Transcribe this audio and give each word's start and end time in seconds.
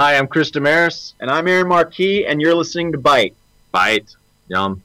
Hi, 0.00 0.16
I'm 0.16 0.28
Chris 0.28 0.50
Damaris. 0.50 1.12
And 1.20 1.30
I'm 1.30 1.46
Aaron 1.46 1.68
Marquis, 1.68 2.24
and 2.24 2.40
you're 2.40 2.54
listening 2.54 2.90
to 2.92 2.96
Bite. 2.96 3.36
Bite. 3.70 4.16
Yum. 4.48 4.82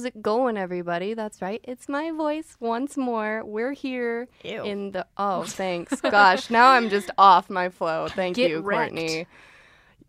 How's 0.00 0.06
it 0.06 0.22
going, 0.22 0.56
everybody? 0.56 1.12
That's 1.12 1.42
right. 1.42 1.60
It's 1.62 1.86
my 1.86 2.10
voice 2.10 2.56
once 2.58 2.96
more. 2.96 3.44
We're 3.44 3.74
here 3.74 4.28
Ew. 4.42 4.64
in 4.64 4.92
the. 4.92 5.06
Oh, 5.18 5.42
thanks. 5.42 6.00
Gosh, 6.00 6.48
now 6.48 6.70
I'm 6.70 6.88
just 6.88 7.10
off 7.18 7.50
my 7.50 7.68
flow. 7.68 8.08
Thank 8.08 8.36
Get 8.36 8.50
you, 8.50 8.60
wrecked. 8.60 8.94
Courtney. 8.94 9.26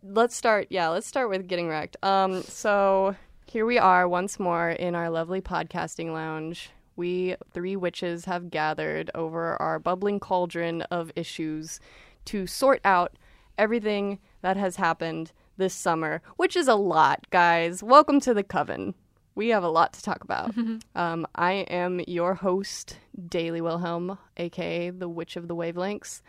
Let's 0.01 0.33
start. 0.33 0.67
Yeah, 0.69 0.87
let's 0.87 1.07
start 1.07 1.29
with 1.29 1.45
getting 1.45 1.67
wrecked. 1.67 1.97
Um, 2.05 2.41
so 2.43 3.17
here 3.47 3.65
we 3.65 3.77
are 3.77 4.07
once 4.07 4.39
more 4.39 4.69
in 4.69 4.95
our 4.95 5.09
lovely 5.09 5.41
podcasting 5.41 6.13
lounge. 6.13 6.69
We 6.95 7.35
three 7.51 7.75
witches 7.75 8.23
have 8.23 8.49
gathered 8.49 9.11
over 9.13 9.61
our 9.61 9.77
bubbling 9.77 10.21
cauldron 10.21 10.83
of 10.83 11.11
issues 11.17 11.81
to 12.27 12.47
sort 12.47 12.79
out 12.85 13.17
everything 13.57 14.19
that 14.41 14.55
has 14.55 14.77
happened 14.77 15.33
this 15.57 15.73
summer, 15.73 16.21
which 16.37 16.55
is 16.55 16.69
a 16.69 16.75
lot, 16.75 17.29
guys. 17.29 17.83
Welcome 17.83 18.21
to 18.21 18.33
the 18.33 18.41
coven. 18.41 18.95
We 19.35 19.49
have 19.49 19.63
a 19.63 19.69
lot 19.69 19.93
to 19.93 20.01
talk 20.01 20.23
about. 20.23 20.53
um, 20.95 21.27
I 21.35 21.53
am 21.69 22.01
your 22.07 22.35
host, 22.35 22.97
Daily 23.29 23.61
Wilhelm, 23.61 24.17
aka 24.37 24.89
the 24.89 25.09
Witch 25.09 25.35
of 25.35 25.47
the 25.47 25.55
Wavelengths. 25.55 26.21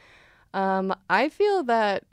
Um, 0.55 0.95
I 1.09 1.29
feel 1.29 1.63
that 1.65 2.05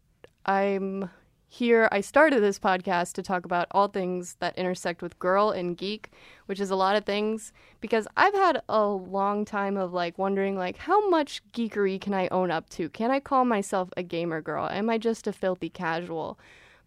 I'm 0.45 1.09
here. 1.49 1.89
I 1.91 2.01
started 2.01 2.41
this 2.41 2.59
podcast 2.59 3.13
to 3.13 3.23
talk 3.23 3.43
about 3.43 3.67
all 3.71 3.87
things 3.87 4.35
that 4.39 4.57
intersect 4.57 5.01
with 5.01 5.17
girl 5.19 5.49
and 5.49 5.75
geek, 5.75 6.11
which 6.45 6.59
is 6.59 6.69
a 6.69 6.75
lot 6.75 6.95
of 6.95 7.05
things 7.05 7.51
because 7.81 8.07
I've 8.15 8.35
had 8.35 8.61
a 8.69 8.85
long 8.85 9.45
time 9.45 9.75
of 9.75 9.91
like 9.91 10.17
wondering 10.17 10.55
like 10.55 10.77
how 10.77 11.09
much 11.09 11.41
geekery 11.51 11.99
can 11.99 12.13
I 12.13 12.27
own 12.29 12.51
up 12.51 12.69
to? 12.71 12.87
Can 12.89 13.09
I 13.09 13.19
call 13.19 13.45
myself 13.45 13.89
a 13.97 14.03
gamer 14.03 14.41
girl? 14.41 14.67
Am 14.71 14.89
I 14.89 14.99
just 14.99 15.27
a 15.27 15.33
filthy 15.33 15.69
casual? 15.69 16.39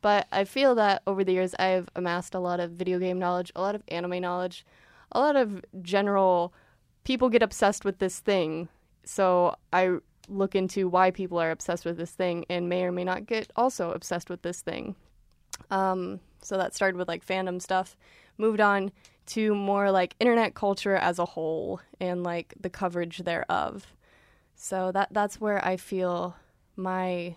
But 0.02 0.26
I 0.32 0.44
feel 0.44 0.74
that 0.74 1.02
over 1.06 1.24
the 1.24 1.32
years 1.32 1.54
I've 1.58 1.88
amassed 1.96 2.34
a 2.34 2.40
lot 2.40 2.60
of 2.60 2.72
video 2.72 2.98
game 2.98 3.18
knowledge, 3.18 3.52
a 3.56 3.60
lot 3.60 3.74
of 3.74 3.82
anime 3.88 4.20
knowledge, 4.20 4.66
a 5.12 5.20
lot 5.20 5.36
of 5.36 5.64
general 5.80 6.52
people 7.04 7.30
get 7.30 7.42
obsessed 7.42 7.84
with 7.84 7.98
this 7.98 8.18
thing. 8.18 8.68
So 9.04 9.56
I 9.72 9.98
look 10.28 10.54
into 10.54 10.88
why 10.88 11.10
people 11.10 11.38
are 11.38 11.50
obsessed 11.50 11.84
with 11.84 11.96
this 11.96 12.10
thing 12.10 12.44
and 12.50 12.68
may 12.68 12.84
or 12.84 12.92
may 12.92 13.04
not 13.04 13.26
get 13.26 13.50
also 13.56 13.92
obsessed 13.92 14.28
with 14.28 14.42
this 14.42 14.60
thing. 14.60 14.96
Um, 15.70 16.20
so 16.42 16.56
that 16.58 16.74
started 16.74 16.96
with 16.96 17.08
like 17.08 17.24
fandom 17.24 17.62
stuff, 17.62 17.96
moved 18.38 18.60
on 18.60 18.90
to 19.24 19.54
more 19.54 19.90
like 19.90 20.16
internet 20.18 20.54
culture 20.54 20.96
as 20.96 21.18
a 21.18 21.24
whole 21.24 21.80
and 22.00 22.24
like 22.24 22.54
the 22.60 22.70
coverage 22.70 23.18
thereof. 23.18 23.86
So 24.56 24.90
that 24.92 25.08
that's 25.12 25.40
where 25.40 25.64
I 25.64 25.76
feel 25.76 26.36
my 26.76 27.36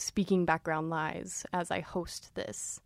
speaking 0.00 0.44
background 0.44 0.90
lies 0.90 1.44
as 1.52 1.70
I 1.70 1.80
host 1.80 2.34
this. 2.34 2.80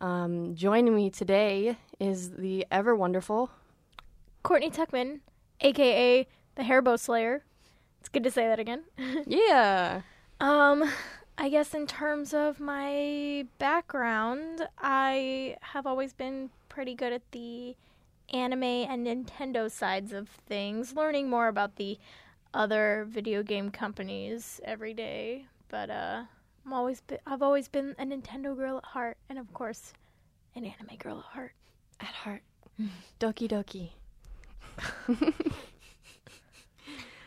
Um, 0.00 0.54
joining 0.54 0.94
me 0.94 1.10
today 1.10 1.76
is 1.98 2.32
the 2.32 2.66
ever 2.70 2.94
wonderful 2.94 3.50
Courtney 4.42 4.70
Tuckman, 4.70 5.20
aka 5.60 6.26
the 6.56 6.62
Hairbow 6.62 6.98
Slayer. 6.98 7.44
It's 8.00 8.08
good 8.08 8.24
to 8.24 8.30
say 8.30 8.46
that 8.46 8.58
again. 8.58 8.84
yeah 9.26 10.02
um, 10.40 10.90
I 11.38 11.48
guess 11.48 11.74
in 11.74 11.86
terms 11.86 12.34
of 12.34 12.60
my 12.60 13.46
background, 13.58 14.68
I 14.78 15.56
have 15.60 15.86
always 15.86 16.12
been 16.12 16.50
pretty 16.68 16.94
good 16.94 17.12
at 17.12 17.22
the 17.32 17.76
anime 18.32 18.62
and 18.62 19.06
Nintendo 19.06 19.70
sides 19.70 20.12
of 20.12 20.28
things, 20.28 20.94
learning 20.94 21.28
more 21.30 21.48
about 21.48 21.76
the 21.76 21.98
other 22.52 23.06
video 23.08 23.42
game 23.42 23.70
companies 23.70 24.60
every 24.64 24.94
day. 24.94 25.46
But 25.68 25.90
uh, 25.90 26.22
I'm 26.64 26.72
always 26.72 27.00
be- 27.02 27.18
I've 27.26 27.42
always 27.42 27.68
been 27.68 27.94
a 27.98 28.04
Nintendo 28.04 28.56
girl 28.56 28.78
at 28.78 28.84
heart, 28.84 29.16
and 29.28 29.38
of 29.38 29.52
course, 29.52 29.92
an 30.54 30.64
anime 30.64 30.96
girl 30.98 31.18
at 31.18 31.24
heart. 31.24 31.52
at 32.00 32.06
heart. 32.08 32.42
Doki 33.20 33.48
doki. 33.48 33.90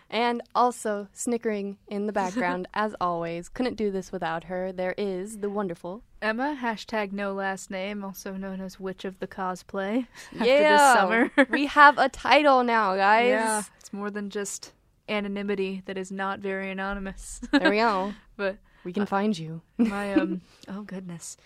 and 0.09 0.41
also 0.55 1.07
snickering 1.13 1.77
in 1.87 2.07
the 2.07 2.13
background, 2.13 2.67
as 2.73 2.95
always. 2.99 3.49
Couldn't 3.49 3.75
do 3.75 3.91
this 3.91 4.11
without 4.11 4.45
her. 4.45 4.71
There 4.71 4.95
is 4.97 5.39
the 5.39 5.49
wonderful. 5.49 6.01
Emma, 6.21 6.57
hashtag 6.59 7.11
no 7.11 7.33
last 7.33 7.69
name, 7.69 8.03
also 8.03 8.33
known 8.33 8.59
as 8.59 8.79
Witch 8.79 9.05
of 9.05 9.19
the 9.19 9.27
Cosplay. 9.27 10.07
Yeah. 10.33 10.39
After 10.41 11.19
this 11.19 11.33
summer. 11.37 11.47
we 11.51 11.67
have 11.67 11.97
a 11.97 12.09
title 12.09 12.63
now, 12.63 12.95
guys. 12.95 13.27
yeah, 13.29 13.63
it's 13.79 13.93
more 13.93 14.09
than 14.09 14.29
just 14.29 14.73
anonymity 15.07 15.83
that 15.85 15.97
is 15.97 16.11
not 16.11 16.39
very 16.39 16.71
anonymous. 16.71 17.39
There 17.51 17.69
we 17.69 17.77
go. 17.77 18.13
but 18.35 18.57
We 18.83 18.93
can 18.93 19.05
find 19.05 19.37
you. 19.37 19.61
my 19.77 20.13
um 20.13 20.41
oh 20.67 20.81
goodness. 20.81 21.37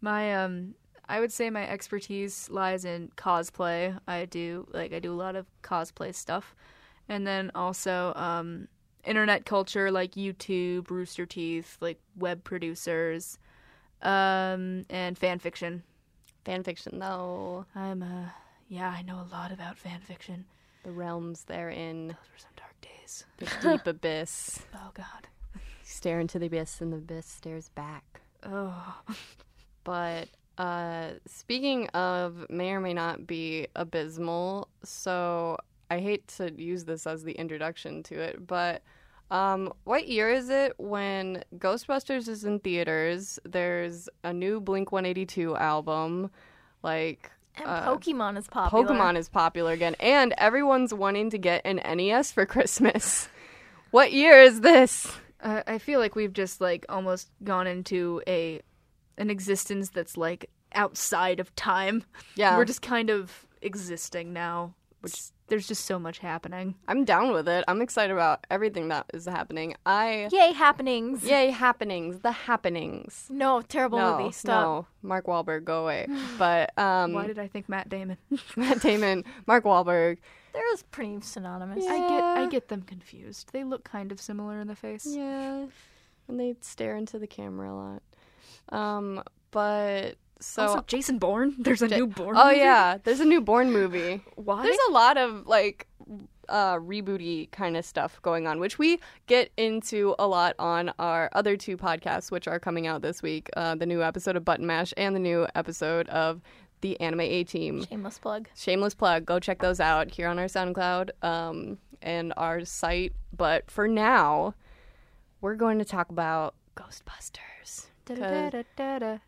My 0.00 0.34
um 0.34 0.74
I 1.08 1.20
would 1.20 1.32
say 1.32 1.50
my 1.50 1.68
expertise 1.68 2.48
lies 2.50 2.84
in 2.84 3.10
cosplay. 3.16 3.98
I 4.06 4.24
do 4.26 4.66
like 4.72 4.92
I 4.92 4.98
do 4.98 5.12
a 5.12 5.16
lot 5.16 5.36
of 5.36 5.46
cosplay 5.62 6.14
stuff. 6.14 6.54
And 7.08 7.26
then 7.26 7.50
also 7.54 8.12
um 8.16 8.68
internet 9.04 9.44
culture 9.44 9.90
like 9.90 10.12
YouTube, 10.12 10.90
Rooster 10.90 11.26
Teeth, 11.26 11.76
like 11.80 11.98
web 12.16 12.44
producers, 12.44 13.38
um 14.02 14.84
and 14.88 15.18
fan 15.18 15.38
fiction. 15.38 15.82
Fan 16.44 16.62
fiction, 16.62 16.98
though. 16.98 17.66
I'm 17.74 18.02
uh 18.02 18.28
yeah, 18.68 18.90
I 18.90 19.02
know 19.02 19.16
a 19.16 19.28
lot 19.32 19.52
about 19.52 19.78
fan 19.78 20.00
fiction. 20.00 20.44
The 20.84 20.90
realms 20.90 21.44
therein. 21.44 22.08
Those 22.08 22.16
were 22.16 22.38
some 22.38 22.50
dark 22.56 22.80
days. 22.80 23.24
The 23.38 23.46
deep 23.62 23.86
abyss. 23.86 24.60
Oh 24.74 24.90
god. 24.94 25.28
Stare 25.94 26.18
into 26.18 26.40
the 26.40 26.46
abyss, 26.46 26.80
and 26.80 26.92
the 26.92 26.96
abyss 26.96 27.26
stares 27.26 27.68
back. 27.68 28.20
Oh. 28.42 28.96
But 29.84 30.28
uh, 30.56 31.10
speaking 31.26 31.88
of 31.88 32.46
may 32.48 32.70
or 32.70 32.80
may 32.80 32.94
not 32.94 33.26
be 33.26 33.68
abysmal, 33.76 34.68
so 34.82 35.58
I 35.90 35.98
hate 35.98 36.26
to 36.38 36.50
use 36.50 36.86
this 36.86 37.06
as 37.06 37.22
the 37.22 37.32
introduction 37.32 38.02
to 38.04 38.18
it, 38.18 38.46
but 38.46 38.82
um, 39.30 39.74
what 39.84 40.08
year 40.08 40.30
is 40.30 40.48
it 40.48 40.72
when 40.78 41.44
Ghostbusters 41.58 42.28
is 42.28 42.44
in 42.44 42.60
theaters? 42.60 43.38
There's 43.44 44.08
a 44.22 44.32
new 44.32 44.58
Blink 44.58 44.90
182 44.90 45.54
album, 45.54 46.30
like 46.82 47.30
And 47.56 47.66
Uh, 47.66 47.94
Pokemon 47.94 48.38
is 48.38 48.48
popular. 48.48 48.86
Pokemon 48.86 49.16
is 49.16 49.28
popular 49.28 49.72
again, 49.72 49.96
and 50.00 50.32
everyone's 50.38 50.94
wanting 50.94 51.28
to 51.28 51.38
get 51.38 51.60
an 51.66 51.76
NES 51.76 52.32
for 52.32 52.46
Christmas. 52.46 53.28
what 53.90 54.12
year 54.12 54.40
is 54.40 54.62
this? 54.62 55.12
I 55.44 55.62
I 55.66 55.78
feel 55.78 56.00
like 56.00 56.16
we've 56.16 56.32
just 56.32 56.60
like 56.60 56.84
almost 56.88 57.30
gone 57.44 57.66
into 57.66 58.22
a 58.26 58.60
an 59.18 59.30
existence 59.30 59.90
that's 59.90 60.16
like 60.16 60.50
outside 60.72 61.38
of 61.38 61.54
time. 61.54 62.04
Yeah, 62.34 62.56
We're 62.56 62.64
just 62.64 62.82
kind 62.82 63.10
of 63.10 63.46
existing 63.62 64.32
now, 64.32 64.74
which 65.00 65.30
there's 65.54 65.68
just 65.68 65.84
so 65.84 66.00
much 66.00 66.18
happening. 66.18 66.74
I'm 66.88 67.04
down 67.04 67.32
with 67.32 67.46
it. 67.46 67.62
I'm 67.68 67.80
excited 67.80 68.12
about 68.12 68.44
everything 68.50 68.88
that 68.88 69.06
is 69.14 69.24
happening. 69.24 69.76
I 69.86 70.28
Yay, 70.32 70.52
happenings. 70.52 71.22
Yay, 71.22 71.50
happenings. 71.50 72.18
The 72.22 72.32
happenings. 72.32 73.28
No, 73.30 73.62
terrible 73.62 73.98
no, 73.98 74.18
movie. 74.18 74.32
Stop. 74.32 74.64
no, 74.64 74.86
Mark 75.08 75.26
Wahlberg, 75.26 75.62
go 75.62 75.84
away. 75.84 76.08
But 76.38 76.76
um, 76.76 77.12
Why 77.12 77.28
did 77.28 77.38
I 77.38 77.46
think 77.46 77.68
Matt 77.68 77.88
Damon? 77.88 78.18
Matt 78.56 78.80
Damon, 78.80 79.22
Mark 79.46 79.62
Wahlberg. 79.62 80.18
They're 80.52 80.62
just 80.72 80.90
pretty 80.90 81.20
synonymous. 81.20 81.86
I 81.86 81.98
get 81.98 82.24
I 82.24 82.46
get 82.48 82.66
them 82.66 82.82
confused. 82.82 83.50
They 83.52 83.62
look 83.62 83.84
kind 83.84 84.10
of 84.10 84.20
similar 84.20 84.60
in 84.60 84.66
the 84.66 84.74
face. 84.74 85.06
Yeah, 85.08 85.66
and 86.26 86.40
they 86.40 86.56
stare 86.62 86.96
into 86.96 87.20
the 87.20 87.28
camera 87.28 87.72
a 87.72 87.76
lot. 87.76 88.02
Um, 88.70 89.22
but 89.52 90.16
so 90.44 90.62
also, 90.62 90.84
Jason 90.86 91.18
Bourne. 91.18 91.54
There's 91.58 91.82
a 91.82 91.88
Ja- 91.88 91.96
new 91.96 92.06
Bourne. 92.06 92.36
oh 92.36 92.46
movie? 92.46 92.58
yeah, 92.58 92.98
there's 93.02 93.20
a 93.20 93.24
new 93.24 93.40
Bourne 93.40 93.72
movie. 93.72 94.22
Why? 94.36 94.62
There's 94.62 94.78
a 94.88 94.92
lot 94.92 95.16
of 95.16 95.46
like 95.46 95.86
uh 96.50 96.74
rebooty 96.76 97.50
kind 97.52 97.76
of 97.76 97.84
stuff 97.84 98.20
going 98.22 98.46
on, 98.46 98.60
which 98.60 98.78
we 98.78 99.00
get 99.26 99.50
into 99.56 100.14
a 100.18 100.26
lot 100.26 100.54
on 100.58 100.92
our 100.98 101.30
other 101.32 101.56
two 101.56 101.76
podcasts, 101.76 102.30
which 102.30 102.46
are 102.46 102.58
coming 102.60 102.86
out 102.86 103.00
this 103.02 103.22
week. 103.22 103.48
Uh, 103.56 103.74
the 103.74 103.86
new 103.86 104.02
episode 104.02 104.36
of 104.36 104.44
Button 104.44 104.66
Mash 104.66 104.92
and 104.96 105.16
the 105.16 105.20
new 105.20 105.46
episode 105.54 106.08
of 106.10 106.42
the 106.82 107.00
Anime 107.00 107.20
A 107.22 107.44
Team. 107.44 107.82
Shameless 107.86 108.18
plug. 108.18 108.48
Shameless 108.54 108.94
plug. 108.94 109.24
Go 109.24 109.40
check 109.40 109.60
those 109.60 109.80
out 109.80 110.10
here 110.10 110.28
on 110.28 110.38
our 110.38 110.44
SoundCloud 110.44 111.10
um, 111.24 111.78
and 112.02 112.34
our 112.36 112.62
site. 112.66 113.14
But 113.34 113.70
for 113.70 113.88
now, 113.88 114.52
we're 115.40 115.54
going 115.56 115.78
to 115.78 115.84
talk 115.86 116.10
about 116.10 116.54
Ghostbusters. 116.76 117.86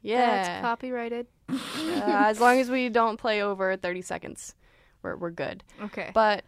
Yeah. 0.02 0.26
That's 0.26 0.62
copyrighted. 0.62 1.26
Uh, 1.96 2.24
as 2.26 2.40
long 2.40 2.58
as 2.60 2.68
we 2.70 2.88
don't 2.88 3.16
play 3.16 3.42
over 3.42 3.76
30 3.76 4.02
seconds, 4.02 4.54
we're, 5.02 5.16
we're 5.16 5.30
good. 5.30 5.62
Okay. 5.82 6.10
But 6.12 6.44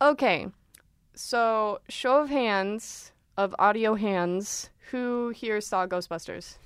okay, 0.00 0.48
so 1.14 1.80
show 1.88 2.22
of 2.22 2.28
hands 2.28 3.12
of 3.36 3.54
audio 3.58 3.94
hands, 3.94 4.70
who 4.90 5.30
here 5.30 5.60
saw 5.60 5.86
Ghostbusters? 5.86 6.56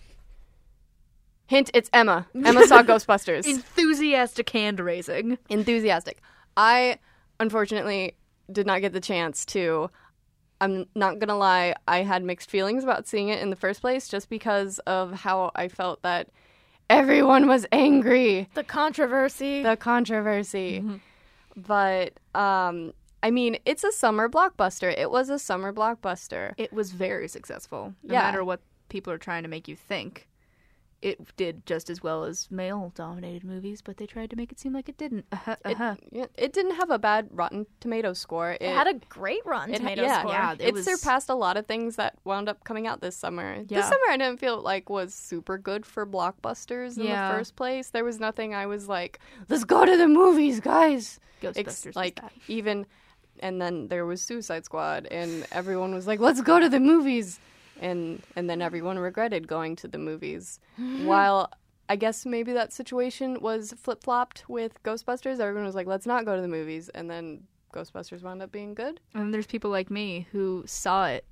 Hint: 1.47 1.71
It's 1.75 1.91
Emma. 1.93 2.27
Emma 2.35 2.67
saw 2.67 2.83
Ghostbusters. 2.85 3.47
Enthusiastic 3.47 4.49
hand 4.51 4.81
raising. 4.81 5.39
Enthusiastic. 5.49 6.21
I 6.57 6.99
unfortunately 7.39 8.17
did 8.51 8.67
not 8.67 8.81
get 8.81 8.93
the 8.93 9.01
chance 9.01 9.45
to. 9.47 9.91
I'm 10.61 10.87
not 10.95 11.19
gonna 11.19 11.37
lie. 11.37 11.75
I 11.89 11.99
had 12.03 12.23
mixed 12.23 12.51
feelings 12.51 12.85
about 12.85 13.07
seeing 13.07 13.29
it 13.29 13.41
in 13.41 13.51
the 13.51 13.57
first 13.57 13.81
place, 13.81 14.09
just 14.09 14.29
because 14.29 14.79
of 14.81 15.13
how 15.13 15.51
I 15.55 15.69
felt 15.69 16.03
that 16.03 16.29
everyone 16.89 17.47
was 17.49 17.67
angry. 17.73 18.49
The 18.55 18.65
controversy. 18.65 19.63
the 19.63 19.77
controversy. 19.77 20.85
But 21.57 22.15
um 22.35 22.93
I 23.23 23.31
mean, 23.31 23.57
it's 23.65 23.85
a 23.85 23.93
summer 23.93 24.29
blockbuster. 24.29 24.93
It 24.97 25.11
was 25.11 25.31
a 25.31 25.39
summer 25.39 25.73
blockbuster. 25.73 26.53
It 26.59 26.73
was 26.75 26.93
very 26.93 27.27
successful. 27.27 27.95
No 28.03 28.13
Yeah. 28.15 28.21
matter 28.21 28.45
what 28.45 28.61
people 28.91 29.13
are 29.13 29.19
trying 29.19 29.45
to 29.45 29.49
make 29.49 29.67
you 29.67 29.77
think. 29.77 30.29
It 31.05 31.37
did 31.37 31.67
just 31.67 31.91
as 31.91 32.03
well 32.03 32.25
as 32.25 32.51
male 32.51 32.91
dominated 32.95 33.45
movies, 33.45 33.83
but 33.83 33.99
they 33.99 34.07
tried 34.07 34.31
to 34.31 34.37
make 34.37 34.51
it 34.51 34.59
seem 34.59 34.73
like 34.73 34.89
it 34.89 34.97
didn't. 34.97 35.27
Uh-huh, 35.31 35.57
It, 35.65 35.73
uh-huh. 35.73 35.97
yeah, 36.11 36.25
it 36.39 36.55
didn't 36.55 36.77
have 36.77 36.91
a 36.91 36.99
bad 36.99 37.29
Rotten 37.31 37.67
Tomatoes 37.81 38.19
score. 38.19 38.53
It, 38.53 38.63
it 38.63 38.75
had 38.75 38.87
a 38.87 38.95
great 39.11 39.45
Rotten 39.45 39.75
it 39.75 39.79
Tomatoes 39.79 40.07
yeah, 40.07 40.21
score. 40.21 40.33
yeah. 40.33 40.53
It, 40.55 40.61
It 40.63 40.73
was- 40.75 40.87
surpassed 40.87 41.29
a 41.29 41.35
lot 41.35 41.59
of 41.59 41.67
things 41.67 41.97
that 41.97 42.15
wound 42.25 42.49
up 42.49 42.65
coming 42.65 42.87
out 42.87 43.03
this 43.03 43.17
summer. 43.17 43.63
This 43.65 43.85
summer, 43.85 44.01
I 44.09 44.17
didn't 44.17 44.41
feel 44.41 44.63
like 44.63 44.89
was 44.89 45.13
super 45.15 45.59
good 45.59 45.85
for 45.85 46.07
blockbusters 46.07 46.97
in 46.97 47.05
Yeah. 47.05 47.29
the 47.31 47.37
first 47.39 47.55
place. 47.55 47.91
There 47.91 48.05
was 48.05 48.19
nothing 48.19 48.55
I 48.55 48.65
was 48.67 48.89
like, 48.89 49.19
"Let's 49.51 49.65
go 49.65 49.85
to 49.85 49.97
the 49.99 50.09
movies, 50.09 50.59
guys!" 50.61 51.21
Ghostbusters 51.43 51.89
Ex- 51.89 51.97
like 51.97 52.21
even 52.49 52.87
and 53.41 53.61
then 53.61 53.89
there 53.89 54.07
was 54.07 54.23
Suicide 54.23 54.65
Squad 54.65 55.07
and 55.11 55.47
everyone 55.53 55.93
was 55.93 56.07
like 56.07 56.19
let's 56.21 56.41
go 56.41 56.59
to 56.59 56.69
the 56.71 56.81
movies 56.81 57.39
and 57.81 58.23
and 58.37 58.49
then 58.49 58.61
mm. 58.61 58.65
everyone 58.65 58.99
regretted 58.99 59.47
going 59.49 59.77
to 59.77 59.89
the 59.89 59.99
movies 59.99 60.61
while 61.05 61.51
I 61.89 61.97
guess 61.97 62.25
maybe 62.25 62.53
that 62.55 62.73
situation 62.73 63.41
was 63.41 63.75
flip-flopped 63.77 64.45
with 64.49 64.83
Ghostbusters 64.83 65.41
everyone 65.41 65.65
was 65.65 65.75
like 65.75 65.87
let's 65.87 66.07
not 66.07 66.25
go 66.25 66.37
to 66.37 66.43
the 66.43 66.49
movies 66.49 66.89
and 66.91 67.11
then 67.11 67.45
Ghostbusters 67.73 68.23
wound 68.23 68.41
up 68.41 68.53
being 68.53 68.75
good 68.75 69.01
And 69.15 69.35
there's 69.35 69.47
people 69.47 69.71
like 69.71 69.91
me 69.91 70.29
who 70.31 70.63
saw 70.67 71.07
it 71.07 71.25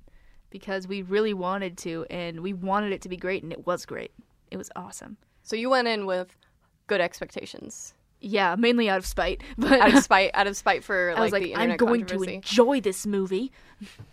because 0.53 0.87
we 0.87 1.01
really 1.01 1.33
wanted 1.33 1.77
to, 1.79 2.05
and 2.11 2.41
we 2.41 2.53
wanted 2.53 2.93
it 2.93 3.01
to 3.01 3.09
be 3.09 3.17
great, 3.17 3.41
and 3.41 3.51
it 3.51 3.65
was 3.65 3.87
great. 3.87 4.11
It 4.51 4.57
was 4.57 4.69
awesome. 4.77 5.17
so 5.41 5.55
you 5.57 5.69
went 5.69 5.87
in 5.89 6.05
with 6.05 6.37
good 6.85 7.01
expectations 7.01 7.95
Yeah, 8.21 8.55
mainly 8.55 8.87
out 8.87 8.99
of 8.99 9.05
spite, 9.05 9.41
but 9.57 9.81
out 9.81 9.93
of 9.93 10.03
spite 10.03 10.29
out 10.35 10.47
of 10.47 10.55
spite 10.55 10.83
for 10.83 11.09
like, 11.09 11.17
I 11.17 11.21
was 11.21 11.31
like, 11.31 11.43
the 11.43 11.55
I'm 11.55 11.75
going 11.75 12.05
to 12.05 12.21
enjoy 12.21 12.79
this 12.79 13.05
movie. 13.05 13.51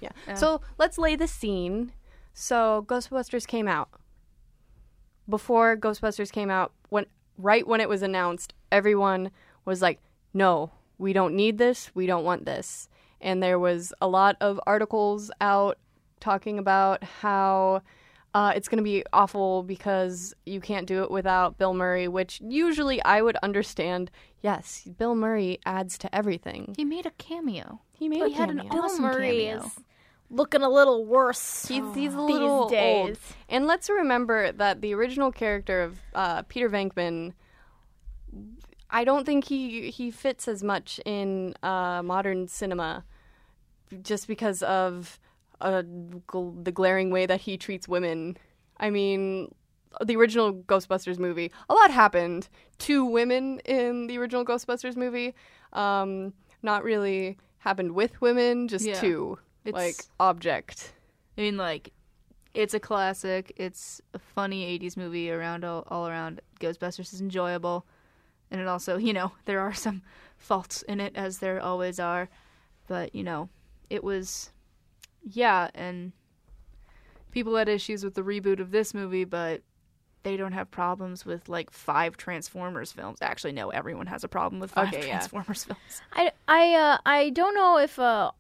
Yeah. 0.01 0.11
Yeah. 0.27 0.35
So 0.35 0.61
let's 0.79 0.99
lay 0.99 1.15
the 1.15 1.29
scene. 1.29 1.93
So 2.41 2.87
Ghostbusters 2.89 3.47
came 3.47 3.69
out. 3.69 3.91
Before 5.29 5.77
Ghostbusters 5.77 6.33
came 6.33 6.51
out, 6.51 6.73
when 6.89 7.05
right 7.37 7.69
when 7.69 7.83
it 7.83 7.89
was 7.89 8.01
announced, 8.01 8.55
everyone 8.73 9.31
was 9.67 9.83
like, 9.83 10.01
"No, 10.33 10.71
we 10.97 11.13
don't 11.13 11.37
need 11.37 11.59
this. 11.59 11.95
We 11.95 12.07
don't 12.07 12.25
want 12.25 12.47
this." 12.47 12.89
And 13.21 13.43
there 13.43 13.59
was 13.59 13.93
a 14.01 14.09
lot 14.09 14.39
of 14.41 14.59
articles 14.67 15.31
out 15.43 15.77
talking 16.19 16.59
about 16.59 17.05
how 17.05 17.83
uh, 18.33 18.55
it's 18.57 18.69
going 18.69 18.79
to 18.79 18.83
be 18.85 19.05
awful 19.13 19.63
because 19.63 20.35
you 20.47 20.63
can't 20.63 20.87
do 20.87 21.03
it 21.03 21.11
without 21.11 21.59
Bill 21.59 21.75
Murray, 21.75 22.09
which 22.09 22.41
usually 22.43 23.03
I 23.03 23.21
would 23.21 23.37
understand. 23.43 24.11
Yes, 24.41 24.89
Bill 24.97 25.15
Murray 25.15 25.59
adds 25.67 25.99
to 25.99 26.15
everything. 26.15 26.73
He 26.75 26.87
made 26.87 27.05
a 27.05 27.11
cameo. 27.11 27.83
He 27.93 28.09
made 28.09 28.29
He 28.29 28.33
a 28.33 28.37
had 28.39 28.49
an 28.49 28.57
cameo. 28.61 28.73
Bill 28.73 28.83
awesome 28.85 29.03
Murray 29.03 29.45
cameo. 29.45 29.67
is 29.67 29.73
looking 30.31 30.63
a 30.63 30.69
little 30.69 31.05
worse. 31.05 31.67
He's, 31.67 31.83
he's 31.95 32.15
a 32.15 32.27
these 32.27 32.71
days. 32.71 33.09
old. 33.09 33.19
And 33.49 33.67
let's 33.67 33.91
remember 33.91 34.53
that 34.53 34.81
the 34.81 34.95
original 34.95 35.33
character 35.33 35.83
of 35.83 35.99
uh, 36.15 36.43
Peter 36.43 36.71
Venkman, 36.71 37.33
I 38.89 39.05
don't 39.05 39.25
think 39.27 39.45
he 39.45 39.91
he 39.91 40.11
fits 40.11 40.49
as 40.49 40.63
much 40.63 41.01
in 41.05 41.55
uh, 41.63 42.03
modern 42.03 42.49
cinema, 42.49 43.05
just 44.03 44.27
because 44.29 44.63
of 44.63 45.19
uh, 45.61 45.83
gl- 46.29 46.65
the 46.65 46.73
glaring 46.73 47.11
way 47.11 47.27
that 47.27 47.43
he 47.43 47.57
treats 47.57 47.87
women. 47.89 48.37
I 48.79 48.91
mean, 48.91 49.55
the 50.05 50.17
original 50.17 50.53
Ghostbusters 50.55 51.19
movie, 51.19 51.53
a 51.69 51.75
lot 51.75 51.91
happened 51.91 52.49
to 52.79 53.05
women 53.05 53.59
in 53.61 54.07
the 54.07 54.17
original 54.19 54.45
Ghostbusters 54.45 54.97
movie. 54.97 55.35
Um, 55.73 56.33
not 56.63 56.83
really 56.85 57.37
happened 57.59 57.93
with 57.93 58.21
women, 58.21 58.69
just 58.69 58.87
Yeah. 58.87 59.01
to 59.01 59.39
It's- 59.65 59.83
like 59.83 59.97
object. 60.19 60.93
I 61.39 61.43
mean, 61.43 61.57
like, 61.57 61.93
it's 62.55 62.75
a 62.75 62.81
classic. 62.81 63.53
It's 63.57 64.01
a 64.15 64.19
funny 64.19 64.65
'80s 64.79 64.97
movie 64.97 65.31
around 65.31 65.65
all, 65.65 65.85
all 65.89 66.07
around. 66.09 66.41
Ghostbusters 66.61 67.13
is 67.15 67.21
enjoyable, 67.21 67.87
and 68.51 68.61
it 68.61 68.67
also, 68.67 68.97
you 68.97 69.13
know, 69.13 69.33
there 69.45 69.61
are 69.61 69.75
some 69.75 70.03
faults 70.37 70.83
in 70.83 71.01
it 71.01 71.15
as 71.17 71.39
there 71.39 71.61
always 71.61 72.01
are, 72.01 72.29
but 72.89 73.15
you 73.15 73.23
know, 73.23 73.49
it 73.89 74.03
was, 74.03 74.51
yeah, 75.23 75.69
and 75.75 76.13
people 77.31 77.55
had 77.57 77.69
issues 77.69 78.03
with 78.05 78.15
the 78.15 78.23
reboot 78.23 78.59
of 78.61 78.71
this 78.71 78.93
movie, 78.95 79.25
but 79.25 79.63
they 80.23 80.37
don't 80.37 80.53
have 80.53 80.71
problems 80.71 81.25
with 81.25 81.49
like 81.49 81.71
five 81.71 82.17
Transformers 82.17 82.93
films. 82.93 83.19
Actually, 83.23 83.53
no, 83.53 83.71
everyone 83.71 84.07
has 84.07 84.25
a 84.25 84.29
problem 84.29 84.61
with 84.61 84.71
five 84.73 84.89
Okay, 84.89 85.07
yeah. 85.07 85.19
Transformers 85.19 85.65
films. 85.65 86.03
I 86.13 86.33
I 86.49 86.75
uh 86.75 86.99
I 87.07 87.31
don't 87.31 87.55
know 87.55 87.79
if 87.79 87.99
uh 87.99 88.33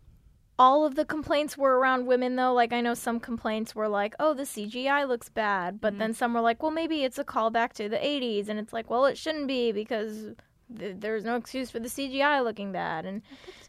all 0.60 0.84
of 0.84 0.94
the 0.94 1.04
complaints 1.06 1.56
were 1.56 1.78
around 1.78 2.06
women 2.06 2.36
though. 2.36 2.52
Like 2.52 2.72
I 2.72 2.80
know 2.82 2.94
some 2.94 3.18
complaints 3.18 3.74
were 3.74 3.88
like, 3.88 4.14
"Oh, 4.20 4.34
the 4.34 4.44
CGI 4.44 5.08
looks 5.08 5.28
bad," 5.30 5.80
but 5.80 5.98
then 5.98 6.12
some 6.14 6.34
were 6.34 6.40
like, 6.42 6.62
"Well, 6.62 6.70
maybe 6.70 7.02
it's 7.04 7.18
a 7.18 7.24
callback 7.24 7.72
to 7.74 7.88
the 7.88 7.96
'80s," 7.96 8.48
and 8.48 8.58
it's 8.60 8.72
like, 8.72 8.90
"Well, 8.90 9.06
it 9.06 9.16
shouldn't 9.18 9.48
be 9.48 9.72
because." 9.72 10.34
th- 10.78 10.96
There's 11.00 11.24
no 11.24 11.34
excuse 11.36 11.68
for 11.70 11.80
the 11.80 11.88
CGI 11.88 12.44
looking 12.44 12.70
bad, 12.72 13.04
and 13.06 13.22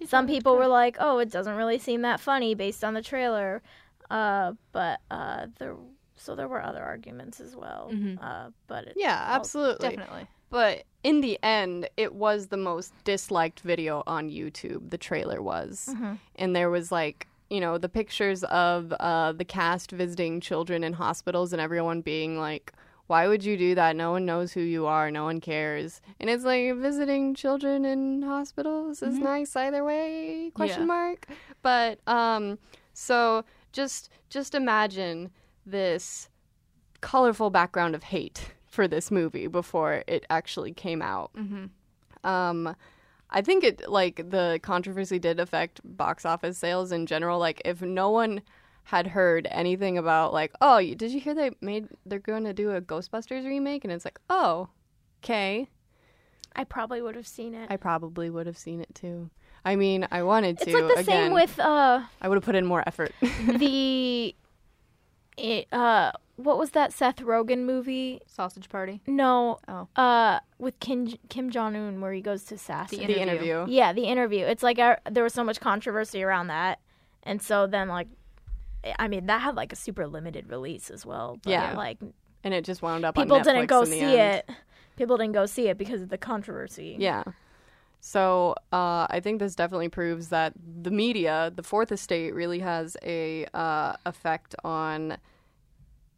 some 0.05 0.27
people 0.27 0.55
were 0.57 0.67
like, 0.67 0.97
"Oh, 0.99 1.17
it 1.19 1.31
doesn't 1.31 1.55
really 1.55 1.79
seem 1.79 2.01
that 2.03 2.19
funny 2.19 2.53
based 2.55 2.83
on 2.83 2.93
the 2.93 3.01
trailer," 3.01 3.63
uh, 4.11 4.53
but 4.71 4.99
uh, 5.09 5.47
there, 5.59 5.75
so 6.17 6.35
there 6.35 6.47
were 6.47 6.61
other 6.61 6.83
arguments 6.83 7.39
as 7.39 7.55
well. 7.55 7.89
Mhm. 7.91 8.21
Uh, 8.21 8.49
but 8.67 8.85
it, 8.89 8.93
Yeah, 8.97 9.17
all- 9.29 9.35
absolutely. 9.37 9.89
Definitely. 9.95 10.27
But 10.51 10.83
in 11.03 11.21
the 11.21 11.39
end, 11.41 11.89
it 11.97 12.13
was 12.13 12.47
the 12.47 12.57
most 12.57 12.93
disliked 13.03 13.61
video 13.61 14.03
on 14.05 14.29
YouTube. 14.29 14.91
The 14.91 14.99
trailer 14.99 15.41
was, 15.41 15.89
Mhm. 15.97 16.19
and 16.35 16.55
there 16.55 16.69
was 16.69 16.91
like 16.91 17.27
you 17.49 17.59
know 17.59 17.77
the 17.77 17.89
pictures 17.89 18.43
of 18.45 18.93
uh, 18.99 19.31
the 19.33 19.43
cast 19.43 19.89
visiting 19.91 20.39
children 20.39 20.83
in 20.83 20.93
hospitals, 20.93 21.51
and 21.53 21.61
everyone 21.61 22.01
being 22.01 22.37
like. 22.37 22.71
Why 23.07 23.27
would 23.27 23.43
you 23.43 23.57
do 23.57 23.75
that? 23.75 23.97
No 23.97 24.11
one 24.11 24.25
knows 24.25 24.53
who 24.53 24.61
you 24.61 24.85
are. 24.85 25.11
No 25.11 25.25
one 25.25 25.41
cares. 25.41 25.99
And 26.17 26.29
it's 26.29 26.45
like 26.45 26.73
visiting 26.77 27.35
children 27.35 27.83
in 27.83 28.21
hospitals 28.21 29.01
is 29.03 29.19
nice 29.19 29.53
either 29.57 29.83
way? 29.83 30.49
Question 30.55 30.83
Yeah. 30.83 30.85
mark. 30.95 31.27
But 31.61 31.99
um, 32.07 32.57
so 32.93 33.43
just 33.73 34.07
just 34.29 34.55
imagine 34.55 35.29
this 35.65 36.29
colorful 37.01 37.49
background 37.49 37.95
of 37.95 38.03
hate 38.03 38.53
for 38.71 38.87
this 38.87 39.11
movie 39.11 39.45
before 39.45 40.03
it 40.07 40.25
actually 40.31 40.71
came 40.73 41.01
out. 41.03 41.29
Mm-hmm. 41.35 42.27
Um, 42.27 42.75
I 43.29 43.41
think 43.41 43.63
it 43.63 43.87
like 43.89 44.29
the 44.31 44.59
controversy 44.63 45.19
did 45.19 45.39
affect 45.39 45.79
box 45.83 46.25
office 46.25 46.57
sales 46.57 46.91
in 46.91 47.05
general. 47.05 47.37
Like 47.37 47.61
if 47.65 47.81
no 47.83 48.09
one 48.09 48.41
had 48.85 49.05
heard 49.07 49.47
anything 49.51 49.97
about 49.97 50.33
like, 50.33 50.51
oh, 50.61 50.77
you- 50.79 50.95
did 50.95 51.11
you 51.11 51.19
hear 51.19 51.35
they 51.35 51.51
made 51.61 51.87
they're 52.05 52.17
going 52.19 52.45
to 52.45 52.53
do 52.53 52.71
a 52.71 52.81
Ghostbusters 52.81 53.45
remake, 53.45 53.83
and 53.83 53.93
it's 53.93 54.05
like, 54.05 54.19
oh, 54.29 54.69
okay, 55.23 55.69
I 56.55 56.63
probably 56.63 57.01
would 57.01 57.15
have 57.15 57.27
seen 57.27 57.53
it. 57.53 57.69
I 57.69 57.77
probably 57.77 58.29
would 58.29 58.47
have 58.47 58.57
seen 58.57 58.81
it 58.81 58.93
too. 58.95 59.29
I 59.63 59.75
mean, 59.75 60.07
I 60.11 60.23
wanted 60.23 60.57
to. 60.59 60.63
it's 60.63 60.73
like 60.73 60.87
the 60.95 60.99
Again, 61.01 61.05
same 61.05 61.33
with 61.33 61.59
uh 61.59 62.01
I 62.21 62.27
would 62.27 62.35
have 62.35 62.43
put 62.43 62.55
in 62.55 62.65
more 62.65 62.83
effort. 62.87 63.11
the 63.21 64.33
it, 65.37 65.67
uh 65.71 66.11
what 66.43 66.57
was 66.57 66.71
that 66.71 66.93
Seth 66.93 67.17
Rogen 67.17 67.59
movie? 67.65 68.19
Sausage 68.27 68.69
Party. 68.69 69.01
No. 69.07 69.59
Oh. 69.67 69.87
Uh 69.95 70.39
with 70.57 70.79
Kim 70.79 71.07
Kim 71.29 71.49
Jong 71.49 71.75
Un 71.75 72.01
where 72.01 72.13
he 72.13 72.21
goes 72.21 72.43
to 72.45 72.55
assassin. 72.55 72.99
The 72.99 73.05
the 73.07 73.19
interview. 73.21 73.55
interview. 73.59 73.73
yeah, 73.75 73.93
the 73.93 74.03
interview. 74.03 74.45
It's 74.45 74.63
like 74.63 74.79
uh, 74.79 74.97
there 75.09 75.23
was 75.23 75.33
so 75.33 75.43
much 75.43 75.59
controversy 75.59 76.23
around 76.23 76.47
that. 76.47 76.79
And 77.23 77.41
so 77.41 77.67
then 77.67 77.87
like 77.87 78.07
I 78.99 79.07
mean 79.07 79.25
that 79.27 79.41
had 79.41 79.55
like 79.55 79.71
a 79.73 79.75
super 79.75 80.07
limited 80.07 80.49
release 80.49 80.89
as 80.89 81.05
well. 81.05 81.39
But 81.43 81.51
Yeah. 81.51 81.77
like 81.77 81.99
and 82.43 82.53
it 82.53 82.65
just 82.65 82.81
wound 82.81 83.05
up. 83.05 83.15
people 83.15 83.37
on 83.37 83.43
didn't 83.43 83.67
go 83.67 83.83
in 83.83 83.89
the 83.91 83.99
see 83.99 84.17
end. 84.17 84.43
it. 84.47 84.55
People 84.97 85.17
didn't 85.17 85.33
go 85.33 85.45
see 85.45 85.67
it 85.67 85.77
because 85.77 86.01
of 86.01 86.09
the 86.09 86.17
controversy. 86.17 86.95
Yeah. 86.99 87.23
So 87.99 88.55
uh, 88.73 89.05
I 89.09 89.19
think 89.21 89.39
this 89.39 89.55
definitely 89.55 89.89
proves 89.89 90.29
that 90.29 90.53
the 90.81 90.89
media, 90.89 91.51
the 91.55 91.61
fourth 91.63 91.91
estate, 91.91 92.33
really 92.33 92.57
has 92.59 92.97
a 93.03 93.45
uh, 93.53 93.93
effect 94.07 94.55
on, 94.63 95.17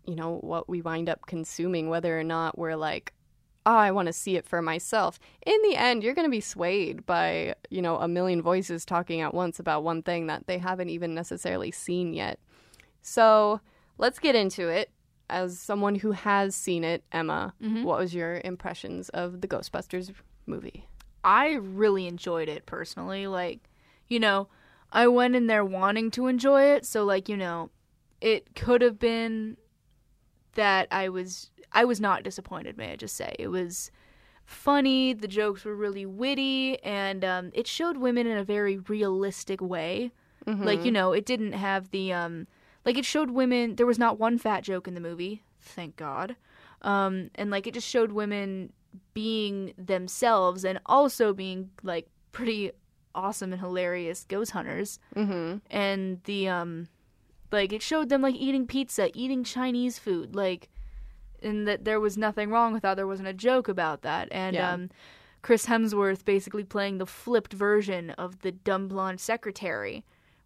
you 0.06 0.16
know, 0.16 0.38
what 0.42 0.68
we 0.70 0.82
wind 0.82 1.10
up 1.10 1.26
consuming, 1.28 1.90
whether 1.90 2.20
or 2.20 2.24
not 2.24 2.58
we're 2.58 2.76
like, 2.76 3.14
oh, 3.66 3.76
I 3.76 3.92
want 3.92 4.08
to 4.08 4.14
see 4.14 4.36
it 4.36 4.46
for 4.46 4.62
myself. 4.62 5.20
In 5.46 5.58
the 5.64 5.76
end, 5.78 6.04
you're 6.04 6.14
going 6.14 6.28
to 6.28 6.32
be 6.32 6.42
swayed 6.42 7.06
by, 7.06 7.56
you 7.70 7.82
know, 7.82 7.98
a 7.98 8.08
million 8.08 8.42
voices 8.42 8.84
talking 8.86 9.22
at 9.22 9.34
once 9.34 9.60
about 9.60 9.84
one 9.84 10.04
thing 10.04 10.28
that 10.28 10.48
they 10.48 10.58
haven't 10.58 10.90
even 10.90 11.14
necessarily 11.16 11.72
seen 11.72 12.14
yet. 12.14 12.40
So 13.02 13.62
let's 13.98 14.20
get 14.20 14.36
into 14.36 14.68
it. 14.68 14.90
As 15.30 15.58
someone 15.58 15.96
who 15.96 16.12
has 16.12 16.54
seen 16.56 16.84
it, 16.84 17.04
Emma, 17.12 17.54
Mhm. 17.62 17.84
what 17.84 18.00
was 18.00 18.14
your 18.14 18.42
impressions 18.44 19.10
of 19.10 19.40
the 19.42 19.48
Ghostbusters 19.48 20.12
movie? 20.46 20.86
I 21.24 21.54
really 21.54 22.06
enjoyed 22.06 22.50
it 22.50 22.66
personally. 22.66 23.28
Like, 23.28 23.70
you 24.10 24.20
know, 24.20 24.50
I 24.92 25.08
went 25.08 25.36
in 25.36 25.48
there 25.48 25.64
wanting 25.64 26.12
to 26.12 26.28
enjoy 26.28 26.64
it, 26.64 26.86
so 26.86 27.06
like, 27.06 27.30
you 27.30 27.38
know, 27.38 27.72
it 28.20 28.56
could 28.56 28.82
have 28.82 29.00
been 29.00 29.58
that 30.56 30.88
I 30.92 31.10
was 31.10 31.50
I 31.72 31.86
was 31.86 32.00
not 32.00 32.24
disappointed, 32.24 32.78
may 32.78 32.92
I 32.92 32.96
just 32.96 33.16
say. 33.16 33.36
It 33.40 33.48
was 33.48 33.92
funny, 34.46 35.14
the 35.14 35.28
jokes 35.28 35.66
were 35.66 35.76
really 35.76 36.06
witty, 36.06 36.82
and 36.84 37.24
um, 37.26 37.52
it 37.54 37.66
showed 37.68 37.98
women 37.98 38.28
in 38.28 38.38
a 38.38 38.44
very 38.44 38.78
realistic 38.78 39.62
way. 39.62 40.12
Like, 40.46 40.84
you 40.84 40.92
know, 40.92 41.14
it 41.14 41.26
didn't 41.26 41.54
have 41.54 41.92
the 41.92 42.12
um 42.12 42.48
like 42.86 42.98
it 42.98 43.06
showed 43.06 43.32
women 43.32 43.76
there 43.78 43.86
was 43.86 43.98
not 43.98 44.20
one 44.20 44.38
fat 44.38 44.62
joke 44.64 44.90
in 44.90 44.94
the 44.94 45.00
movie, 45.00 45.42
thank 45.62 45.96
God. 45.96 46.36
Um 46.82 47.30
and 47.36 47.50
like 47.50 47.66
it 47.66 47.74
just 47.74 47.88
showed 47.88 48.12
women 48.12 48.74
being 49.14 49.74
themselves 49.78 50.66
and 50.66 50.80
also 50.86 51.34
being 51.34 51.70
like 51.82 52.08
pretty 52.34 52.72
awesome 53.16 53.54
and 53.54 53.62
hilarious 53.62 54.26
ghost 54.28 54.52
hunters 54.52 55.00
Mm-hmm. 55.16 55.58
and 55.72 56.22
the 56.26 56.50
um 56.50 56.90
like 57.54 57.72
it 57.72 57.82
showed 57.82 58.10
them 58.10 58.22
like 58.22 58.36
eating 58.36 58.68
pizza 58.68 59.10
eating 59.14 59.44
chinese 59.44 59.98
food 59.98 60.36
like 60.36 60.70
and 61.42 61.68
that 61.68 61.86
there 61.86 62.00
was 62.00 62.18
nothing 62.18 62.50
wrong 62.50 62.74
with 62.74 62.82
that 62.84 62.96
there 62.96 63.08
wasn't 63.08 63.28
a 63.28 63.34
joke 63.34 63.68
about 63.70 64.02
that 64.02 64.28
and 64.32 64.56
Yeah. 64.56 64.72
um 64.74 64.90
chris 65.42 65.68
hemsworth 65.68 66.26
basically 66.26 66.64
playing 66.66 66.98
the 66.98 67.06
flipped 67.06 67.54
version 67.54 68.10
of 68.12 68.42
the 68.42 68.52
dumb 68.52 68.88
blonde 68.90 69.22
secretary 69.22 70.04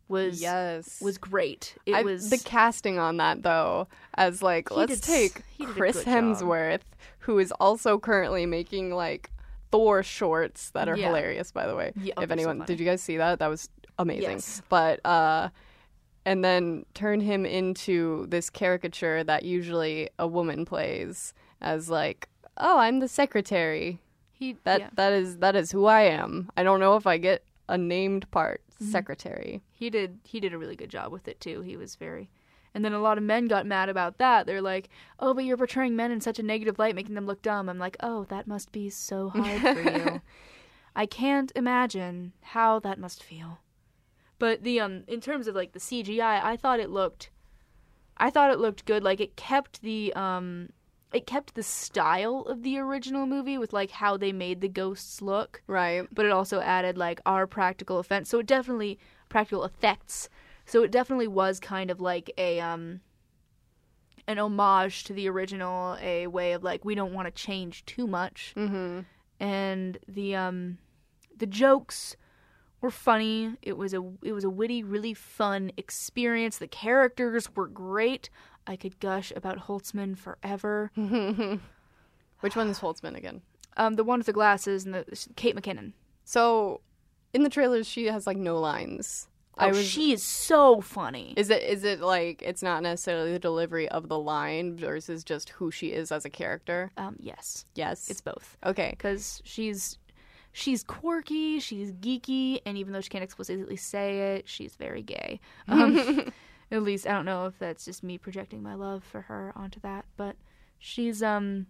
was 0.07 0.41
Yes. 0.41 1.01
was 1.01 1.17
great 1.17 1.75
it 1.85 1.93
I- 1.95 2.03
was 2.03 2.29
the 2.29 2.37
casting 2.37 2.97
on 2.97 3.17
that 3.17 3.43
though, 3.43 3.87
as 4.15 4.41
like 4.41 4.71
let's 4.71 4.99
did 4.99 5.03
take 5.03 5.41
he 5.57 5.65
did 5.65 5.71
a 5.71 5.73
Chris 5.73 5.95
good 5.97 6.05
job. 6.05 6.13
Hemsworth, 6.13 6.81
who 7.19 7.39
is 7.39 7.51
also 7.59 7.99
currently 7.99 8.45
making 8.45 8.91
like 8.91 9.29
Thor 9.69 10.01
shorts 10.03 10.69
that 10.71 10.87
are 10.87 10.95
Yeah. 10.95 11.07
hilarious, 11.07 11.51
by 11.51 11.67
the 11.67 11.75
way. 11.75 11.91
Yeah, 11.97 12.13
if 12.21 12.29
they're 12.29 12.37
so 12.37 12.49
anyone 12.49 12.65
did 12.65 12.79
you 12.79 12.85
guys 12.85 13.01
see 13.03 13.17
that? 13.17 13.39
That 13.39 13.47
was 13.47 13.69
amazing. 13.99 14.31
Yes. 14.39 14.61
But 14.69 15.05
uh 15.05 15.49
and 16.27 16.43
then 16.43 16.85
turn 16.93 17.19
him 17.21 17.45
into 17.45 18.25
this 18.27 18.49
caricature 18.49 19.23
that 19.23 19.43
usually 19.43 20.09
a 20.19 20.27
woman 20.27 20.65
plays 20.65 21.33
as 21.61 21.89
like, 21.89 22.27
oh, 22.57 22.77
I'm 22.79 22.99
the 22.99 23.07
secretary. 23.07 23.99
he 24.33 24.57
That 24.63 24.79
yeah. 24.79 24.89
that 24.99 25.13
is 25.13 25.37
that 25.37 25.55
is 25.55 25.71
who 25.71 25.85
I 25.85 26.01
am. 26.01 26.49
I 26.57 26.63
don't 26.63 26.79
know 26.79 26.95
if 26.95 27.07
I 27.07 27.17
get 27.17 27.43
a 27.69 27.77
named 27.77 28.29
part, 28.31 28.61
Mm-hmm. 28.79 28.91
secretary. 28.91 29.61
he 29.71 29.89
did 29.89 30.19
he 30.23 30.39
did 30.39 30.53
a 30.53 30.57
really 30.59 30.75
good 30.75 30.91
job 30.91 31.11
with 31.11 31.27
it 31.27 31.39
too. 31.39 31.61
He 31.61 31.75
was 31.75 31.95
very 31.95 32.29
and 32.75 32.85
then 32.85 32.93
a 32.93 32.99
lot 32.99 33.17
of 33.17 33.23
men 33.23 33.47
got 33.47 33.65
mad 33.65 33.89
about 33.89 34.19
that. 34.19 34.45
They're 34.45 34.61
like, 34.73 34.89
"Oh, 35.19 35.33
but 35.33 35.45
you're 35.45 35.57
portraying 35.57 35.95
men 35.95 36.11
in 36.11 36.21
such 36.21 36.37
a 36.37 36.43
negative 36.43 36.77
light, 36.77 36.93
making 36.93 37.15
them 37.15 37.25
look 37.25 37.41
dumb." 37.41 37.69
I'm 37.69 37.79
like, 37.79 37.97
"Oh, 38.01 38.25
that 38.25 38.45
must 38.45 38.71
be 38.71 38.91
so 38.91 39.29
hard 39.29 39.61
for 39.61 39.81
you. 39.81 40.21
I 40.95 41.07
can't 41.07 41.51
imagine 41.55 42.33
how 42.53 42.77
that 42.85 42.99
must 42.99 43.23
feel." 43.23 43.57
But 44.39 44.63
the 44.63 44.79
um 44.79 45.03
in 45.07 45.21
terms 45.21 45.47
of 45.47 45.55
like 45.55 45.73
the 45.73 45.79
CGI, 45.79 46.43
I 46.43 46.57
thought 46.57 46.79
it 46.79 46.89
looked 46.89 47.29
I 48.17 48.29
thought 48.29 48.51
it 48.51 48.59
looked 48.59 48.85
good. 48.85 49.03
Like 49.03 49.19
it 49.19 49.35
kept 49.35 49.81
the 49.81 50.13
um 50.13 50.69
it 51.13 51.25
kept 51.25 51.55
the 51.55 51.63
style 51.63 52.41
of 52.41 52.63
the 52.63 52.77
original 52.77 53.25
movie 53.25 53.57
with 53.57 53.71
like 53.73 53.91
how 53.91 54.17
they 54.17 54.33
made 54.33 54.59
the 54.59 54.67
ghosts 54.67 55.21
look 55.21 55.61
Right. 55.65 56.05
but 56.11 56.25
it 56.25 56.31
also 56.31 56.59
added 56.59 56.97
like 56.97 57.21
our 57.25 57.47
practical 57.47 57.99
effects. 57.99 58.29
So 58.29 58.39
it 58.39 58.45
definitely 58.45 58.99
practical 59.29 59.63
effects. 59.63 60.29
So 60.65 60.83
it 60.83 60.91
definitely 60.91 61.29
was 61.29 61.59
kind 61.59 61.89
of 61.89 62.01
like 62.01 62.29
a 62.37 62.59
um 62.59 63.01
an 64.27 64.37
homage 64.37 65.05
to 65.05 65.13
the 65.13 65.29
original, 65.29 65.97
a 66.01 66.27
way 66.27 66.51
of 66.51 66.61
like 66.63 66.83
we 66.83 66.95
don't 66.95 67.13
want 67.13 67.27
to 67.27 67.31
change 67.31 67.85
too 67.85 68.05
much. 68.05 68.53
Mm-hmm. 68.57 68.99
And 69.39 69.97
the 70.07 70.35
um 70.35 70.77
the 71.35 71.45
jokes 71.47 72.15
were 72.81 72.91
funny. 72.91 73.53
It 73.61 73.77
was 73.77 73.93
a 73.93 74.01
it 74.23 74.33
was 74.33 74.43
a 74.43 74.49
witty, 74.49 74.83
really 74.83 75.13
fun 75.13 75.71
experience. 75.77 76.57
The 76.57 76.67
characters 76.67 77.49
were 77.55 77.67
great. 77.67 78.29
I 78.65 78.75
could 78.75 78.99
gush 78.99 79.31
about 79.35 79.67
Holtzmann 79.67 80.17
forever. 80.17 80.91
Which 82.41 82.55
one's 82.55 82.79
Holtzmann 82.79 83.15
again? 83.15 83.41
Um, 83.77 83.95
the 83.95 84.03
one 84.03 84.19
with 84.19 84.25
the 84.27 84.33
glasses 84.33 84.85
and 84.85 84.93
the 84.93 85.05
Kate 85.35 85.55
McKinnon. 85.55 85.93
So, 86.23 86.81
in 87.33 87.43
the 87.43 87.49
trailers, 87.49 87.87
she 87.87 88.05
has 88.07 88.27
like 88.27 88.37
no 88.37 88.59
lines. 88.59 89.27
Oh, 89.59 89.69
was. 89.69 89.83
she 89.87 90.11
is 90.11 90.21
so 90.21 90.81
funny. 90.81 91.33
is 91.35 91.49
it 91.49 91.63
is 91.63 91.83
it 91.83 91.99
like 91.99 92.43
it's 92.43 92.61
not 92.61 92.83
necessarily 92.83 93.31
the 93.31 93.39
delivery 93.39 93.89
of 93.89 94.07
the 94.07 94.19
line 94.19 94.77
versus 94.77 95.23
just 95.23 95.49
who 95.49 95.71
she 95.71 95.87
is 95.87 96.11
as 96.11 96.25
a 96.25 96.29
character? 96.29 96.91
Um, 96.95 97.15
yes, 97.19 97.65
Yes, 97.73 98.07
it's 98.09 98.21
both 98.21 98.55
okay. 98.63 98.91
because 98.91 99.41
she's 99.43 99.97
she's 100.57 100.83
quirky, 100.83 101.59
she's 101.59 101.91
geeky, 101.91 102.59
and 102.65 102.79
even 102.79 102.91
though 102.91 103.01
she 103.01 103.09
can't 103.09 103.23
explicitly 103.23 103.75
say 103.75 104.35
it, 104.35 104.49
she's 104.49 104.75
very 104.75 105.03
gay. 105.03 105.39
Um, 105.67 106.31
at 106.71 106.83
least 106.83 107.05
I 107.07 107.11
don't 107.11 107.25
know 107.25 107.45
if 107.45 107.57
that's 107.59 107.85
just 107.85 108.03
me 108.03 108.17
projecting 108.17 108.63
my 108.63 108.73
love 108.73 109.03
for 109.03 109.21
her 109.21 109.53
onto 109.55 109.79
that, 109.81 110.05
but 110.17 110.35
she's 110.79 111.21
um, 111.21 111.67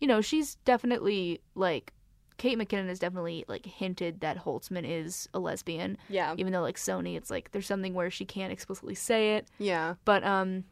you 0.00 0.08
know, 0.08 0.20
she's 0.20 0.54
definitely 0.64 1.40
like 1.54 1.92
Kate 2.38 2.58
McKinnon 2.58 2.88
has 2.88 2.98
definitely 2.98 3.44
like 3.48 3.66
hinted 3.66 4.20
that 4.20 4.38
Holtzmann 4.38 4.88
is 4.88 5.28
a 5.34 5.38
lesbian, 5.38 5.98
Yeah, 6.08 6.34
even 6.38 6.52
though 6.52 6.62
like 6.62 6.76
Sony, 6.76 7.16
it's 7.16 7.30
like 7.30 7.52
there's 7.52 7.66
something 7.66 7.92
where 7.92 8.10
she 8.10 8.24
can't 8.24 8.52
explicitly 8.52 8.94
say 8.94 9.36
it, 9.36 9.46
yeah, 9.58 9.94
but 10.06 10.24
um, 10.24 10.64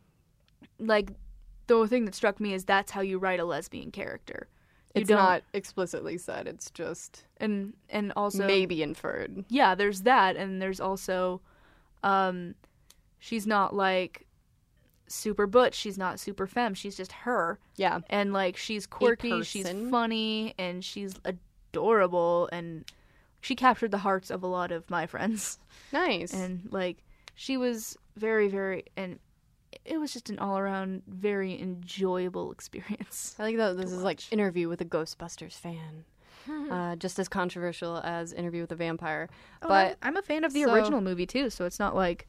like 0.79 1.11
the 1.67 1.87
thing 1.87 2.07
that 2.07 2.15
struck 2.15 2.41
me 2.41 2.55
is 2.55 2.65
that's 2.65 2.91
how 2.91 3.03
you 3.03 3.19
write 3.19 3.39
a 3.39 3.45
lesbian 3.45 3.91
character. 3.91 4.49
It's 4.95 5.09
not 5.11 5.43
explicitly 5.53 6.19
said. 6.19 6.47
It's 6.49 6.71
just 6.71 7.25
and 7.39 7.75
and 7.89 8.13
also 8.17 8.47
maybe 8.47 8.83
inferred. 8.83 9.45
yeah 9.49 9.75
there's 9.75 10.03
that 10.03 10.37
and 10.37 10.61
there's 10.61 10.81
also 10.81 11.41
um 12.03 12.55
she's 13.19 13.47
not 13.47 13.75
like 13.75 14.27
super 15.07 15.47
butch 15.47 15.75
she's 15.75 15.99
not 15.99 16.21
super 16.21 16.47
femme 16.47 16.73
she's 16.75 16.97
just 16.97 17.13
her 17.13 17.59
Yeah, 17.77 18.01
and 18.09 18.33
like 18.33 18.57
she's 18.57 18.87
quirky 18.87 19.43
she's 19.43 19.69
funny 19.91 20.55
and 20.59 20.85
she's 20.85 21.15
adorable 21.25 22.49
and 22.53 22.85
she 23.41 23.57
captured 23.57 23.91
the 23.91 23.99
hearts 23.99 24.31
of 24.31 24.43
a 24.43 24.47
lot 24.47 24.71
of 24.71 24.89
my 24.91 25.07
friends 25.07 25.59
nice. 25.93 26.33
and 26.33 26.69
like 26.71 27.03
she 27.35 27.57
was 27.57 27.97
very 28.17 28.49
very 28.49 28.85
and 28.97 29.19
it 29.85 29.99
was 29.99 30.13
just 30.13 30.31
an 30.31 30.39
all-around 30.39 31.03
very 31.07 31.61
enjoyable 31.61 32.51
experience 32.53 33.35
I 33.39 33.43
like 33.45 33.57
that 33.57 33.77
this 33.77 33.93
is 33.93 34.03
like 34.03 34.21
interview 34.33 34.69
with 34.69 34.81
a 34.81 34.85
Ghostbusters 34.85 35.53
fan. 35.55 36.05
uh, 36.71 36.97
just 36.97 37.19
as 37.19 37.29
controversial 37.29 37.99
as 37.99 38.33
Interview 38.33 38.63
with 38.63 38.73
a 38.73 38.77
Vampire. 38.77 39.29
but 39.61 39.69
But 39.69 39.97
i'm 40.03 40.17
a 40.17 40.23
fan 40.23 40.43
of 40.45 40.53
the 40.53 40.63
so- 40.65 40.73
original 40.73 41.01
movie 41.01 41.27
too 41.27 41.51
so 41.51 41.65
it's 41.67 41.79
not 41.79 41.95
like 41.95 42.27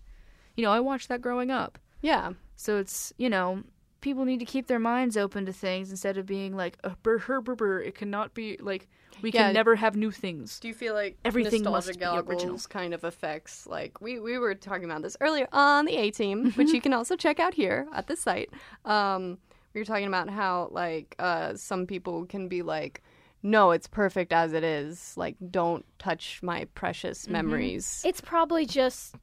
you 0.55 0.63
know 0.65 0.71
i 0.71 0.79
watched 0.79 1.07
that 1.09 1.21
growing 1.21 1.49
up 1.49 1.77
yeah, 2.01 2.31
So 2.55 2.77
it's, 2.77 3.13
you 3.17 3.29
know, 3.29 3.61
people 4.01 4.25
need 4.25 4.39
to 4.39 4.45
keep 4.45 4.67
their 4.67 4.79
minds 4.79 5.15
open 5.15 5.45
to 5.45 5.53
things 5.53 5.91
instead 5.91 6.17
of 6.17 6.25
being 6.25 6.55
like, 6.55 6.77
uh, 6.83 6.95
brr, 7.03 7.19
her, 7.19 7.39
brr, 7.41 7.55
brr. 7.55 7.79
it 7.81 7.95
cannot 7.95 8.33
be, 8.33 8.57
like, 8.59 8.87
we 9.21 9.29
Yeah. 9.31 9.43
can 9.45 9.53
never 9.53 9.75
have 9.75 9.95
new 9.95 10.09
things. 10.11 10.59
Do 10.59 10.67
you 10.67 10.73
feel 10.73 10.93
like 10.95 11.17
Everything 11.23 11.61
nostalgia 11.63 11.71
must 11.71 11.99
be 11.99 12.05
original. 12.05 12.23
goggles 12.47 12.65
kind 12.67 12.93
of 12.93 13.03
affects 13.03 13.67
like 13.67 14.01
we 14.01 14.19
we 14.19 14.37
were 14.39 14.55
talking 14.55 14.85
about 14.85 15.03
this 15.03 15.15
earlier 15.21 15.47
on 15.53 15.85
the 15.85 15.95
A 15.97 16.09
team, 16.11 16.51
which 16.53 16.71
you 16.71 16.81
can 16.81 16.93
also 16.93 17.15
check 17.15 17.39
out 17.39 17.53
here 17.53 17.87
at 17.93 18.07
the 18.07 18.15
site. 18.15 18.49
Um, 18.85 19.37
we 19.73 19.81
were 19.81 19.85
talking 19.85 20.07
about 20.07 20.29
how 20.29 20.69
like 20.71 21.15
uh, 21.19 21.55
some 21.55 21.85
people 21.85 22.25
can 22.25 22.47
be 22.47 22.61
like, 22.63 23.03
no, 23.43 23.71
it's 23.71 23.87
perfect 23.87 24.31
as 24.33 24.53
it 24.53 24.63
is. 24.63 25.15
Like, 25.17 25.35
don't 25.51 25.85
touch 25.99 26.39
my 26.41 26.65
precious 26.73 27.23
Mm-hmm. 27.23 27.33
memories. 27.33 28.01
It's 28.05 28.21
probably 28.21 28.65
just 28.65 29.15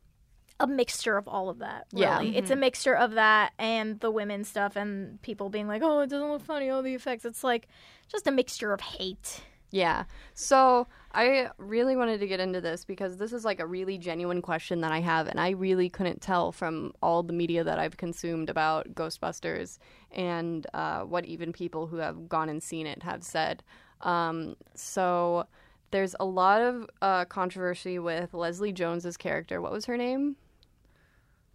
a 0.60 0.66
mixture 0.66 1.16
of 1.16 1.28
all 1.28 1.48
of 1.48 1.58
that. 1.60 1.86
Yeah. 1.92 2.18
Really. 2.18 2.36
It's 2.36 2.50
a 2.50 2.56
mixture 2.56 2.94
of 2.94 3.12
that 3.12 3.52
and 3.58 4.00
the 4.00 4.10
women 4.10 4.44
stuff 4.44 4.76
and 4.76 5.20
people 5.22 5.50
being 5.50 5.68
like, 5.68 5.82
"Oh, 5.82 6.00
it 6.00 6.10
doesn't 6.10 6.28
look 6.28 6.42
funny. 6.42 6.68
All 6.70 6.82
the 6.82 6.94
effects." 6.94 7.24
It's 7.24 7.44
like 7.44 7.68
just 8.08 8.26
a 8.26 8.32
mixture 8.32 8.72
of 8.72 8.80
hate. 8.80 9.42
Yeah. 9.70 10.04
So 10.34 10.86
I 11.12 11.50
really 11.58 11.94
wanted 11.94 12.20
to 12.20 12.26
get 12.26 12.40
into 12.40 12.60
this 12.60 12.84
because 12.84 13.18
this 13.18 13.32
is 13.32 13.44
like 13.44 13.60
a 13.60 13.66
really 13.66 13.98
genuine 13.98 14.40
question 14.40 14.80
that 14.80 14.92
I 14.92 15.00
have, 15.00 15.28
and 15.28 15.38
I 15.38 15.50
really 15.50 15.90
couldn't 15.90 16.22
tell 16.22 16.52
from 16.52 16.92
all 17.02 17.22
the 17.22 17.32
media 17.32 17.64
that 17.64 17.78
I've 17.78 17.96
consumed 17.96 18.48
about 18.48 18.94
Ghostbusters 18.94 19.78
and 20.10 20.66
uh, 20.72 21.02
what 21.02 21.26
even 21.26 21.52
people 21.52 21.86
who 21.86 21.96
have 21.96 22.28
gone 22.28 22.48
and 22.48 22.62
seen 22.62 22.86
it 22.86 23.02
have 23.02 23.22
said. 23.22 23.62
Um, 24.00 24.56
so 24.74 25.46
there's 25.90 26.14
a 26.18 26.24
lot 26.24 26.60
of 26.62 26.88
uh, 27.02 27.24
controversy 27.26 27.98
with 27.98 28.34
Leslie 28.34 28.72
Jones's 28.72 29.16
character. 29.16 29.60
What 29.60 29.72
was 29.72 29.84
her 29.86 29.96
name? 29.96 30.36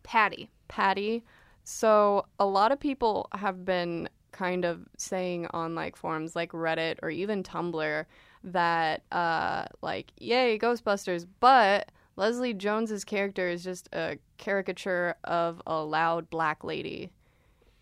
Patty. 0.03 0.49
Patty. 0.67 1.23
So 1.63 2.25
a 2.39 2.45
lot 2.45 2.71
of 2.71 2.79
people 2.79 3.29
have 3.33 3.65
been 3.65 4.09
kind 4.31 4.65
of 4.65 4.81
saying 4.97 5.47
on 5.51 5.75
like 5.75 5.95
forums 5.95 6.35
like 6.35 6.51
Reddit 6.51 6.97
or 7.01 7.09
even 7.09 7.43
Tumblr 7.43 8.05
that 8.45 9.03
uh 9.11 9.65
like 9.81 10.11
yay 10.19 10.57
Ghostbusters, 10.59 11.25
but 11.39 11.91
Leslie 12.15 12.53
Jones's 12.53 13.03
character 13.05 13.47
is 13.47 13.63
just 13.63 13.87
a 13.93 14.17
caricature 14.37 15.15
of 15.23 15.61
a 15.65 15.81
loud 15.81 16.29
black 16.29 16.63
lady. 16.63 17.11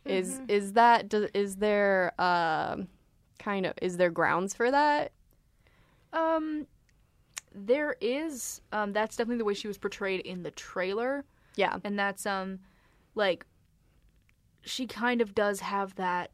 Is 0.05 0.35
Mm-hmm. 0.35 0.45
is 0.49 0.73
that 0.73 1.09
does, 1.09 1.29
is 1.33 1.55
there 1.57 2.13
um 2.21 2.87
kind 3.39 3.65
of 3.65 3.73
is 3.81 3.97
there 3.97 4.11
grounds 4.11 4.53
for 4.53 4.69
that? 4.71 5.11
Um, 6.13 6.67
there 7.53 7.95
is. 8.01 8.61
Um, 8.71 8.93
that's 8.93 9.15
definitely 9.15 9.37
the 9.37 9.45
way 9.45 9.53
she 9.53 9.67
was 9.67 9.77
portrayed 9.77 10.21
in 10.21 10.43
the 10.43 10.51
trailer, 10.51 11.23
Yeah. 11.55 11.77
and 11.83 11.97
that's 11.97 12.25
um, 12.25 12.59
like, 13.15 13.45
she 14.63 14.87
kind 14.87 15.21
of 15.21 15.33
does 15.35 15.59
have 15.61 15.95
that 15.95 16.31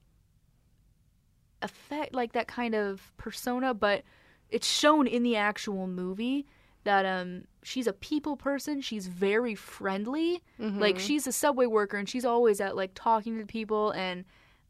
effect, 1.62 2.14
like 2.14 2.34
that 2.34 2.48
kind 2.48 2.76
of 2.76 3.12
persona, 3.18 3.74
but 3.74 4.04
it's 4.50 4.68
shown 4.68 5.08
in 5.08 5.24
the 5.24 5.36
actual 5.36 5.88
movie 5.88 6.46
that 6.84 7.06
um 7.06 7.44
she's 7.64 7.88
a 7.88 7.94
people 7.94 8.38
person. 8.38 8.80
She's 8.80 9.08
very 9.08 9.56
friendly. 9.56 10.42
Like 10.80 11.00
she's 11.00 11.28
a 11.28 11.32
subway 11.32 11.66
worker, 11.66 11.98
and 11.98 12.08
she's 12.08 12.24
always 12.26 12.62
at 12.62 12.76
like 12.76 12.92
talking 12.96 13.38
to 13.40 13.46
people. 13.46 13.92
And 13.92 14.24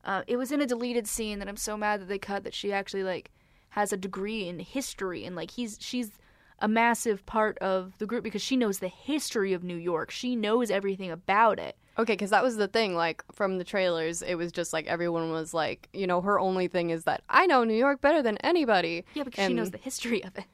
uh, 0.03 0.23
it 0.25 0.37
was 0.37 0.51
in 0.51 0.61
a 0.61 0.65
deleted 0.65 1.05
scene 1.07 1.39
that 1.39 1.47
I'm 1.47 1.57
so 1.57 1.77
mad 1.77 2.01
that 2.01 2.07
they 2.07 2.17
cut 2.17 2.43
that 2.43 2.53
she 2.53 2.71
actually 2.71 3.03
like 3.03 3.29
has 3.69 3.93
a 3.93 3.97
degree 3.97 4.47
in 4.47 4.59
history 4.59 5.25
and 5.25 5.35
like 5.35 5.51
he's 5.51 5.77
she's 5.79 6.11
a 6.59 6.67
massive 6.67 7.25
part 7.25 7.57
of 7.59 7.97
the 7.97 8.05
group 8.05 8.23
because 8.23 8.41
she 8.41 8.55
knows 8.55 8.79
the 8.79 8.87
history 8.87 9.53
of 9.53 9.63
New 9.63 9.75
York. 9.75 10.11
She 10.11 10.35
knows 10.35 10.71
everything 10.71 11.11
about 11.11 11.59
it. 11.59 11.77
Okay, 11.99 12.13
because 12.13 12.29
that 12.29 12.43
was 12.43 12.57
the 12.57 12.67
thing. 12.67 12.95
Like 12.95 13.23
from 13.31 13.57
the 13.57 13.63
trailers, 13.63 14.21
it 14.21 14.35
was 14.35 14.51
just 14.51 14.73
like 14.73 14.87
everyone 14.87 15.31
was 15.31 15.53
like, 15.53 15.89
you 15.93 16.07
know, 16.07 16.21
her 16.21 16.39
only 16.39 16.67
thing 16.67 16.89
is 16.89 17.03
that 17.05 17.23
I 17.29 17.45
know 17.45 17.63
New 17.63 17.75
York 17.75 18.01
better 18.01 18.21
than 18.21 18.37
anybody. 18.37 19.05
Yeah, 19.13 19.23
because 19.23 19.47
she 19.47 19.53
knows 19.53 19.71
the 19.71 19.77
history 19.77 20.23
of 20.23 20.37
it. 20.37 20.45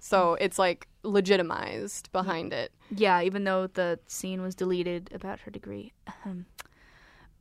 So 0.00 0.34
it's 0.40 0.58
like 0.58 0.88
legitimized 1.04 2.10
behind 2.10 2.52
it. 2.52 2.72
Yeah, 2.90 3.22
even 3.22 3.44
though 3.44 3.68
the 3.68 4.00
scene 4.08 4.42
was 4.42 4.56
deleted 4.56 5.10
about 5.14 5.40
her 5.40 5.50
degree. 5.50 5.92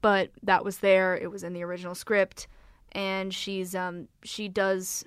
But 0.02 0.32
that 0.44 0.64
was 0.64 0.80
there. 0.80 1.16
It 1.16 1.32
was 1.32 1.44
in 1.44 1.54
the 1.54 1.64
original 1.64 1.96
script 1.96 2.48
and 2.92 3.34
she's 3.34 3.74
um 3.74 4.08
she 4.24 4.48
does 4.48 5.06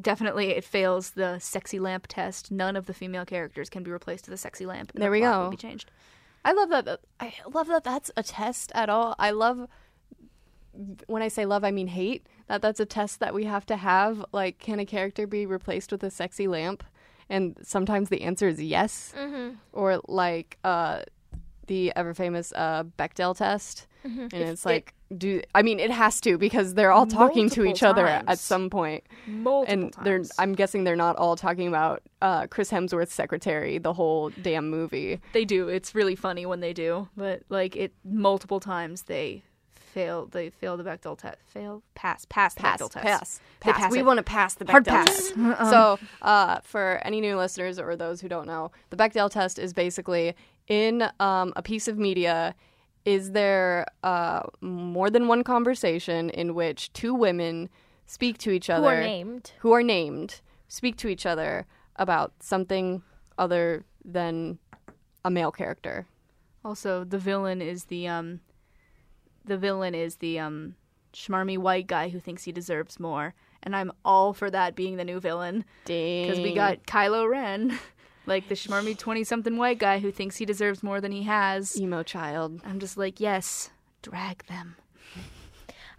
definitely 0.00 0.50
it 0.50 0.64
fails 0.64 1.10
the 1.10 1.38
sexy 1.38 1.78
lamp 1.78 2.06
test. 2.08 2.50
None 2.50 2.76
of 2.76 2.86
the 2.86 2.94
female 2.94 3.24
characters 3.24 3.68
can 3.70 3.82
be 3.82 3.90
replaced 3.90 4.26
with 4.26 4.34
a 4.34 4.38
sexy 4.38 4.66
lamp. 4.66 4.92
There 4.94 5.10
we 5.10 5.20
go. 5.20 5.44
Will 5.44 5.50
be 5.50 5.56
changed. 5.56 5.90
I 6.44 6.52
love 6.52 6.68
that. 6.70 6.84
that- 6.84 7.00
I 7.20 7.34
love 7.52 7.68
that 7.68 7.84
that's 7.84 8.10
a 8.16 8.22
test 8.22 8.70
at 8.74 8.88
all. 8.88 9.14
I 9.18 9.30
love 9.30 9.68
when 11.06 11.22
I 11.22 11.28
say 11.28 11.46
love, 11.46 11.64
I 11.64 11.70
mean 11.70 11.86
hate. 11.86 12.26
That 12.48 12.60
that's 12.60 12.80
a 12.80 12.86
test 12.86 13.20
that 13.20 13.32
we 13.32 13.44
have 13.44 13.64
to 13.66 13.76
have. 13.76 14.24
Like, 14.32 14.58
can 14.58 14.78
a 14.80 14.84
character 14.86 15.26
be 15.26 15.46
replaced 15.46 15.92
with 15.92 16.02
a 16.02 16.10
sexy 16.10 16.46
lamp? 16.48 16.82
And 17.30 17.56
sometimes 17.62 18.08
the 18.10 18.22
answer 18.22 18.48
is 18.48 18.62
yes. 18.62 19.14
Mm-hmm. 19.16 19.54
Or 19.72 20.00
like 20.08 20.58
uh, 20.64 21.02
the 21.68 21.92
ever 21.96 22.12
famous 22.12 22.52
uh, 22.54 22.84
Bechdel 22.98 23.36
test. 23.36 23.86
And 24.04 24.32
it's 24.32 24.66
like, 24.66 24.94
do 25.16 25.40
I 25.54 25.62
mean 25.62 25.80
it 25.80 25.90
has 25.90 26.20
to 26.22 26.36
because 26.36 26.74
they're 26.74 26.92
all 26.92 27.06
talking 27.06 27.48
to 27.50 27.64
each 27.64 27.82
other 27.82 28.06
at 28.06 28.38
some 28.38 28.70
point. 28.70 29.04
Multiple 29.26 29.72
and 29.72 29.94
they're. 30.04 30.22
I'm 30.38 30.54
guessing 30.54 30.84
they're 30.84 30.96
not 30.96 31.16
all 31.16 31.36
talking 31.36 31.68
about 31.68 32.02
uh, 32.20 32.46
Chris 32.48 32.70
Hemsworth's 32.70 33.14
secretary 33.14 33.78
the 33.78 33.92
whole 33.92 34.30
damn 34.42 34.70
movie. 34.70 35.20
They 35.32 35.44
do. 35.44 35.68
It's 35.68 35.94
really 35.94 36.16
funny 36.16 36.46
when 36.46 36.60
they 36.60 36.72
do, 36.72 37.08
but 37.16 37.42
like 37.48 37.76
it 37.76 37.92
multiple 38.04 38.60
times 38.60 39.02
they 39.02 39.42
fail. 39.94 40.26
They 40.26 40.50
fail 40.50 40.76
the 40.76 40.84
Bechdel 40.84 41.16
test. 41.16 41.38
Fail. 41.46 41.82
Pass. 41.94 42.26
Pass. 42.28 42.54
The 42.54 42.60
pass, 42.60 42.80
Bechdel 42.80 42.90
test. 42.90 43.04
pass, 43.04 43.40
pass. 43.60 43.76
pass 43.78 43.92
we 43.92 44.02
want 44.02 44.18
to 44.18 44.22
pass 44.22 44.54
the 44.54 44.66
Hard 44.66 44.84
pass. 44.84 45.06
test. 45.06 45.34
so, 45.70 45.98
uh, 46.20 46.58
for 46.62 47.00
any 47.04 47.20
new 47.20 47.36
listeners 47.36 47.78
or 47.78 47.96
those 47.96 48.20
who 48.20 48.28
don't 48.28 48.46
know, 48.46 48.72
the 48.90 48.96
Bechdel 48.96 49.30
test 49.30 49.58
is 49.58 49.72
basically 49.72 50.34
in 50.68 51.08
um, 51.20 51.52
a 51.56 51.62
piece 51.62 51.88
of 51.88 51.96
media. 51.96 52.54
Is 53.04 53.32
there 53.32 53.86
uh, 54.02 54.42
more 54.60 55.10
than 55.10 55.28
one 55.28 55.44
conversation 55.44 56.30
in 56.30 56.54
which 56.54 56.92
two 56.92 57.14
women 57.14 57.68
speak 58.06 58.38
to 58.38 58.50
each 58.50 58.70
other 58.70 58.82
Who 58.82 58.96
are 58.96 59.00
named. 59.00 59.52
who 59.60 59.72
are 59.72 59.82
named 59.82 60.40
speak 60.68 60.96
to 60.98 61.08
each 61.08 61.26
other 61.26 61.66
about 61.96 62.32
something 62.40 63.02
other 63.38 63.84
than 64.04 64.58
a 65.24 65.30
male 65.30 65.52
character? 65.52 66.06
Also, 66.64 67.04
the 67.04 67.18
villain 67.18 67.60
is 67.60 67.84
the 67.84 68.08
um, 68.08 68.40
the 69.44 69.58
villain 69.58 69.94
is 69.94 70.16
the 70.16 70.38
um, 70.38 70.74
schmarmy 71.12 71.58
white 71.58 71.86
guy 71.86 72.08
who 72.08 72.18
thinks 72.18 72.44
he 72.44 72.52
deserves 72.52 72.98
more, 72.98 73.34
and 73.62 73.76
I'm 73.76 73.92
all 74.04 74.32
for 74.32 74.50
that 74.50 74.74
being 74.74 74.96
the 74.96 75.04
new 75.04 75.20
villain 75.20 75.64
Dang. 75.84 76.26
because 76.26 76.40
we 76.42 76.54
got 76.54 76.84
Kylo 76.86 77.28
Ren, 77.28 77.78
like 78.26 78.48
the 78.48 78.54
schmarmy 78.54 78.96
twenty 78.96 79.24
something 79.24 79.56
white 79.56 79.78
guy 79.78 79.98
who 79.98 80.10
thinks 80.10 80.36
he 80.36 80.44
deserves 80.44 80.82
more 80.82 81.00
than 81.00 81.12
he 81.12 81.24
has. 81.24 81.78
emo 81.80 82.02
child. 82.02 82.60
I'm 82.64 82.80
just 82.80 82.96
like, 82.96 83.20
yes, 83.20 83.70
drag 84.02 84.46
them. 84.46 84.76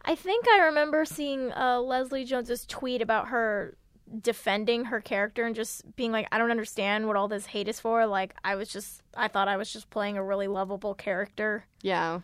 I 0.03 0.15
think 0.15 0.45
I 0.47 0.65
remember 0.65 1.03
seeing 1.05 1.51
uh, 1.53 1.79
Leslie 1.79 2.25
Jones's 2.25 2.65
tweet 2.65 3.01
about 3.01 3.29
her 3.29 3.75
defending 4.21 4.85
her 4.85 5.01
character 5.01 5.45
and 5.45 5.55
just 5.55 5.95
being 5.95 6.11
like, 6.11 6.27
I 6.31 6.37
don't 6.37 6.51
understand 6.51 7.07
what 7.07 7.15
all 7.15 7.27
this 7.27 7.47
hate 7.47 7.67
is 7.67 7.79
for. 7.79 8.05
Like, 8.05 8.35
I 8.43 8.53
was 8.53 8.69
just, 8.69 9.01
I 9.17 9.27
thought 9.27 9.47
I 9.47 9.57
was 9.57 9.73
just 9.73 9.89
playing 9.89 10.15
a 10.15 10.23
really 10.23 10.47
lovable 10.47 10.93
character. 10.93 11.65
Yeah. 11.81 12.19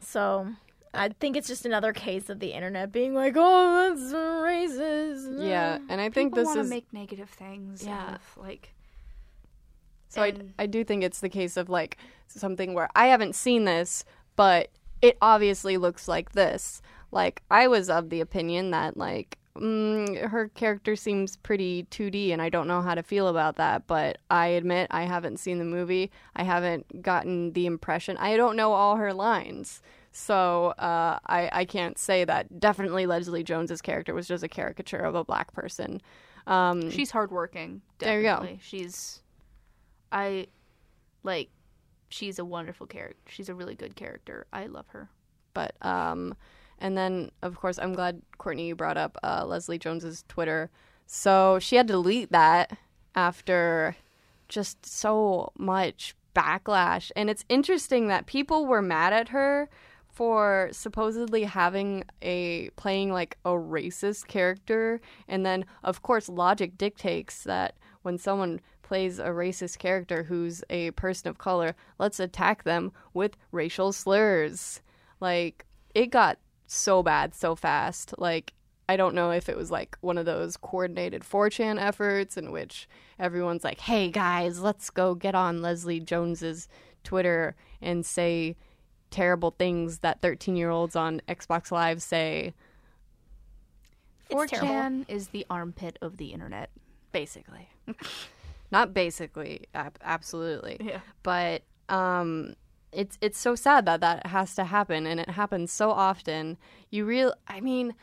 So 0.00 0.48
I 0.92 1.10
think 1.10 1.36
it's 1.36 1.46
just 1.46 1.64
another 1.64 1.92
case 1.92 2.28
of 2.28 2.40
the 2.40 2.48
internet 2.48 2.90
being 2.90 3.14
like, 3.14 3.34
oh, 3.36 3.94
that's 3.94 4.12
racist. 4.12 5.46
Yeah, 5.48 5.78
and 5.88 6.00
I 6.00 6.10
think 6.10 6.32
People 6.32 6.38
this 6.38 6.46
want 6.46 6.56
to 6.56 6.62
is 6.62 6.70
make 6.70 6.92
negative 6.92 7.30
things. 7.30 7.84
Yeah. 7.86 8.16
of, 8.16 8.36
like. 8.36 8.74
So 10.12 10.22
I, 10.22 10.26
And- 10.28 10.52
I 10.58 10.66
do 10.66 10.84
think 10.84 11.02
it's 11.02 11.20
the 11.20 11.28
case 11.30 11.56
of 11.56 11.68
like 11.70 11.96
something 12.28 12.74
where 12.74 12.88
I 12.94 13.06
haven't 13.06 13.34
seen 13.34 13.64
this, 13.64 14.04
but 14.36 14.68
it 15.00 15.16
obviously 15.22 15.76
looks 15.78 16.06
like 16.06 16.32
this. 16.32 16.82
Like 17.10 17.42
I 17.50 17.66
was 17.66 17.88
of 17.88 18.10
the 18.10 18.20
opinion 18.20 18.70
that 18.72 18.96
like 18.96 19.38
mm, 19.56 20.28
her 20.28 20.48
character 20.48 20.96
seems 20.96 21.36
pretty 21.36 21.84
2D, 21.90 22.30
and 22.32 22.42
I 22.42 22.50
don't 22.50 22.68
know 22.68 22.82
how 22.82 22.94
to 22.94 23.02
feel 23.02 23.28
about 23.28 23.56
that. 23.56 23.86
But 23.86 24.18
I 24.30 24.48
admit 24.48 24.88
I 24.90 25.04
haven't 25.04 25.38
seen 25.38 25.58
the 25.58 25.64
movie. 25.64 26.10
I 26.36 26.42
haven't 26.42 27.02
gotten 27.02 27.52
the 27.54 27.64
impression. 27.66 28.16
I 28.18 28.36
don't 28.36 28.56
know 28.56 28.72
all 28.72 28.96
her 28.96 29.14
lines. 29.14 29.80
So 30.14 30.68
uh, 30.78 31.18
I, 31.26 31.48
I 31.52 31.64
can't 31.64 31.96
say 31.98 32.24
that 32.24 32.60
definitely 32.60 33.06
Leslie 33.06 33.42
Jones's 33.42 33.80
character 33.80 34.12
was 34.12 34.28
just 34.28 34.44
a 34.44 34.48
caricature 34.48 34.98
of 34.98 35.14
a 35.14 35.24
black 35.24 35.54
person. 35.54 36.02
Um, 36.46 36.90
She's 36.90 37.10
hardworking. 37.10 37.80
There 37.98 38.18
you 38.18 38.24
go. 38.24 38.46
She's, 38.60 39.21
I, 40.12 40.46
like, 41.24 41.50
she's 42.10 42.38
a 42.38 42.44
wonderful 42.44 42.86
character. 42.86 43.16
She's 43.28 43.48
a 43.48 43.54
really 43.54 43.74
good 43.74 43.96
character. 43.96 44.46
I 44.52 44.66
love 44.66 44.86
her. 44.88 45.08
but 45.54 45.74
um 45.82 46.34
and 46.78 46.96
then 46.96 47.30
of 47.42 47.56
course 47.56 47.78
i'm 47.78 47.92
glad 47.92 48.22
courtney 48.38 48.68
you 48.68 48.74
brought 48.74 48.96
up 48.96 49.16
uh, 49.22 49.44
leslie 49.44 49.78
jones's 49.78 50.24
twitter 50.28 50.70
so 51.06 51.58
she 51.60 51.76
had 51.76 51.86
to 51.86 51.92
delete 51.92 52.32
that 52.32 52.76
after 53.14 53.94
just 54.48 54.84
so 54.86 55.52
much 55.58 56.14
backlash 56.34 57.10
and 57.16 57.28
it's 57.28 57.44
interesting 57.50 58.08
that 58.08 58.24
people 58.26 58.64
were 58.66 58.80
mad 58.82 59.12
at 59.12 59.28
her 59.28 59.68
for 60.08 60.68
supposedly 60.72 61.44
having 61.44 62.02
a 62.22 62.70
playing 62.76 63.12
like 63.12 63.36
a 63.44 63.50
racist 63.50 64.26
character 64.26 65.00
and 65.28 65.44
then 65.44 65.64
of 65.84 66.00
course 66.02 66.28
logic 66.30 66.78
dictates 66.78 67.44
that 67.44 67.74
when 68.02 68.16
someone 68.18 68.60
plays 68.82 69.18
a 69.18 69.26
racist 69.26 69.78
character 69.78 70.24
who's 70.24 70.62
a 70.68 70.90
person 70.92 71.28
of 71.28 71.38
color 71.38 71.74
let's 71.98 72.20
attack 72.20 72.64
them 72.64 72.92
with 73.14 73.36
racial 73.50 73.92
slurs 73.92 74.80
like 75.20 75.64
it 75.94 76.10
got 76.10 76.38
so 76.66 77.02
bad 77.02 77.34
so 77.34 77.54
fast 77.54 78.14
like 78.18 78.54
I 78.88 78.96
don't 78.96 79.14
know 79.14 79.30
if 79.30 79.48
it 79.48 79.56
was 79.56 79.70
like 79.70 79.96
one 80.00 80.18
of 80.18 80.26
those 80.26 80.56
coordinated 80.56 81.22
4chan 81.22 81.80
efforts 81.80 82.36
in 82.36 82.50
which 82.50 82.88
everyone's 83.18 83.64
like, 83.64 83.80
hey 83.80 84.10
guys, 84.10 84.60
let's 84.60 84.90
go 84.90 85.14
get 85.14 85.34
on 85.34 85.62
Leslie 85.62 86.00
Jones's 86.00 86.68
Twitter 87.04 87.54
and 87.80 88.04
say 88.04 88.56
terrible 89.10 89.52
things 89.52 90.00
that 90.00 90.20
13 90.20 90.56
year 90.56 90.70
olds 90.70 90.96
on 90.96 91.22
Xbox 91.28 91.70
Live 91.70 92.02
say. 92.02 92.54
It's 94.28 94.52
4chan 94.52 95.04
is 95.08 95.28
the 95.28 95.46
armpit 95.48 95.98
of 96.02 96.16
the 96.16 96.32
internet. 96.32 96.70
Basically. 97.12 97.68
Not 98.72 98.94
basically, 98.94 99.66
ab- 99.74 99.98
absolutely. 100.02 100.78
Yeah. 100.80 101.00
But 101.22 101.62
um, 101.90 102.54
it's 102.90 103.18
it's 103.20 103.38
so 103.38 103.54
sad 103.54 103.86
that 103.86 104.00
that 104.00 104.26
has 104.26 104.54
to 104.56 104.64
happen, 104.64 105.06
and 105.06 105.20
it 105.20 105.28
happens 105.28 105.70
so 105.70 105.90
often. 105.90 106.56
You 106.90 107.04
real, 107.04 107.34
I 107.46 107.60
mean, 107.60 107.94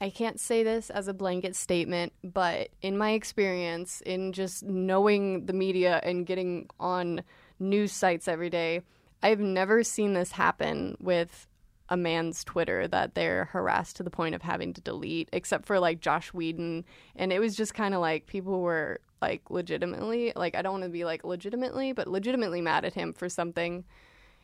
I 0.00 0.10
can't 0.10 0.38
say 0.38 0.62
this 0.62 0.90
as 0.90 1.08
a 1.08 1.14
blanket 1.14 1.56
statement, 1.56 2.12
but 2.22 2.68
in 2.82 2.96
my 2.96 3.12
experience, 3.12 4.02
in 4.02 4.32
just 4.32 4.62
knowing 4.62 5.46
the 5.46 5.54
media 5.54 5.98
and 6.04 6.26
getting 6.26 6.68
on 6.78 7.22
news 7.58 7.92
sites 7.92 8.28
every 8.28 8.50
day, 8.50 8.82
I've 9.22 9.40
never 9.40 9.82
seen 9.82 10.12
this 10.12 10.32
happen 10.32 10.96
with 11.00 11.47
a 11.90 11.96
man's 11.96 12.44
Twitter 12.44 12.86
that 12.88 13.14
they're 13.14 13.46
harassed 13.46 13.96
to 13.96 14.02
the 14.02 14.10
point 14.10 14.34
of 14.34 14.42
having 14.42 14.72
to 14.74 14.80
delete, 14.80 15.28
except 15.32 15.64
for 15.66 15.78
like 15.80 16.00
Josh 16.00 16.32
Whedon. 16.34 16.84
And 17.16 17.32
it 17.32 17.38
was 17.40 17.56
just 17.56 17.74
kind 17.74 17.94
of 17.94 18.00
like 18.00 18.26
people 18.26 18.60
were 18.60 19.00
like 19.22 19.50
legitimately, 19.50 20.32
like, 20.36 20.54
I 20.54 20.62
don't 20.62 20.72
want 20.72 20.84
to 20.84 20.90
be 20.90 21.04
like 21.04 21.24
legitimately, 21.24 21.92
but 21.92 22.06
legitimately 22.06 22.60
mad 22.60 22.84
at 22.84 22.94
him 22.94 23.12
for 23.12 23.28
something. 23.28 23.84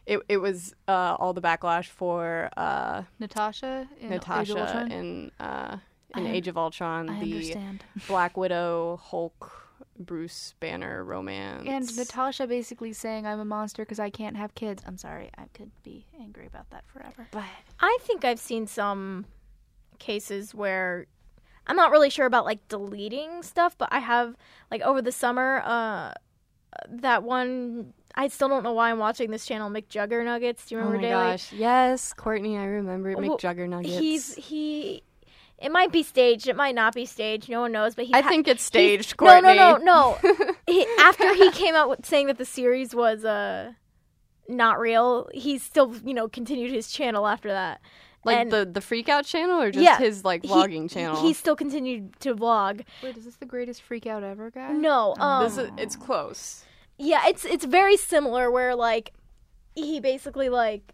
it 0.06 0.20
it 0.28 0.38
was 0.38 0.74
uh, 0.88 1.16
all 1.18 1.32
the 1.32 1.42
backlash 1.42 1.86
for 1.86 2.50
uh, 2.56 3.02
Natasha 3.18 3.88
in 4.00 4.06
Age 4.06 4.10
of 4.10 4.10
Natasha 4.10 4.58
Ultron? 4.66 4.92
in 4.92 5.30
uh, 5.40 5.76
in 6.16 6.26
I- 6.26 6.32
Age 6.32 6.48
of 6.48 6.56
Ultron, 6.58 7.08
I 7.08 7.20
the 7.24 7.32
understand. 7.34 7.84
Black 8.08 8.36
Widow, 8.36 8.98
Hulk, 9.02 9.63
Bruce 9.98 10.54
Banner 10.58 11.04
romance, 11.04 11.66
And 11.68 11.96
Natasha 11.96 12.46
basically 12.46 12.92
saying 12.92 13.26
I'm 13.26 13.38
a 13.40 13.44
monster 13.44 13.82
because 13.84 14.00
I 14.00 14.10
can't 14.10 14.36
have 14.36 14.54
kids. 14.54 14.82
I'm 14.86 14.98
sorry, 14.98 15.30
I 15.38 15.44
could 15.54 15.70
be 15.82 16.06
angry 16.20 16.46
about 16.46 16.68
that 16.70 16.84
forever. 16.88 17.28
But 17.30 17.44
I 17.78 17.96
think 18.00 18.24
I've 18.24 18.40
seen 18.40 18.66
some 18.66 19.26
cases 20.00 20.52
where 20.54 21.06
I'm 21.66 21.76
not 21.76 21.92
really 21.92 22.10
sure 22.10 22.26
about 22.26 22.44
like 22.44 22.66
deleting 22.68 23.42
stuff, 23.44 23.78
but 23.78 23.88
I 23.92 24.00
have 24.00 24.36
like 24.70 24.82
over 24.82 25.00
the 25.00 25.12
summer, 25.12 25.62
uh, 25.64 26.12
that 26.88 27.22
one. 27.22 27.94
I 28.16 28.28
still 28.28 28.48
don't 28.48 28.62
know 28.64 28.72
why 28.72 28.90
I'm 28.90 28.98
watching 28.98 29.30
this 29.30 29.46
channel, 29.46 29.70
McJuggerNuggets. 29.70 30.66
Do 30.68 30.74
you 30.74 30.78
remember? 30.80 30.96
Oh 30.96 30.98
remember 30.98 30.98
my 30.98 31.00
Daily? 31.02 31.32
gosh, 31.32 31.52
yes, 31.52 32.12
Courtney, 32.12 32.58
I 32.58 32.64
remember 32.64 33.14
Well, 33.16 33.38
McJuggernuggets. 33.38 33.98
He's 33.98 34.34
he. 34.34 35.03
It 35.58 35.70
might 35.72 35.92
be 35.92 36.02
staged. 36.02 36.46
It 36.48 36.56
might 36.56 36.74
not 36.74 36.94
be 36.94 37.06
staged. 37.06 37.48
No 37.48 37.62
one 37.62 37.72
knows. 37.72 37.94
But 37.94 38.06
he 38.06 38.14
I 38.14 38.20
ha- 38.20 38.28
think 38.28 38.48
it's 38.48 38.62
staged. 38.62 39.14
No, 39.20 39.26
Courtney. 39.40 39.56
no, 39.56 39.76
no, 39.76 40.18
no. 40.22 40.54
he, 40.66 40.86
after 40.98 41.32
he 41.34 41.50
came 41.52 41.74
out 41.74 41.88
with 41.88 42.04
saying 42.04 42.26
that 42.26 42.38
the 42.38 42.44
series 42.44 42.94
was 42.94 43.24
uh 43.24 43.72
not 44.48 44.78
real, 44.78 45.28
he 45.32 45.58
still 45.58 45.94
you 46.04 46.12
know 46.14 46.28
continued 46.28 46.70
his 46.72 46.90
channel 46.92 47.26
after 47.26 47.48
that. 47.48 47.80
Like 48.24 48.38
And 48.38 48.50
the 48.50 48.64
the 48.64 48.80
freak 48.80 49.08
out 49.08 49.24
channel 49.26 49.60
or 49.60 49.70
just 49.70 49.82
Yeah, 49.84 49.98
his 49.98 50.24
like 50.24 50.42
he- 50.42 50.48
vlogging 50.48 50.90
channel. 50.90 51.20
He 51.22 51.32
still 51.32 51.56
continued 51.56 52.18
to 52.20 52.34
vlog. 52.34 52.82
wait, 53.02 53.16
is 53.16 53.24
this 53.24 53.36
the 53.36 53.46
greatest 53.46 53.82
freak 53.82 54.06
out 54.06 54.22
ever, 54.22 54.50
guy? 54.50 54.72
No, 54.72 55.14
um, 55.18 55.44
This 55.44 55.58
is, 55.58 55.70
it's 55.78 55.96
close. 55.96 56.64
yeah, 56.98 57.22
it's 57.28 57.44
it's 57.44 57.64
very 57.64 57.96
similar. 57.96 58.50
Where 58.50 58.74
like 58.74 59.12
he 59.74 60.00
basically 60.00 60.48
like 60.48 60.92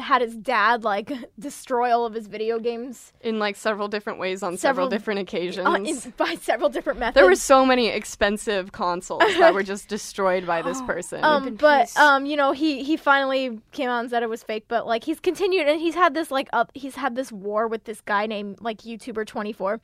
had 0.00 0.22
his 0.22 0.34
dad 0.36 0.82
like 0.84 1.12
destroy 1.38 1.92
all 1.92 2.04
of 2.06 2.14
his 2.14 2.26
video 2.26 2.58
games 2.58 3.12
in 3.20 3.38
like 3.38 3.56
several 3.56 3.88
different 3.88 4.18
ways 4.18 4.42
on 4.42 4.56
several, 4.56 4.86
Several- 4.86 4.88
different 4.88 5.20
occasions. 5.20 5.66
uh, 5.66 5.72
in, 5.74 6.12
by 6.16 6.34
several 6.40 6.68
different 6.68 6.98
methods. 6.98 7.14
there 7.14 7.26
were 7.26 7.34
so 7.36 7.64
many 7.64 7.88
expensive 7.88 8.72
consoles 8.72 9.22
that 9.38 9.54
were 9.54 9.62
just 9.74 9.88
destroyed 9.88 10.46
by 10.46 10.62
this 10.62 10.80
person. 10.86 11.22
um 11.24 11.54
but 11.54 11.94
um 11.96 12.26
you 12.26 12.36
know 12.36 12.52
he 12.52 12.82
he 12.82 12.96
finally 12.96 13.60
came 13.72 13.88
out 13.88 14.00
and 14.00 14.10
said 14.10 14.22
it 14.22 14.28
was 14.28 14.42
fake 14.42 14.64
but 14.68 14.86
like 14.86 15.04
he's 15.04 15.20
continued 15.20 15.68
and 15.68 15.80
he's 15.80 15.94
had 15.94 16.14
this 16.14 16.30
like 16.30 16.48
up 16.52 16.70
he's 16.74 16.96
had 16.96 17.14
this 17.16 17.30
war 17.30 17.68
with 17.68 17.84
this 17.84 18.00
guy 18.00 18.26
named 18.26 18.58
like 18.60 18.78
youtuber 18.82 19.26
24 19.26 19.80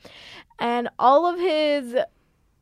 and 0.59 0.89
all 0.99 1.27
of 1.27 1.39
his 1.39 1.97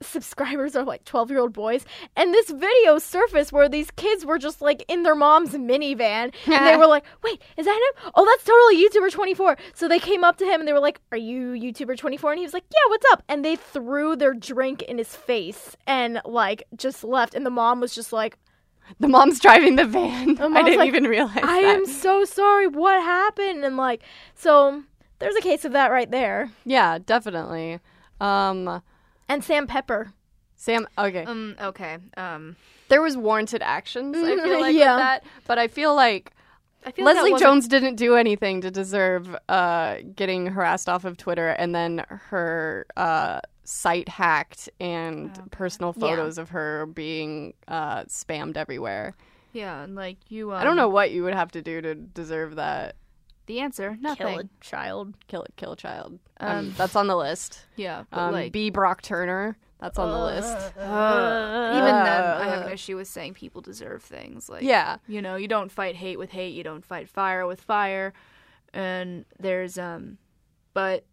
subscribers 0.00 0.76
are 0.76 0.84
like 0.84 1.04
12 1.04 1.30
year 1.30 1.40
old 1.40 1.52
boys 1.52 1.84
and 2.16 2.32
this 2.32 2.50
video 2.50 2.98
surfaced 2.98 3.52
where 3.52 3.68
these 3.68 3.90
kids 3.92 4.24
were 4.24 4.38
just 4.38 4.60
like 4.60 4.84
in 4.88 5.02
their 5.02 5.14
mom's 5.14 5.52
minivan 5.52 6.32
and 6.46 6.66
they 6.66 6.76
were 6.76 6.86
like 6.86 7.04
wait 7.22 7.40
is 7.56 7.66
that 7.66 7.74
him 7.74 8.10
oh 8.14 8.24
that's 8.24 8.44
totally 8.44 8.76
youtuber 8.76 9.10
24 9.10 9.56
so 9.74 9.88
they 9.88 9.98
came 9.98 10.22
up 10.22 10.36
to 10.36 10.44
him 10.44 10.60
and 10.60 10.68
they 10.68 10.72
were 10.72 10.80
like 10.80 11.00
are 11.10 11.18
you 11.18 11.48
youtuber 11.50 11.96
24 11.96 12.32
and 12.32 12.38
he 12.38 12.44
was 12.44 12.54
like 12.54 12.64
yeah 12.72 12.88
what's 12.88 13.06
up 13.12 13.22
and 13.28 13.44
they 13.44 13.56
threw 13.56 14.14
their 14.14 14.34
drink 14.34 14.82
in 14.82 14.98
his 14.98 15.14
face 15.14 15.76
and 15.86 16.20
like 16.24 16.62
just 16.76 17.02
left 17.02 17.34
and 17.34 17.44
the 17.44 17.50
mom 17.50 17.80
was 17.80 17.94
just 17.94 18.12
like 18.12 18.38
the 19.00 19.08
mom's 19.08 19.38
driving 19.38 19.76
the 19.76 19.84
van. 19.84 20.36
The 20.36 20.44
I 20.54 20.62
didn't 20.62 20.78
like, 20.78 20.88
even 20.88 21.04
realize 21.04 21.36
I 21.36 21.62
that. 21.62 21.76
am 21.76 21.86
so 21.86 22.24
sorry. 22.24 22.66
What 22.66 23.02
happened? 23.02 23.64
And 23.64 23.76
like, 23.76 24.02
so 24.34 24.82
there's 25.18 25.36
a 25.36 25.40
case 25.40 25.64
of 25.64 25.72
that 25.72 25.90
right 25.90 26.10
there. 26.10 26.50
Yeah, 26.64 26.98
definitely. 27.04 27.80
Um, 28.20 28.82
And 29.28 29.44
Sam 29.44 29.66
Pepper. 29.66 30.12
Sam. 30.56 30.88
Okay, 30.98 31.24
Um. 31.24 31.54
Okay. 31.60 31.98
Um. 32.16 32.56
there 32.88 33.00
was 33.02 33.16
warranted 33.16 33.62
actions. 33.62 34.16
I 34.16 34.36
feel 34.42 34.60
like 34.60 34.74
Yeah. 34.74 34.96
with 34.96 35.02
that, 35.04 35.24
but 35.46 35.58
I 35.58 35.68
feel 35.68 35.94
like 35.94 36.32
I 36.84 36.90
feel 36.92 37.04
Leslie 37.04 37.32
wasn't- 37.32 37.48
Jones 37.48 37.68
didn't 37.68 37.96
do 37.96 38.14
anything 38.16 38.60
to 38.62 38.70
deserve 38.70 39.36
uh, 39.48 39.96
getting 40.14 40.46
harassed 40.46 40.88
off 40.88 41.04
of 41.04 41.16
Twitter 41.16 41.48
and 41.48 41.74
then 41.74 42.04
her 42.08 42.86
uh, 42.96 43.40
site 43.64 44.08
hacked 44.08 44.68
and 44.80 45.30
Okay. 45.30 45.42
personal 45.50 45.92
Yeah. 45.96 46.08
photos 46.08 46.38
of 46.38 46.50
her 46.50 46.86
being 46.86 47.54
uh, 47.68 48.04
spammed 48.04 48.56
everywhere. 48.56 49.14
Yeah, 49.52 49.82
and 49.82 49.94
like 49.94 50.18
you. 50.28 50.52
Um, 50.52 50.58
I 50.58 50.64
don't 50.64 50.76
know 50.76 50.88
what 50.88 51.10
you 51.10 51.22
would 51.24 51.34
have 51.34 51.50
to 51.52 51.62
do 51.62 51.80
to 51.80 51.94
deserve 51.94 52.56
that. 52.56 52.96
The 53.48 53.58
answer. 53.60 53.98
Nothing. 54.00 54.26
Kill 54.28 54.38
a 54.38 54.44
child. 54.60 55.14
Kill 55.26 55.44
kill 55.56 55.72
a 55.72 55.76
child. 55.76 56.18
Um, 56.38 56.48
Um, 56.58 56.74
that's 56.76 56.94
on 56.94 57.08
the 57.08 57.16
list. 57.16 57.66
Yeah, 57.74 58.04
Um, 58.12 58.32
like 58.32 58.52
B. 58.52 58.70
Brock 58.70 59.02
Turner. 59.02 59.58
That's 59.80 59.98
on 59.98 60.10
the 60.10 60.24
list. 60.24 60.76
uh, 60.76 61.70
even 61.76 61.84
then, 61.86 62.24
I 62.24 62.44
have 62.48 62.62
an 62.62 62.68
Uh. 62.68 62.72
issue 62.72 62.96
with 62.96 63.06
saying 63.08 63.34
people 63.34 63.60
deserve 63.60 64.02
things. 64.02 64.48
Like 64.48 64.62
Yeah. 64.62 64.98
you 65.06 65.20
know, 65.22 65.36
you 65.36 65.46
don't 65.48 65.70
fight 65.70 65.96
hate 65.96 66.18
with 66.18 66.30
hate. 66.30 66.54
You 66.54 66.62
don't 66.64 66.84
fight 66.84 67.08
fire 67.08 67.46
with 67.46 67.60
fire. 67.60 68.12
And 68.74 69.24
there's 69.38 69.78
um, 69.78 70.18
but 70.74 71.04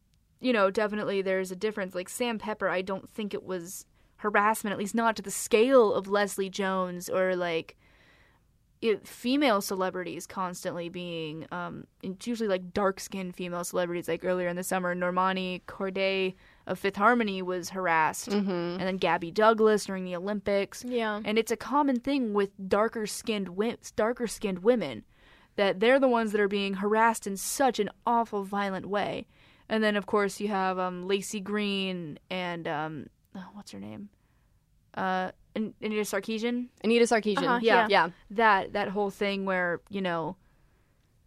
you 0.42 0.52
know, 0.54 0.70
definitely 0.70 1.22
there's 1.22 1.52
a 1.52 1.56
difference. 1.56 1.96
Like 1.96 2.10
Sam 2.10 2.38
Pepper, 2.40 2.68
I 2.70 2.82
don't 2.82 3.10
think 3.10 3.34
it 3.34 3.44
was 3.44 3.86
harassment, 4.18 4.72
at 4.74 4.80
least 4.80 4.96
not 4.96 5.16
to 5.16 5.22
the 5.22 5.32
scale 5.32 5.94
of 5.94 6.08
Leslie 6.08 6.50
Jones 6.50 7.10
or 7.10 7.36
like 7.36 7.78
it, 8.86 9.08
female 9.08 9.62
celebrities 9.62 10.26
constantly 10.28 10.90
being 10.90 11.46
um 11.52 11.86
it's 12.04 12.26
usually 12.28 12.48
like 12.50 12.74
dark 12.74 13.00
skinned 13.00 13.36
female 13.36 13.64
celebrities 13.64 14.08
like 14.08 14.24
earlier 14.24 14.48
in 14.48 14.56
the 14.56 14.64
summer 14.64 14.96
Normani 14.96 15.62
Kordei 15.66 16.36
of 16.68 16.80
Fifth 16.80 16.96
Harmony 16.96 17.42
was 17.42 17.70
harassed 17.70 18.30
Mm-hmm. 18.30 18.50
and 18.52 18.82
then 18.82 18.98
Gabby 18.98 19.32
Douglas 19.32 19.86
during 19.86 20.06
the 20.06 20.16
Olympics 20.16 20.84
Yeah. 20.88 21.22
and 21.26 21.38
it's 21.38 21.52
a 21.52 21.58
common 21.58 22.00
thing 22.00 22.34
with 22.34 22.50
darker 22.70 23.06
skinned 23.08 23.48
wi- 23.48 23.78
darker 23.96 24.28
skinned 24.28 24.60
women 24.64 25.04
that 25.58 25.80
they're 25.80 26.00
the 26.00 26.08
ones 26.10 26.32
that 26.32 26.42
are 26.42 26.48
being 26.48 26.76
harassed 26.76 27.26
in 27.28 27.38
such 27.38 27.80
an 27.80 27.90
awful 28.06 28.44
violent 28.44 28.86
way 28.88 29.26
and 29.70 29.84
then 29.84 29.96
of 29.96 30.06
course 30.06 30.40
you 30.40 30.48
have 30.48 30.78
um 30.80 31.08
Laci 31.08 31.44
Green 31.44 32.20
and 32.30 32.68
um 32.68 33.08
oh, 33.36 33.46
what's 33.54 33.72
her 33.72 33.80
name 33.80 34.10
uh 34.96 35.32
Anita 35.56 36.02
Sarkeesian 36.02 36.68
Anita 36.84 37.06
Sarkeesian. 37.06 37.38
Uh-huh, 37.44 37.60
yeah. 37.62 37.88
yeah. 37.88 37.88
Yeah. 37.90 38.10
that 38.32 38.74
that 38.74 38.90
whole 38.90 39.10
thing 39.10 39.46
where 39.46 39.82
you 39.90 40.02
know 40.02 40.36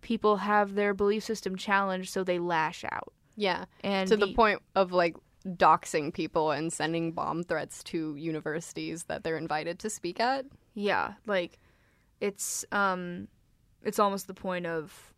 people 0.01 0.37
have 0.37 0.75
their 0.75 0.95
belief 0.95 1.25
system 1.25 1.57
challenged 1.57 2.13
so 2.13 2.23
they 2.25 2.39
lash 2.39 2.85
out 2.85 3.13
Yeah. 3.37 3.65
and 3.83 4.09
To 4.09 4.17
the 4.17 4.33
point 4.35 4.63
of 4.75 4.93
like 4.93 5.17
doxing 5.47 6.13
people 6.13 6.51
and 6.51 6.73
sending 6.73 7.13
bomb 7.13 7.43
threats 7.43 7.83
to 7.85 8.15
universities 8.17 9.05
that 9.05 9.25
they're 9.25 9.39
invited 9.39 9.79
to 9.81 9.91
speak 9.91 10.21
at. 10.21 10.45
yeah 10.75 11.15
like 11.27 11.59
it's 12.21 12.65
um 12.73 13.29
it's 13.83 13.99
almost 13.99 14.27
the 14.27 14.35
point 14.35 14.67
of 14.67 15.15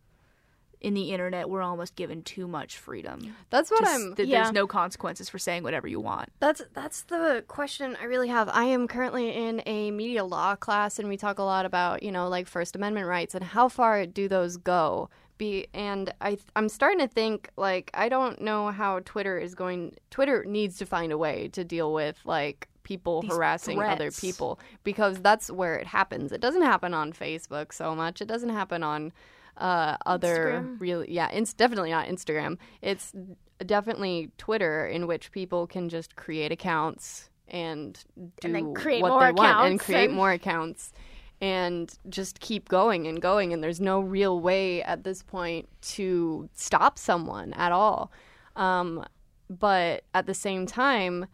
in 0.81 0.93
the 0.93 1.11
internet 1.11 1.49
we're 1.49 1.61
almost 1.61 1.95
given 1.95 2.21
too 2.23 2.47
much 2.47 2.77
freedom 2.77 3.35
That's 3.49 3.69
what 3.71 3.81
Just 3.81 3.95
I'm 3.95 4.15
that 4.15 4.27
Yeah. 4.27 4.41
there's 4.43 4.53
no 4.53 4.67
consequences 4.67 5.29
for 5.29 5.37
saying 5.39 5.63
whatever 5.63 5.87
you 5.87 5.99
want 5.99 6.29
That's 6.39 6.61
that's 6.73 7.03
the 7.03 7.43
question 7.47 7.95
I 8.01 8.05
really 8.05 8.27
have. 8.29 8.49
I 8.49 8.65
am 8.65 8.87
currently 8.87 9.29
in 9.35 9.61
a 9.65 9.91
media 9.91 10.23
law 10.25 10.55
class, 10.55 10.99
and 10.99 11.07
we 11.07 11.17
talk 11.17 11.39
a 11.39 11.43
lot 11.43 11.65
about 11.65 12.03
you 12.03 12.11
know 12.11 12.27
like 12.27 12.47
First 12.47 12.75
Amendment 12.75 13.07
rights 13.07 13.35
and 13.35 13.43
how 13.43 13.69
far 13.69 14.05
do 14.05 14.27
those 14.27 14.57
go. 14.57 15.09
Be 15.37 15.67
and 15.73 16.13
I 16.21 16.37
I'm 16.55 16.69
starting 16.69 16.99
to 16.99 17.07
think 17.07 17.49
like 17.57 17.89
I 17.93 18.09
don't 18.09 18.41
know 18.41 18.69
how 18.71 18.99
Twitter 19.05 19.37
is 19.37 19.55
going. 19.55 19.95
Twitter 20.09 20.43
needs 20.45 20.77
to 20.77 20.85
find 20.85 21.11
a 21.11 21.17
way 21.17 21.47
to 21.53 21.63
deal 21.63 21.93
with 21.93 22.19
like 22.25 22.67
people 22.83 23.21
These 23.21 23.31
harassing 23.31 23.81
other 23.81 24.11
people 24.11 24.59
because 24.83 25.19
that's 25.21 25.49
where 25.51 25.75
it 25.75 25.87
happens. 25.87 26.31
It 26.31 26.41
doesn't 26.41 26.63
happen 26.63 26.93
on 26.93 27.13
Facebook 27.13 27.73
so 27.73 27.95
much. 27.95 28.21
It 28.21 28.27
doesn't 28.27 28.49
happen 28.49 28.83
on 28.83 29.13
uh, 29.57 29.97
other 30.05 30.53
Instagram. 30.63 30.81
really 30.81 31.11
yeah. 31.11 31.29
It's 31.31 31.53
definitely 31.53 31.91
not 31.91 32.07
Instagram. 32.07 32.57
It's 32.81 33.13
definitely 33.65 34.31
Twitter 34.37 34.87
in 34.87 35.07
which 35.07 35.31
people 35.31 35.67
can 35.67 35.89
just 35.89 36.15
create 36.15 36.51
accounts 36.51 37.29
and 37.47 38.03
do 38.15 38.47
And 38.47 38.55
then 38.55 38.73
create 38.73 39.01
what 39.01 39.09
more 39.09 39.25
they 39.25 39.31
want 39.33 39.67
and 39.71 39.79
create 39.79 40.05
and- 40.05 40.13
more 40.13 40.31
accounts 40.31 40.91
and 41.41 41.91
just 42.07 42.39
keep 42.39 42.69
going 42.69 43.07
and 43.07 43.19
going 43.21 43.51
and 43.51 43.63
there's 43.63 43.81
no 43.81 43.99
real 43.99 44.39
way 44.39 44.83
at 44.83 45.03
this 45.03 45.23
point 45.23 45.67
to 45.81 46.47
stop 46.53 46.99
someone 46.99 47.51
at 47.53 47.71
all 47.71 48.11
um, 48.55 49.03
but 49.49 50.03
at 50.13 50.27
the 50.27 50.35
same 50.35 50.65
time 50.67 51.25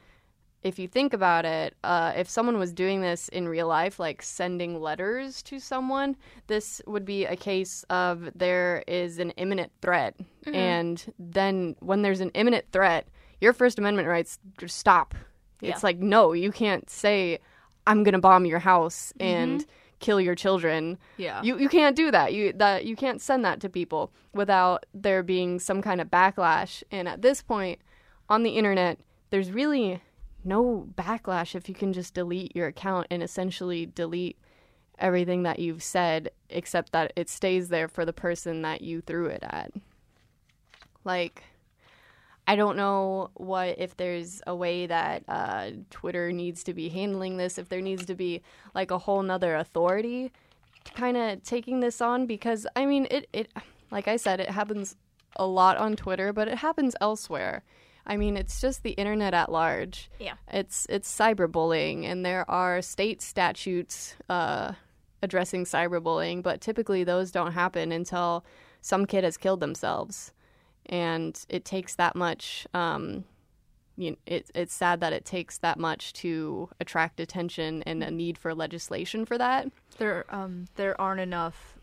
if 0.63 0.79
you 0.79 0.87
think 0.87 1.13
about 1.13 1.45
it, 1.45 1.75
uh, 1.83 2.13
if 2.15 2.29
someone 2.29 2.57
was 2.57 2.73
doing 2.73 3.01
this 3.01 3.29
in 3.29 3.47
real 3.47 3.67
life, 3.67 3.99
like 3.99 4.21
sending 4.21 4.81
letters 4.81 5.41
to 5.43 5.59
someone, 5.59 6.15
this 6.47 6.81
would 6.87 7.05
be 7.05 7.25
a 7.25 7.35
case 7.35 7.85
of 7.89 8.29
there 8.35 8.83
is 8.87 9.19
an 9.19 9.31
imminent 9.31 9.71
threat. 9.81 10.15
And 10.55 11.13
then 11.19 11.75
when 11.79 12.01
there's 12.01 12.21
an 12.21 12.31
imminent 12.31 12.65
threat, 12.71 13.07
your 13.39 13.53
First 13.53 13.77
Amendment 13.77 14.07
rights 14.07 14.39
just 14.57 14.77
stop. 14.77 15.13
It's 15.61 15.83
like, 15.83 15.99
no, 15.99 16.33
you 16.33 16.51
can't 16.51 16.89
say, 16.89 17.39
I'm 17.85 18.03
going 18.03 18.13
to 18.13 18.19
bomb 18.19 18.45
your 18.45 18.59
house 18.59 19.13
and 19.19 19.65
kill 19.99 20.21
your 20.21 20.35
children. 20.35 20.97
yeah 21.17 21.41
You 21.41 21.57
you 21.57 21.69
can't 21.69 21.95
do 21.95 22.11
that. 22.11 22.33
You 22.33 22.53
that 22.53 22.85
you 22.85 22.95
can't 22.95 23.21
send 23.21 23.43
that 23.45 23.59
to 23.61 23.69
people 23.69 24.11
without 24.33 24.85
there 24.93 25.23
being 25.23 25.59
some 25.59 25.81
kind 25.81 25.99
of 26.01 26.09
backlash. 26.09 26.83
And 26.91 27.07
at 27.07 27.21
this 27.21 27.41
point 27.41 27.79
on 28.29 28.43
the 28.43 28.51
internet, 28.51 28.99
there's 29.29 29.51
really 29.51 30.01
no 30.47 30.87
backlash 30.95 31.55
if 31.55 31.67
you 31.67 31.75
can 31.75 31.93
just 31.93 32.13
delete 32.13 32.55
your 32.55 32.67
account 32.67 33.07
and 33.11 33.21
essentially 33.21 33.85
delete 33.85 34.37
everything 34.97 35.43
that 35.43 35.59
you've 35.59 35.83
said, 35.83 36.31
except 36.49 36.91
that 36.91 37.13
it 37.15 37.29
stays 37.29 37.69
there 37.69 37.87
for 37.87 38.05
the 38.05 38.13
person 38.13 38.61
that 38.63 38.81
you 38.81 39.01
threw 39.01 39.27
it 39.27 39.43
at. 39.43 39.71
Like, 41.03 41.43
I 42.47 42.55
don't 42.55 42.77
know 42.77 43.29
what 43.35 43.77
if 43.77 43.97
there's 43.97 44.41
a 44.47 44.55
way 44.55 44.87
that 44.87 45.23
uh, 45.27 45.71
Twitter 45.89 46.31
needs 46.31 46.63
to 46.63 46.73
be 46.73 46.89
handling 46.89 47.37
this, 47.37 47.57
if 47.57 47.69
there 47.69 47.81
needs 47.81 48.05
to 48.05 48.15
be 48.15 48.41
like 48.73 48.89
a 48.89 48.97
whole 48.97 49.21
nother 49.21 49.55
authority 49.55 50.31
kind 50.95 51.17
of 51.17 51.43
taking 51.43 51.79
this 51.79 52.01
on 52.01 52.25
because 52.25 52.65
I 52.75 52.85
mean 52.85 53.07
it 53.11 53.27
it 53.33 53.51
like 53.91 54.07
I 54.07 54.17
said 54.17 54.39
it 54.39 54.49
happens 54.49 54.95
a 55.35 55.45
lot 55.45 55.77
on 55.77 55.95
Twitter 55.95 56.33
but 56.33 56.47
it 56.47 56.59
happens 56.59 56.95
elsewhere. 57.01 57.63
I 58.07 58.17
mean 58.17 58.37
it's 58.37 58.59
just 58.59 58.83
the 58.83 58.91
internet 58.91 59.33
at 59.33 59.51
large. 59.51 60.09
Yeah. 60.19 60.35
It's 60.51 60.87
it's 60.89 61.15
cyberbullying 61.15 62.05
and 62.05 62.25
there 62.25 62.49
are 62.49 62.81
state 62.81 63.21
statutes 63.21 64.15
uh, 64.29 64.71
addressing 65.21 65.65
cyberbullying 65.65 66.41
but 66.41 66.61
typically 66.61 67.03
those 67.03 67.31
don't 67.31 67.51
happen 67.51 67.91
until 67.91 68.45
some 68.81 69.05
kid 69.05 69.23
has 69.23 69.37
killed 69.37 69.59
themselves 69.59 70.31
and 70.85 71.45
it 71.49 71.65
takes 71.65 71.95
that 71.95 72.15
much 72.15 72.65
um, 72.73 73.25
you 73.97 74.11
know, 74.11 74.17
it, 74.25 74.49
it's 74.53 74.73
sad 74.73 75.01
that 75.01 75.11
it 75.11 75.25
takes 75.25 75.57
that 75.57 75.79
much 75.79 76.13
to 76.13 76.69
attract 76.79 77.19
attention 77.19 77.81
and 77.83 78.03
a 78.03 78.11
need 78.11 78.37
for 78.37 78.53
legislation 78.53 79.25
for 79.25 79.37
that. 79.37 79.67
There, 79.97 80.23
um, 80.29 80.67
there 80.75 80.99
aren't 81.01 81.19
enough 81.19 81.77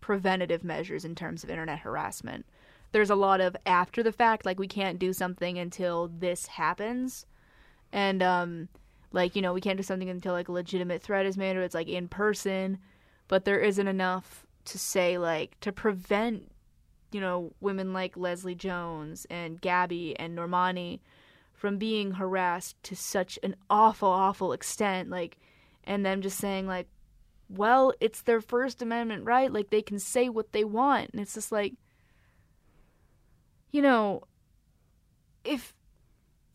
preventative 0.00 0.64
measures 0.64 1.04
in 1.04 1.14
terms 1.14 1.44
of 1.44 1.50
internet 1.50 1.80
harassment. 1.80 2.46
There's 2.92 3.10
a 3.10 3.14
lot 3.14 3.40
of 3.40 3.56
after 3.66 4.02
the 4.02 4.12
fact, 4.12 4.44
like 4.44 4.58
we 4.58 4.68
can't 4.68 4.98
do 4.98 5.12
something 5.12 5.58
until 5.58 6.08
this 6.08 6.46
happens, 6.46 7.26
and 7.92 8.22
um, 8.22 8.68
like 9.12 9.36
you 9.36 9.42
know 9.42 9.52
we 9.52 9.60
can't 9.60 9.76
do 9.76 9.82
something 9.82 10.10
until 10.10 10.32
like 10.32 10.48
a 10.48 10.52
legitimate 10.52 11.02
threat 11.02 11.26
is 11.26 11.36
made 11.36 11.56
or 11.56 11.62
it's 11.62 11.74
like 11.74 11.88
in 11.88 12.08
person, 12.08 12.78
but 13.28 13.44
there 13.44 13.60
isn't 13.60 13.86
enough 13.86 14.46
to 14.66 14.78
say 14.78 15.18
like 15.18 15.58
to 15.60 15.72
prevent, 15.72 16.50
you 17.12 17.20
know, 17.20 17.52
women 17.60 17.92
like 17.92 18.16
Leslie 18.16 18.54
Jones 18.54 19.26
and 19.30 19.60
Gabby 19.60 20.18
and 20.18 20.36
Normani 20.36 21.00
from 21.52 21.76
being 21.76 22.12
harassed 22.12 22.82
to 22.84 22.96
such 22.96 23.38
an 23.42 23.54
awful, 23.68 24.08
awful 24.08 24.52
extent, 24.52 25.10
like, 25.10 25.36
and 25.84 26.06
them 26.06 26.22
just 26.22 26.38
saying 26.38 26.66
like, 26.66 26.88
well, 27.50 27.92
it's 28.00 28.22
their 28.22 28.40
First 28.40 28.80
Amendment 28.80 29.26
right, 29.26 29.52
like 29.52 29.68
they 29.68 29.82
can 29.82 29.98
say 29.98 30.28
what 30.28 30.52
they 30.52 30.64
want, 30.64 31.10
and 31.10 31.20
it's 31.20 31.34
just 31.34 31.52
like, 31.52 31.74
you 33.70 33.82
know, 33.82 34.22
if 35.44 35.74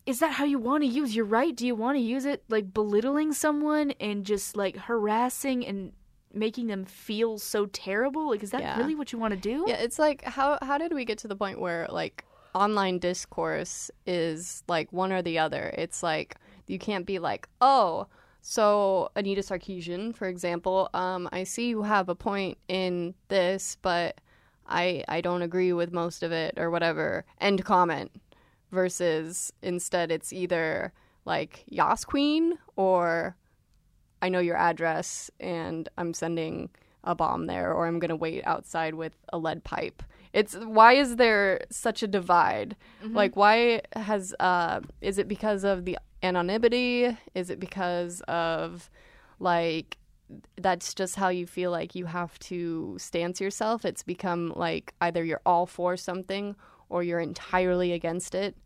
is 0.06 0.20
that 0.20 0.32
how 0.32 0.44
you 0.44 0.58
want 0.58 0.84
to 0.84 0.88
use 0.88 1.16
your 1.16 1.24
right? 1.24 1.54
Do 1.54 1.66
you 1.66 1.74
want 1.74 1.96
to 1.96 2.00
use 2.00 2.24
it 2.24 2.44
like 2.48 2.72
belittling 2.72 3.32
someone 3.32 3.90
and 3.98 4.24
just 4.24 4.56
like 4.56 4.76
harassing 4.76 5.66
and 5.66 5.92
making 6.32 6.68
them 6.68 6.84
feel 6.84 7.38
so 7.38 7.66
terrible? 7.66 8.30
Like, 8.30 8.42
is 8.42 8.50
that 8.52 8.60
Yeah. 8.60 8.78
really 8.78 8.94
what 8.94 9.12
you 9.12 9.18
want 9.18 9.32
to 9.34 9.40
do? 9.40 9.64
Yeah, 9.66 9.76
it's 9.76 9.98
like 9.98 10.22
how 10.24 10.58
how 10.62 10.78
did 10.78 10.92
we 10.94 11.04
get 11.04 11.18
to 11.18 11.28
the 11.28 11.36
point 11.36 11.60
where 11.60 11.86
like 11.90 12.24
online 12.54 12.98
discourse 12.98 13.90
is 14.06 14.62
like 14.68 14.92
one 14.92 15.12
or 15.12 15.22
the 15.22 15.38
other? 15.38 15.74
It's 15.76 16.02
like 16.02 16.36
you 16.68 16.78
can't 16.78 17.06
be 17.06 17.18
like, 17.18 17.48
oh, 17.60 18.06
so 18.42 19.10
Anita 19.16 19.40
Sarkeesian, 19.40 20.14
for 20.14 20.28
example, 20.28 20.88
um, 20.94 21.28
I 21.32 21.42
see 21.42 21.68
you 21.68 21.82
have 21.82 22.08
a 22.08 22.14
point 22.14 22.58
in 22.68 23.14
this, 23.26 23.76
but 23.82 24.20
I 24.68 25.04
I 25.08 25.20
don't 25.20 25.42
agree 25.42 25.72
with 25.72 25.92
most 25.92 26.22
of 26.22 26.32
it 26.32 26.54
or 26.56 26.70
whatever. 26.70 27.24
End 27.40 27.64
comment. 27.64 28.10
Versus 28.72 29.52
instead, 29.62 30.10
it's 30.10 30.32
either 30.32 30.92
like 31.24 31.64
Yas 31.66 32.04
Queen 32.04 32.58
or 32.74 33.36
I 34.20 34.28
know 34.28 34.40
your 34.40 34.56
address 34.56 35.30
and 35.38 35.88
I'm 35.96 36.12
sending 36.12 36.70
a 37.04 37.14
bomb 37.14 37.46
there 37.46 37.72
or 37.72 37.86
I'm 37.86 38.00
going 38.00 38.08
to 38.08 38.16
wait 38.16 38.44
outside 38.44 38.94
with 38.94 39.14
a 39.32 39.38
lead 39.38 39.62
pipe. 39.62 40.02
It's 40.32 40.54
why 40.56 40.94
is 40.94 41.16
there 41.16 41.60
such 41.70 42.02
a 42.02 42.08
divide? 42.08 42.76
Like 43.14 43.36
why 43.36 43.82
has 43.94 44.34
uh 44.40 44.80
is 45.00 45.18
it 45.18 45.28
because 45.28 45.64
of 45.64 45.84
the 45.84 45.96
anonymity? 46.22 47.16
Is 47.34 47.48
it 47.50 47.60
because 47.60 48.20
of 48.22 48.90
like 49.38 49.96
that's 50.56 50.94
just 50.94 51.16
how 51.16 51.28
you 51.28 51.46
feel 51.46 51.70
like 51.70 51.94
you 51.94 52.06
have 52.06 52.38
to 52.40 52.96
stance 52.98 53.40
yourself? 53.40 53.84
It's 53.84 54.02
become 54.02 54.52
like 54.56 54.92
either 55.00 55.24
you're 55.24 55.40
all 55.46 55.66
for 55.66 55.96
something 55.96 56.56
or 56.88 57.02
you're 57.02 57.20
entirely 57.20 57.92
against 57.92 58.34
it. 58.34 58.56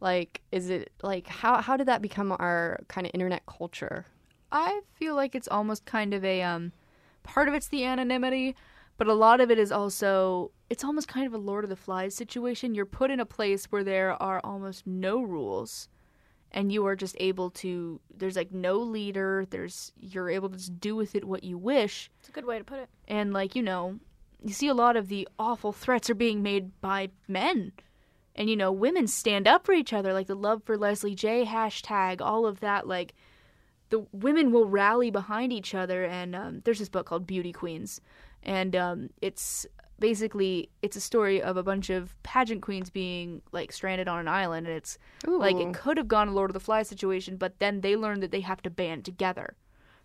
Like 0.00 0.40
is 0.52 0.70
it 0.70 0.92
like 1.02 1.26
how 1.26 1.60
how 1.60 1.76
did 1.76 1.86
that 1.88 2.02
become 2.02 2.32
our 2.32 2.80
kind 2.88 3.06
of 3.06 3.10
internet 3.14 3.44
culture? 3.46 4.06
I 4.52 4.80
feel 4.94 5.14
like 5.16 5.34
it's 5.34 5.48
almost 5.48 5.84
kind 5.84 6.14
of 6.14 6.24
a 6.24 6.42
um 6.42 6.72
part 7.22 7.48
of 7.48 7.54
it's 7.54 7.68
the 7.68 7.84
anonymity, 7.84 8.54
but 8.96 9.08
a 9.08 9.14
lot 9.14 9.40
of 9.40 9.50
it 9.50 9.58
is 9.58 9.72
also 9.72 10.50
it's 10.70 10.84
almost 10.84 11.08
kind 11.08 11.26
of 11.26 11.34
a 11.34 11.38
Lord 11.38 11.64
of 11.64 11.70
the 11.70 11.76
Flies 11.76 12.14
situation. 12.14 12.74
You're 12.74 12.86
put 12.86 13.10
in 13.10 13.20
a 13.20 13.26
place 13.26 13.66
where 13.66 13.84
there 13.84 14.20
are 14.22 14.40
almost 14.44 14.86
no 14.86 15.20
rules 15.20 15.88
and 16.54 16.72
you 16.72 16.86
are 16.86 16.96
just 16.96 17.16
able 17.18 17.50
to 17.50 18.00
there's 18.16 18.36
like 18.36 18.52
no 18.52 18.78
leader, 18.78 19.44
there's 19.50 19.92
you're 20.00 20.30
able 20.30 20.48
to 20.48 20.56
just 20.56 20.80
do 20.80 20.96
with 20.96 21.14
it 21.14 21.24
what 21.24 21.44
you 21.44 21.58
wish 21.58 22.10
It's 22.20 22.30
a 22.30 22.32
good 22.32 22.46
way 22.46 22.56
to 22.56 22.64
put 22.64 22.78
it. 22.78 22.88
and 23.06 23.34
like, 23.34 23.54
you 23.54 23.62
know, 23.62 23.98
you 24.42 24.54
see 24.54 24.68
a 24.68 24.74
lot 24.74 24.96
of 24.96 25.08
the 25.08 25.28
awful 25.38 25.72
threats 25.72 26.08
are 26.08 26.14
being 26.14 26.42
made 26.42 26.80
by 26.80 27.10
men. 27.28 27.72
And 28.36 28.48
you 28.48 28.56
know, 28.56 28.72
women 28.72 29.06
stand 29.06 29.46
up 29.46 29.66
for 29.66 29.72
each 29.72 29.92
other 29.92 30.12
like 30.12 30.28
the 30.28 30.34
love 30.34 30.62
for 30.64 30.78
Leslie 30.78 31.14
J 31.14 31.44
hashtag, 31.44 32.20
all 32.20 32.46
of 32.46 32.60
that 32.60 32.86
like 32.86 33.14
the 33.90 34.06
women 34.12 34.50
will 34.50 34.66
rally 34.66 35.10
behind 35.10 35.52
each 35.52 35.74
other 35.74 36.04
and 36.04 36.34
um, 36.34 36.62
there's 36.64 36.78
this 36.78 36.88
book 36.88 37.06
called 37.06 37.26
beauty 37.26 37.52
queens 37.52 38.00
and 38.42 38.74
um, 38.76 39.10
it's 39.20 39.66
basically 40.08 40.68
it's 40.82 40.96
a 40.96 41.00
story 41.00 41.40
of 41.40 41.56
a 41.56 41.62
bunch 41.62 41.88
of 41.88 42.14
pageant 42.22 42.60
queens 42.60 42.90
being 42.90 43.40
like 43.52 43.72
stranded 43.72 44.06
on 44.06 44.18
an 44.18 44.28
island 44.28 44.66
and 44.66 44.76
it's 44.76 44.98
like 45.26 45.56
it 45.56 45.72
could 45.72 45.96
have 45.96 46.06
gone 46.08 46.28
a 46.28 46.32
lord 46.32 46.50
of 46.50 46.54
the 46.54 46.60
flies 46.60 46.86
situation 46.88 47.36
but 47.38 47.58
then 47.58 47.80
they 47.80 47.96
learn 47.96 48.20
that 48.20 48.30
they 48.30 48.40
have 48.42 48.60
to 48.60 48.68
band 48.68 49.02
together 49.02 49.56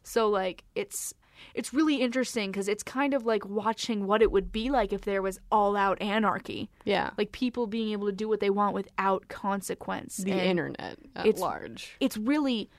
so 0.03 0.29
like 0.29 0.63
it's 0.73 1.13
it's 1.53 1.73
really 1.73 1.97
interesting 2.07 2.49
because 2.51 2.69
it's 2.69 2.83
kind 2.83 3.13
of 3.13 3.25
like 3.25 3.45
watching 3.45 4.07
what 4.07 4.21
it 4.21 4.31
would 4.31 4.51
be 4.53 4.69
like 4.69 4.93
if 4.93 5.01
there 5.01 5.21
was 5.21 5.37
all 5.51 5.75
out 5.75 6.01
anarchy 6.01 6.69
Yeah. 6.85 7.09
like 7.17 7.31
people 7.33 7.67
being 7.67 7.91
able 7.91 8.07
to 8.07 8.13
do 8.23 8.27
what 8.29 8.39
they 8.39 8.49
want 8.49 8.73
without 8.73 9.27
consequence 9.27 10.15
the 10.17 10.31
And- 10.31 10.41
internet 10.41 10.97
at 11.15 11.25
it's- 11.25 11.41
large. 11.41 11.95
it's 11.99 12.15
really 12.17 12.69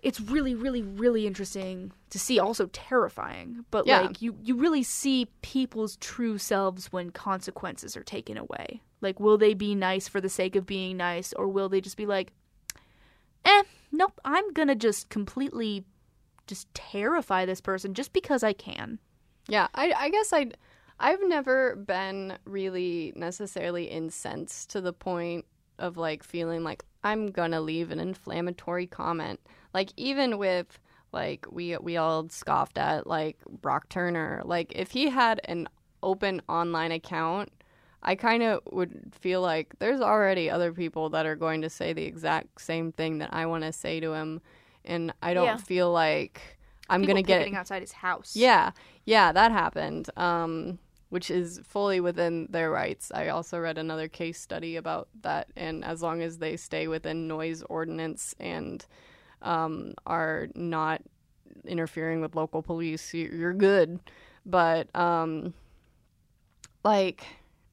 it's 0.00 0.20
really 0.20 0.54
really 0.54 0.82
really 0.82 1.26
interesting 1.26 1.92
to 2.10 2.18
see 2.18 2.38
also 2.38 2.66
terrifying 2.72 3.64
but 3.70 3.86
Yeah. 3.86 4.02
like 4.02 4.22
you 4.22 4.36
you 4.42 4.56
really 4.56 4.82
see 4.82 5.26
people's 5.42 5.96
true 5.96 6.38
selves 6.38 6.92
when 6.92 7.10
consequences 7.10 7.96
are 7.96 8.04
taken 8.04 8.36
away 8.38 8.80
like 9.00 9.18
will 9.20 9.38
they 9.38 9.54
be 9.54 9.74
nice 9.74 10.06
for 10.08 10.20
the 10.20 10.28
sake 10.28 10.54
of 10.56 10.66
being 10.66 10.96
nice 10.96 11.32
or 11.32 11.48
will 11.48 11.68
they 11.68 11.80
just 11.80 11.96
be 11.96 12.06
like 12.06 12.32
eh 13.44 13.62
nope 13.92 14.20
i'm 14.24 14.52
gonna 14.52 14.74
just 14.74 15.08
completely 15.08 15.84
just 16.46 16.72
terrify 16.74 17.44
this 17.44 17.60
person 17.60 17.94
just 17.94 18.12
because 18.12 18.42
i 18.42 18.52
can 18.52 18.98
Yeah, 19.48 19.68
I, 19.74 19.92
I 19.96 20.08
guess 20.10 20.32
I, 20.32 20.50
I've 21.00 21.26
never 21.26 21.74
been 21.76 22.36
really 22.44 23.12
necessarily 23.16 23.84
incensed 23.84 24.70
to 24.70 24.80
the 24.80 24.92
point 24.92 25.44
of 25.78 25.96
like 25.96 26.22
feeling 26.22 26.62
like 26.64 26.84
I'm 27.04 27.30
gonna 27.30 27.60
leave 27.60 27.90
an 27.92 28.00
inflammatory 28.00 28.86
comment. 28.86 29.40
Like 29.78 29.92
even 29.96 30.38
with 30.38 30.70
like 31.12 31.46
we 31.50 31.76
we 31.88 31.96
all 31.96 32.28
scoffed 32.28 32.78
at 32.78 33.06
like 33.06 33.36
Brock 33.62 33.88
Turner. 33.88 34.42
Like 34.44 34.72
if 34.74 34.90
he 34.90 35.08
had 35.08 35.40
an 35.44 35.68
open 36.02 36.42
online 36.48 36.92
account, 36.92 37.50
I 38.02 38.14
kind 38.16 38.42
of 38.42 38.60
would 38.72 39.12
feel 39.20 39.40
like 39.40 39.78
there's 39.78 40.00
already 40.00 40.50
other 40.50 40.72
people 40.72 41.10
that 41.10 41.26
are 41.26 41.36
going 41.36 41.62
to 41.62 41.70
say 41.70 41.92
the 41.92 42.04
exact 42.04 42.60
same 42.60 42.92
thing 42.92 43.18
that 43.18 43.30
I 43.32 43.46
want 43.46 43.62
to 43.64 43.72
say 43.72 44.00
to 44.00 44.12
him, 44.14 44.40
and 44.84 45.12
I 45.22 45.34
don't 45.34 45.44
Yeah. 45.46 45.56
feel 45.70 45.92
like 45.92 46.40
I'm 46.90 47.00
People 47.02 47.14
gonna 47.14 47.22
get 47.22 47.38
picketing 47.38 47.56
outside 47.56 47.82
his 47.82 47.92
house 47.92 48.32
yeah, 48.34 48.72
yeah, 49.04 49.32
that 49.32 49.52
happened. 49.52 50.10
Um, 50.16 50.78
which 51.10 51.30
is 51.30 51.60
fully 51.64 52.00
within 52.00 52.48
their 52.50 52.70
rights. 52.70 53.10
I 53.14 53.28
also 53.28 53.58
read 53.58 53.78
another 53.78 54.08
case 54.08 54.38
study 54.40 54.76
about 54.76 55.08
that, 55.22 55.48
and 55.56 55.84
as 55.84 56.02
long 56.02 56.20
as 56.20 56.38
they 56.38 56.56
stay 56.56 56.86
within 56.88 57.26
noise 57.28 57.62
ordinance 57.62 58.34
and 58.38 58.84
um, 59.42 59.94
are 60.06 60.48
not 60.54 61.02
interfering 61.64 62.20
with 62.20 62.34
local 62.34 62.62
police, 62.62 63.12
you- 63.14 63.30
you're 63.32 63.52
good. 63.54 64.00
But 64.46 64.94
um, 64.96 65.54
like, 66.84 67.24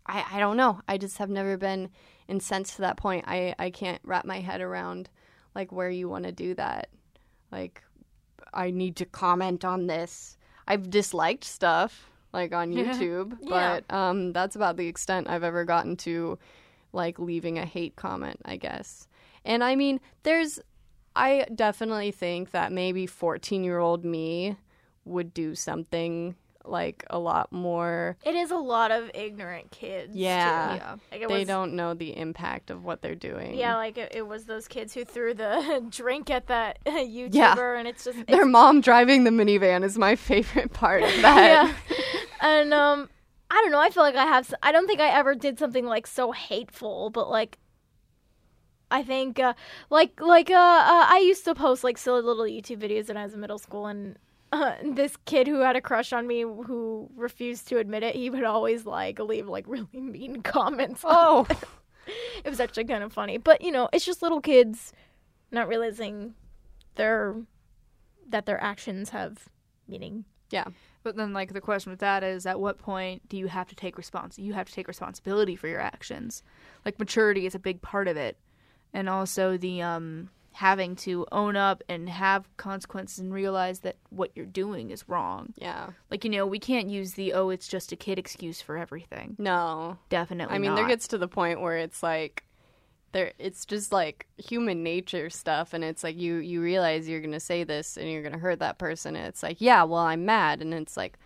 I 0.05 0.25
I 0.33 0.39
don't 0.39 0.57
know. 0.57 0.81
I 0.87 0.97
just 0.97 1.17
have 1.17 1.29
never 1.29 1.57
been 1.57 1.89
incensed 2.27 2.75
to 2.75 2.81
that 2.81 2.97
point. 2.97 3.25
I 3.27 3.55
I 3.59 3.69
can't 3.69 4.01
wrap 4.03 4.25
my 4.25 4.39
head 4.39 4.61
around 4.61 5.09
like 5.53 5.71
where 5.71 5.89
you 5.89 6.09
want 6.09 6.25
to 6.25 6.31
do 6.31 6.53
that. 6.55 6.89
Like, 7.51 7.81
I 8.53 8.71
need 8.71 8.95
to 8.97 9.05
comment 9.05 9.63
on 9.63 9.87
this. 9.87 10.37
I've 10.67 10.89
disliked 10.89 11.43
stuff 11.43 12.09
like 12.33 12.53
on 12.53 12.73
YouTube, 12.73 13.37
Yeah. 13.41 13.79
but 13.87 13.95
um, 13.95 14.33
that's 14.33 14.55
about 14.55 14.75
the 14.77 14.87
extent 14.87 15.29
I've 15.29 15.43
ever 15.43 15.63
gotten 15.63 15.95
to 15.97 16.37
like 16.91 17.19
leaving 17.19 17.57
a 17.57 17.65
hate 17.65 17.95
comment, 17.95 18.39
I 18.45 18.57
guess. 18.57 19.07
And 19.45 19.63
I 19.63 19.75
mean, 19.75 19.99
there's, 20.23 20.59
I 21.15 21.45
definitely 21.53 22.11
think 22.11 22.51
that 22.51 22.71
maybe 22.71 23.07
14 23.07 23.63
year 23.63 23.79
old 23.79 24.03
me 24.03 24.57
would 25.05 25.33
do 25.33 25.55
something 25.55 26.35
like 26.67 27.05
a 27.09 27.19
lot 27.19 27.51
more. 27.51 28.17
It 28.25 28.35
is 28.35 28.51
a 28.51 28.57
lot 28.57 28.91
of 28.91 29.11
ignorant 29.13 29.71
kids. 29.71 30.15
Yeah. 30.15 30.67
too. 30.67 30.75
Yeah. 30.75 30.95
Like 31.11 31.27
They 31.29 31.39
was, 31.39 31.47
don't 31.47 31.73
know 31.73 31.93
the 31.93 32.17
impact 32.17 32.69
of 32.69 32.83
what 32.83 33.01
they're 33.01 33.15
doing. 33.15 33.55
Yeah, 33.55 33.75
like 33.75 33.97
it, 33.97 34.13
it 34.15 34.27
was 34.27 34.45
those 34.45 34.67
kids 34.67 34.93
who 34.93 35.05
threw 35.05 35.33
the 35.33 35.85
drink 35.91 36.29
at 36.29 36.47
that 36.47 36.83
YouTuber, 36.85 37.77
and 37.77 37.87
it's 37.87 38.03
just 38.03 38.17
it's, 38.17 38.31
Their 38.31 38.45
mom 38.45 38.81
driving 38.81 39.23
the 39.23 39.31
minivan 39.31 39.83
is 39.83 39.97
my 39.97 40.15
favorite 40.15 40.73
part 40.73 41.03
of 41.03 41.21
that. 41.21 41.47
yeah. 41.47 41.97
And 42.41 42.73
um, 42.73 43.09
I 43.49 43.61
don't 43.61 43.71
know. 43.71 43.79
I 43.79 43.89
feel 43.89 44.03
like 44.03 44.15
I 44.15 44.25
have. 44.25 44.53
I 44.61 44.71
don't 44.71 44.87
think 44.87 44.99
I 44.99 45.09
ever 45.09 45.35
did 45.35 45.57
something 45.59 45.85
like 45.85 46.07
so 46.07 46.31
hateful, 46.31 47.09
but 47.09 47.29
like. 47.29 47.57
I 48.91 49.03
think, 49.03 49.39
uh, 49.39 49.53
like, 49.89 50.19
like, 50.21 50.49
uh, 50.49 50.53
uh, 50.53 51.05
I 51.09 51.23
used 51.25 51.43
to 51.45 51.55
post 51.55 51.83
like 51.83 51.97
silly 51.97 52.21
little 52.21 52.43
YouTube 52.45 52.79
videos 52.79 53.07
when 53.07 53.17
I 53.17 53.23
was 53.23 53.33
in 53.33 53.39
middle 53.39 53.57
school, 53.57 53.87
and 53.87 54.17
uh, 54.51 54.73
this 54.83 55.17
kid 55.25 55.47
who 55.47 55.59
had 55.59 55.75
a 55.75 55.81
crush 55.81 56.13
on 56.13 56.27
me, 56.27 56.41
who 56.41 57.09
refused 57.15 57.67
to 57.69 57.77
admit 57.77 58.03
it, 58.03 58.15
he 58.15 58.29
would 58.29 58.43
always 58.43 58.85
like 58.85 59.19
leave 59.19 59.47
like 59.47 59.65
really 59.67 59.87
mean 59.99 60.41
comments. 60.41 61.01
Oh, 61.03 61.47
it 62.43 62.49
was 62.49 62.59
actually 62.59 62.85
kind 62.85 63.03
of 63.03 63.13
funny. 63.13 63.37
But 63.37 63.61
you 63.61 63.71
know, 63.71 63.89
it's 63.91 64.05
just 64.05 64.21
little 64.21 64.41
kids 64.41 64.93
not 65.51 65.67
realizing 65.67 66.33
their 66.95 67.35
that 68.29 68.45
their 68.45 68.61
actions 68.61 69.09
have 69.09 69.49
meaning. 69.87 70.25
yeah. 70.51 70.65
But 71.03 71.15
then, 71.17 71.33
like, 71.33 71.53
the 71.53 71.61
question 71.61 71.91
with 71.91 71.99
that 71.99 72.23
is, 72.23 72.47
at 72.47 72.59
what 72.59 72.79
point 72.79 73.29
do 73.29 73.37
you 73.37 73.45
have 73.45 73.67
to 73.67 73.75
take 73.75 73.95
respons? 73.95 74.39
You 74.39 74.53
have 74.53 74.67
to 74.67 74.73
take 74.73 74.87
responsibility 74.87 75.55
for 75.55 75.67
your 75.67 75.79
actions. 75.79 76.41
Like, 76.83 76.97
maturity 76.97 77.45
is 77.45 77.53
a 77.53 77.59
big 77.59 77.79
part 77.83 78.07
of 78.07 78.17
it, 78.17 78.39
and 78.93 79.09
also 79.09 79.57
the 79.57 79.81
um 79.81 80.29
having 80.55 80.95
to 80.95 81.25
own 81.33 81.57
up 81.57 81.83
and 81.89 82.07
have 82.09 82.47
consequences 82.55 83.19
and 83.19 83.33
realize 83.33 83.81
that 83.81 83.97
what 84.09 84.31
you're 84.35 84.45
doing 84.45 84.89
is 84.89 85.03
wrong. 85.09 85.53
Yeah. 85.57 85.89
Like, 86.09 86.23
you 86.23 86.29
know, 86.29 86.45
we 86.45 86.59
can't 86.59 86.87
use 86.87 87.13
the 87.13 87.33
"oh, 87.33 87.49
it's 87.49 87.67
just 87.67 87.91
a 87.91 87.97
kid" 87.97 88.17
excuse 88.17 88.61
for 88.61 88.77
everything. 88.77 89.35
No. 89.37 89.97
Definitely. 90.07 90.55
I 90.55 90.59
mean, 90.59 90.75
there 90.75 90.87
gets 90.87 91.09
to 91.09 91.17
the 91.17 91.27
point 91.27 91.59
where 91.59 91.77
it's 91.77 92.01
like 92.01 92.45
there 93.11 93.33
it's 93.37 93.65
just 93.65 93.91
like 93.91 94.27
human 94.37 94.81
nature 94.81 95.29
stuff 95.29 95.73
and 95.73 95.83
it's 95.83 96.03
like 96.03 96.17
you 96.17 96.35
you 96.35 96.61
realize 96.61 97.07
you're 97.07 97.21
going 97.21 97.31
to 97.31 97.39
say 97.39 97.63
this 97.63 97.97
and 97.97 98.09
you're 98.09 98.21
going 98.21 98.33
to 98.33 98.39
hurt 98.39 98.59
that 98.59 98.77
person 98.77 99.15
and 99.17 99.27
it's 99.27 99.43
like, 99.43 99.59
"Yeah, 99.59 99.83
well, 99.83 100.01
I'm 100.01 100.23
mad." 100.25 100.61
And 100.61 100.73
it's 100.73 100.95
like, 100.95 101.19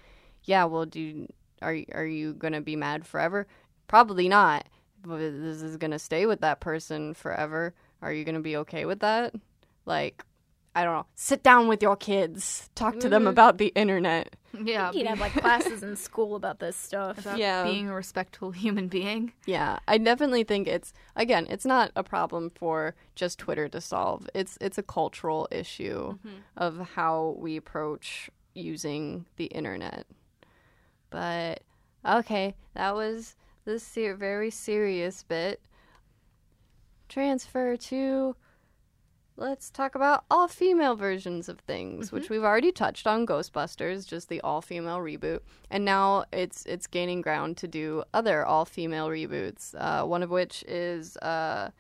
"Yeah, 0.44 0.66
well, 0.66 0.86
do 0.86 1.00
you, 1.00 1.28
are 1.62 1.78
are 1.94 2.06
you 2.06 2.34
going 2.34 2.54
to 2.54 2.62
be 2.62 2.76
mad 2.76 3.06
forever?" 3.06 3.48
Probably 3.88 4.28
not. 4.28 4.68
But 5.04 5.18
this 5.18 5.62
is 5.62 5.78
going 5.78 5.92
to 5.92 6.00
stay 6.00 6.26
with 6.26 6.42
that 6.42 6.60
person 6.60 7.14
forever. 7.14 7.74
Are 8.02 8.14
you 8.14 8.24
going 8.24 8.36
to 8.36 8.42
be 8.42 8.58
okay 8.58 8.86
with 8.86 9.00
that? 9.00 9.34
Like 9.86 10.24
I 10.76 10.84
don't 10.84 10.94
know. 10.94 11.06
Sit 11.16 11.44
down 11.44 11.68
with 11.68 11.82
your 11.82 11.96
kids. 11.96 12.70
Talk 12.76 13.00
to 13.00 13.10
them 13.10 13.24
mm-hmm. 13.24 13.30
about 13.30 13.58
the 13.58 13.68
internet. 13.76 14.36
yeah, 14.64 14.92
You'd 14.92 15.08
have 15.08 15.20
like 15.20 15.34
classes 15.34 15.84
in 15.84 15.96
school 15.96 16.36
about 16.36 16.60
this 16.60 16.76
stuff. 16.76 17.18
about 17.20 17.38
Yeah. 17.38 17.64
being 17.64 17.90
a 17.90 17.94
respectful 17.94 18.52
human 18.52 18.88
being. 18.88 19.34
Yeah, 19.46 19.80
I 19.88 19.98
definitely 19.98 20.44
think 20.44 20.68
it's 20.68 20.94
again, 21.16 21.48
it's 21.50 21.66
not 21.66 21.92
a 21.96 22.04
problem 22.04 22.50
for 22.52 22.96
just 23.16 23.40
Twitter 23.40 23.68
to 23.70 23.82
solve. 23.82 24.30
It's 24.34 24.58
it's 24.62 24.78
a 24.78 24.84
cultural 24.84 25.48
issue 25.52 26.14
mm-hmm. 26.14 26.38
of 26.56 26.80
how 26.96 27.36
we 27.38 27.58
approach 27.58 28.30
using 28.54 29.26
the 29.38 29.46
internet. 29.46 30.06
But 31.10 31.64
okay, 32.06 32.56
that 32.76 32.94
was 32.96 33.36
the 33.66 33.80
ser- 33.80 34.16
very 34.16 34.50
serious 34.50 35.24
bit. 35.24 35.62
Transfer 37.08 37.76
to 37.78 38.36
let's 39.40 39.70
talk 39.70 39.96
about 39.96 40.26
all 40.30 40.48
female 40.48 40.96
versions 40.96 41.48
of 41.48 41.60
things, 41.60 42.12
which 42.12 42.30
we've 42.30 42.44
already 42.44 42.72
touched 42.72 43.08
on 43.08 43.26
Ghostbusters, 43.26 44.06
just 44.06 44.30
the 44.30 44.42
all 44.42 44.62
female 44.62 45.00
reboot, 45.00 45.40
and 45.72 45.86
now 45.86 46.26
it's 46.32 46.66
it's 46.66 46.88
gaining 46.88 47.22
ground 47.22 47.58
to 47.58 47.68
do 47.68 48.04
other 48.14 48.46
all 48.46 48.66
female 48.66 49.08
reboots. 49.08 49.74
Uh, 49.78 50.06
one 50.06 50.22
of 50.22 50.30
which 50.30 50.64
is 50.68 51.18
uh, 51.18 51.72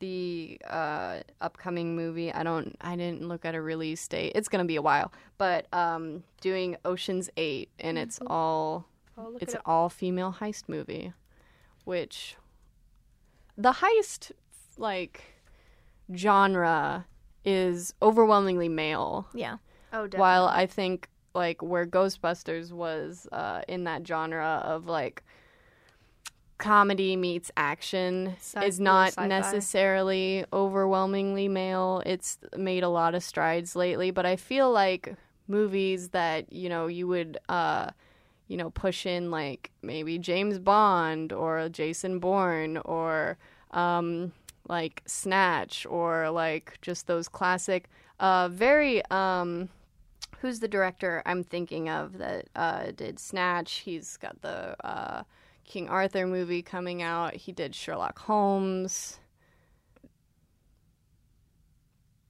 the 0.00 0.60
uh, 0.68 1.20
upcoming 1.40 1.96
movie. 1.96 2.32
I 2.32 2.42
don't, 2.42 2.76
I 2.80 2.96
didn't 2.96 3.26
look 3.26 3.44
at 3.44 3.54
a 3.54 3.60
release 3.60 4.06
date. 4.08 4.32
It's 4.34 4.48
gonna 4.48 4.64
be 4.64 4.76
a 4.76 4.82
while, 4.82 5.12
but 5.38 5.72
um, 5.72 6.24
doing 6.40 6.76
Ocean's 6.84 7.30
Eight, 7.36 7.70
and 7.78 7.96
it's 7.96 8.18
all 8.26 8.86
it's 9.40 9.54
an 9.54 9.60
all 9.66 9.88
female 9.88 10.36
heist 10.40 10.68
movie, 10.68 11.12
which 11.84 12.36
the 13.56 13.72
heist 13.72 14.32
like 14.76 15.22
genre 16.14 17.06
is 17.44 17.94
overwhelmingly 18.02 18.68
male 18.68 19.26
Yeah. 19.34 19.56
Oh, 19.92 20.06
definitely. 20.06 20.18
while 20.18 20.46
I 20.48 20.66
think 20.66 21.08
like 21.34 21.62
where 21.62 21.86
Ghostbusters 21.86 22.72
was 22.72 23.28
uh, 23.32 23.62
in 23.68 23.84
that 23.84 24.06
genre 24.06 24.62
of 24.64 24.86
like 24.86 25.22
comedy 26.58 27.16
meets 27.16 27.50
action 27.56 28.34
Sci- 28.38 28.64
is 28.64 28.80
not 28.80 29.08
sci-fi. 29.08 29.26
necessarily 29.26 30.44
overwhelmingly 30.52 31.48
male. 31.48 32.02
It's 32.06 32.38
made 32.56 32.82
a 32.82 32.88
lot 32.88 33.14
of 33.14 33.22
strides 33.22 33.76
lately, 33.76 34.10
but 34.10 34.24
I 34.26 34.36
feel 34.36 34.70
like 34.70 35.14
movies 35.48 36.08
that 36.10 36.52
you 36.52 36.68
know 36.68 36.86
you 36.86 37.06
would 37.06 37.38
uh, 37.48 37.90
you 38.48 38.56
know 38.56 38.70
push 38.70 39.06
in 39.06 39.30
like 39.30 39.70
maybe 39.82 40.18
James 40.18 40.58
Bond 40.58 41.32
or 41.32 41.68
Jason 41.68 42.18
Bourne 42.18 42.78
or 42.78 43.38
um, 43.72 44.32
like 44.68 45.02
Snatch 45.06 45.86
or 45.86 46.30
like 46.30 46.78
just 46.82 47.06
those 47.06 47.28
classic, 47.28 47.88
uh, 48.20 48.48
very 48.48 49.04
um, 49.10 49.68
who's 50.40 50.60
the 50.60 50.68
director 50.68 51.22
I'm 51.26 51.42
thinking 51.42 51.88
of 51.88 52.18
that 52.18 52.48
uh, 52.54 52.90
did 52.94 53.18
Snatch? 53.18 53.74
He's 53.78 54.16
got 54.16 54.40
the 54.42 54.76
uh, 54.86 55.22
King 55.64 55.88
Arthur 55.88 56.26
movie 56.26 56.62
coming 56.62 57.02
out. 57.02 57.34
He 57.34 57.52
did 57.52 57.74
Sherlock 57.74 58.18
Holmes. 58.18 59.18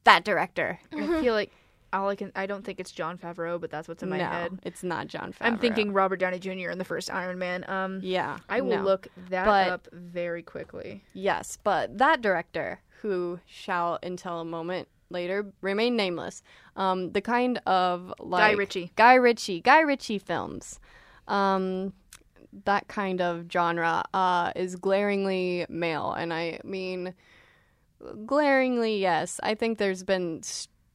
That 0.04 0.24
director. 0.24 0.78
I 0.92 1.20
feel 1.20 1.34
like 1.34 1.52
all 1.96 2.08
I 2.08 2.16
can. 2.16 2.32
I 2.36 2.46
don't 2.46 2.64
think 2.64 2.80
it's 2.80 2.92
Jon 2.92 3.18
Favreau, 3.18 3.60
but 3.60 3.70
that's 3.70 3.88
what's 3.88 4.02
in 4.02 4.08
my 4.08 4.18
no, 4.18 4.24
head. 4.26 4.58
it's 4.62 4.82
not 4.82 5.06
Jon 5.08 5.32
Favreau. 5.32 5.46
I'm 5.46 5.58
thinking 5.58 5.92
Robert 5.92 6.16
Downey 6.20 6.38
Jr. 6.38 6.70
in 6.70 6.78
the 6.78 6.84
first 6.84 7.10
Iron 7.10 7.38
Man. 7.38 7.64
Um, 7.68 8.00
Yeah, 8.02 8.38
I 8.48 8.60
will 8.60 8.78
no. 8.78 8.82
look 8.84 9.08
that 9.30 9.44
But- 9.46 9.68
up 9.68 9.88
very 9.92 10.42
quickly. 10.42 11.02
Yes, 11.14 11.58
but 11.62 11.98
that 11.98 12.20
director, 12.22 12.80
who 13.02 13.40
shall 13.46 13.98
until 14.02 14.40
a 14.40 14.44
moment 14.44 14.88
later 15.10 15.46
remain 15.60 15.94
nameless, 15.96 16.42
um, 16.76 17.12
the 17.12 17.20
kind 17.20 17.58
of 17.66 18.12
like 18.18 18.40
Guy 18.52 18.56
Ritchie. 18.58 18.92
Guy 18.96 19.14
Ritchie, 19.14 19.60
Guy 19.60 19.80
Ritchie 19.80 20.18
films, 20.18 20.80
um, 21.28 21.92
that 22.64 22.88
kind 22.88 23.20
of 23.20 23.46
genre 23.52 24.02
uh, 24.14 24.50
is 24.56 24.76
glaringly 24.76 25.66
male, 25.68 26.12
and 26.12 26.32
I 26.32 26.58
mean, 26.64 27.14
glaringly 28.24 28.98
yes. 28.98 29.40
I 29.42 29.54
think 29.54 29.78
there's 29.78 30.02
been 30.02 30.42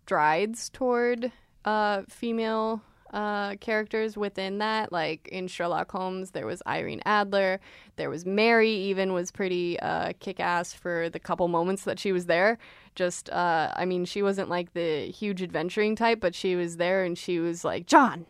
strides 0.06 0.70
toward 0.70 1.32
uh, 1.66 2.02
female 2.10 2.82
uh, 3.14 3.56
characters 3.58 4.18
within 4.18 4.58
that. 4.60 4.92
Like 4.92 5.28
in 5.28 5.48
Sherlock 5.48 5.92
Holmes, 5.92 6.32
there 6.32 6.46
was 6.46 6.62
Irene 6.68 7.02
Adler. 7.06 7.60
There 7.98 8.10
was 8.10 8.26
Mary. 8.26 8.72
Even 8.72 9.14
was 9.14 9.32
pretty 9.32 9.80
uh, 9.80 10.14
kick 10.20 10.40
ass 10.40 10.74
for 10.74 11.10
the 11.10 11.20
couple 11.20 11.48
moments 11.48 11.84
that 11.84 12.00
she 12.00 12.12
was 12.12 12.26
there. 12.26 12.58
Just, 12.96 13.30
uh, 13.30 13.72
I 13.76 13.86
mean, 13.86 14.06
she 14.06 14.22
wasn't 14.22 14.50
like 14.50 14.74
the 14.74 15.10
huge 15.12 15.42
adventuring 15.42 15.96
type, 15.96 16.20
but 16.20 16.36
she 16.36 16.56
was 16.56 16.78
there 16.78 17.04
and 17.04 17.18
she 17.18 17.40
was 17.40 17.64
like, 17.64 17.86
John, 17.86 18.26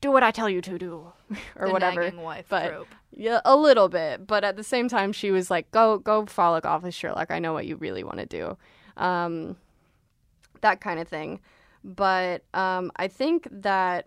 do 0.00 0.10
what 0.10 0.22
I 0.22 0.30
tell 0.30 0.48
you 0.48 0.60
to 0.62 0.78
do, 0.78 1.12
or 1.56 1.66
The 1.66 1.72
whatever. 1.72 2.10
but 2.48 2.68
trope. 2.68 2.88
yeah, 3.14 3.40
a 3.44 3.56
little 3.56 3.88
bit, 3.90 4.26
but 4.26 4.44
at 4.44 4.56
the 4.56 4.64
same 4.64 4.88
time, 4.88 5.12
she 5.12 5.30
was 5.30 5.50
like, 5.50 5.70
"Go, 5.70 5.98
go, 5.98 6.24
frolic 6.24 6.64
off 6.64 6.82
with 6.82 6.94
Sherlock. 6.94 7.30
I 7.30 7.38
know 7.38 7.52
what 7.52 7.66
you 7.66 7.76
really 7.76 8.02
want 8.02 8.16
to 8.18 8.24
do," 8.24 8.56
um, 8.96 9.56
that 10.62 10.80
kind 10.80 11.00
of 11.00 11.08
thing. 11.08 11.40
But 11.82 12.44
um, 12.54 12.92
I 12.96 13.08
think 13.08 13.48
that 13.50 14.06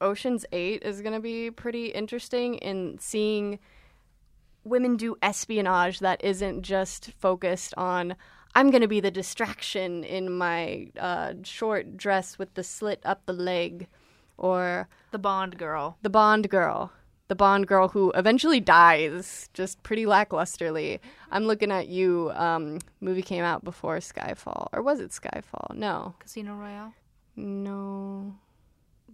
Ocean's 0.00 0.44
Eight 0.52 0.82
is 0.82 1.00
going 1.00 1.14
to 1.14 1.20
be 1.20 1.50
pretty 1.50 1.86
interesting 1.86 2.56
in 2.56 2.98
seeing 2.98 3.58
women 4.64 4.96
do 4.96 5.16
espionage 5.22 6.00
that 6.00 6.22
isn't 6.24 6.62
just 6.62 7.12
focused 7.18 7.74
on. 7.76 8.16
I'm 8.54 8.70
going 8.70 8.82
to 8.82 8.88
be 8.88 9.00
the 9.00 9.10
distraction 9.10 10.04
in 10.04 10.32
my 10.32 10.88
uh, 10.98 11.34
short 11.42 11.96
dress 11.96 12.38
with 12.38 12.54
the 12.54 12.62
slit 12.62 13.00
up 13.04 13.26
the 13.26 13.32
leg, 13.32 13.88
or 14.36 14.88
The 15.10 15.18
Bond 15.18 15.58
girl. 15.58 15.98
the 16.02 16.10
Bond 16.10 16.48
girl. 16.50 16.92
The 17.28 17.34
Bond 17.34 17.66
girl 17.66 17.88
who 17.88 18.10
eventually 18.12 18.60
dies, 18.60 19.48
just 19.54 19.82
pretty 19.82 20.04
lacklusterly. 20.04 21.00
I'm 21.30 21.44
looking 21.44 21.70
at 21.72 21.88
you. 21.88 22.30
Um, 22.34 22.80
movie 23.00 23.22
came 23.22 23.44
out 23.44 23.64
before 23.64 23.96
Skyfall, 23.98 24.68
or 24.74 24.82
was 24.82 25.00
it 25.00 25.10
Skyfall? 25.10 25.74
No, 25.74 26.14
Casino 26.18 26.54
Royale. 26.54 26.92
no, 27.36 28.34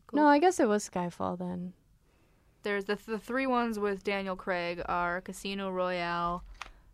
Cool. 0.08 0.20
no. 0.20 0.26
I 0.26 0.40
guess 0.40 0.58
it 0.58 0.66
was 0.68 0.88
Skyfall 0.88 1.38
then. 1.38 1.72
There's 2.64 2.84
the 2.86 2.96
the 3.06 3.18
three 3.18 3.46
ones 3.46 3.78
with 3.78 4.02
Daniel 4.02 4.34
Craig 4.36 4.82
are 4.86 5.20
Casino 5.20 5.70
Royale, 5.70 6.42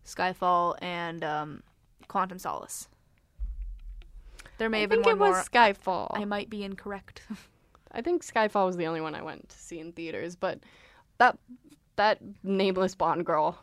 Skyfall, 0.04 0.76
and 0.82 1.24
um, 1.24 1.62
Quantum 2.08 2.38
Solace. 2.38 2.88
There 4.58 4.68
may 4.68 4.78
I 4.78 4.80
have 4.82 4.90
been 4.90 5.02
think 5.02 5.18
one 5.18 5.28
it 5.28 5.32
was. 5.32 5.48
Skyfall. 5.48 6.08
I 6.12 6.24
might 6.26 6.50
be 6.50 6.62
incorrect. 6.62 7.22
I 7.92 8.02
think 8.02 8.22
Skyfall 8.22 8.66
was 8.66 8.76
the 8.76 8.86
only 8.86 9.00
one 9.00 9.14
I 9.14 9.22
went 9.22 9.48
to 9.48 9.56
see 9.58 9.80
in 9.80 9.92
theaters, 9.92 10.36
but 10.36 10.60
that 11.18 11.38
that 11.96 12.18
nameless 12.42 12.94
Bond 12.94 13.24
girl 13.26 13.58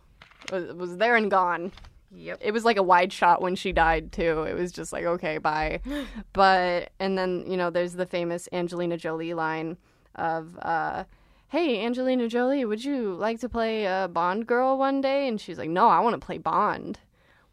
was, 0.52 0.74
was 0.74 0.98
there 0.98 1.16
and 1.16 1.30
gone. 1.30 1.72
Yep. 2.16 2.40
It 2.42 2.52
was 2.52 2.64
like 2.66 2.78
a 2.78 2.84
wide 2.84 3.12
shot 3.12 3.42
when 3.42 3.56
she 3.56 3.72
died 3.72 4.12
too. 4.12 4.44
It 4.44 4.54
was 4.56 4.72
just 4.72 4.94
like 4.94 5.06
okay, 5.06 5.38
bye. 5.38 5.82
but 6.34 6.92
and 7.00 7.18
then 7.18 7.46
you 7.48 7.58
know 7.58 7.70
there's 7.70 7.94
the 7.94 8.06
famous 8.06 8.48
Angelina 8.52 8.98
Jolie 8.98 9.34
line 9.34 9.78
of. 10.16 10.58
uh 10.62 11.04
Hey 11.50 11.86
Angelina 11.86 12.28
Jolie, 12.28 12.66
would 12.66 12.84
you 12.84 13.14
like 13.14 13.40
to 13.42 13.48
play 13.48 13.86
a 13.86 14.10
Bond 14.12 14.48
girl 14.48 14.76
one 14.76 15.02
day? 15.02 15.28
And 15.28 15.40
she's 15.40 15.60
like, 15.60 15.70
No, 15.70 15.88
I 15.88 16.00
want 16.00 16.20
to 16.20 16.26
play 16.26 16.40
Bond, 16.40 16.98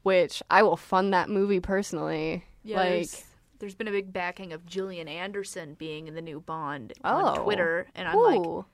which 0.05 0.43
I 0.51 0.63
will 0.63 0.79
fund 0.79 1.13
that 1.13 1.29
movie 1.29 1.61
personally. 1.61 2.45
Yeah, 2.65 2.77
like, 2.79 2.89
there's, 2.89 3.25
there's 3.59 3.75
been 3.75 3.89
a 3.89 3.91
big 3.91 4.11
backing 4.11 4.55
of 4.55 4.65
Gillian 4.65 5.07
Anderson 5.07 5.75
being 5.75 6.09
in 6.09 6.15
the 6.15 6.23
new 6.23 6.41
Bond 6.41 6.95
Oh. 7.05 7.11
on 7.27 7.45
Twitter, 7.45 7.89
and 7.95 8.09
I'm 8.09 8.17
like, 8.17 8.41
ooh, 8.41 8.65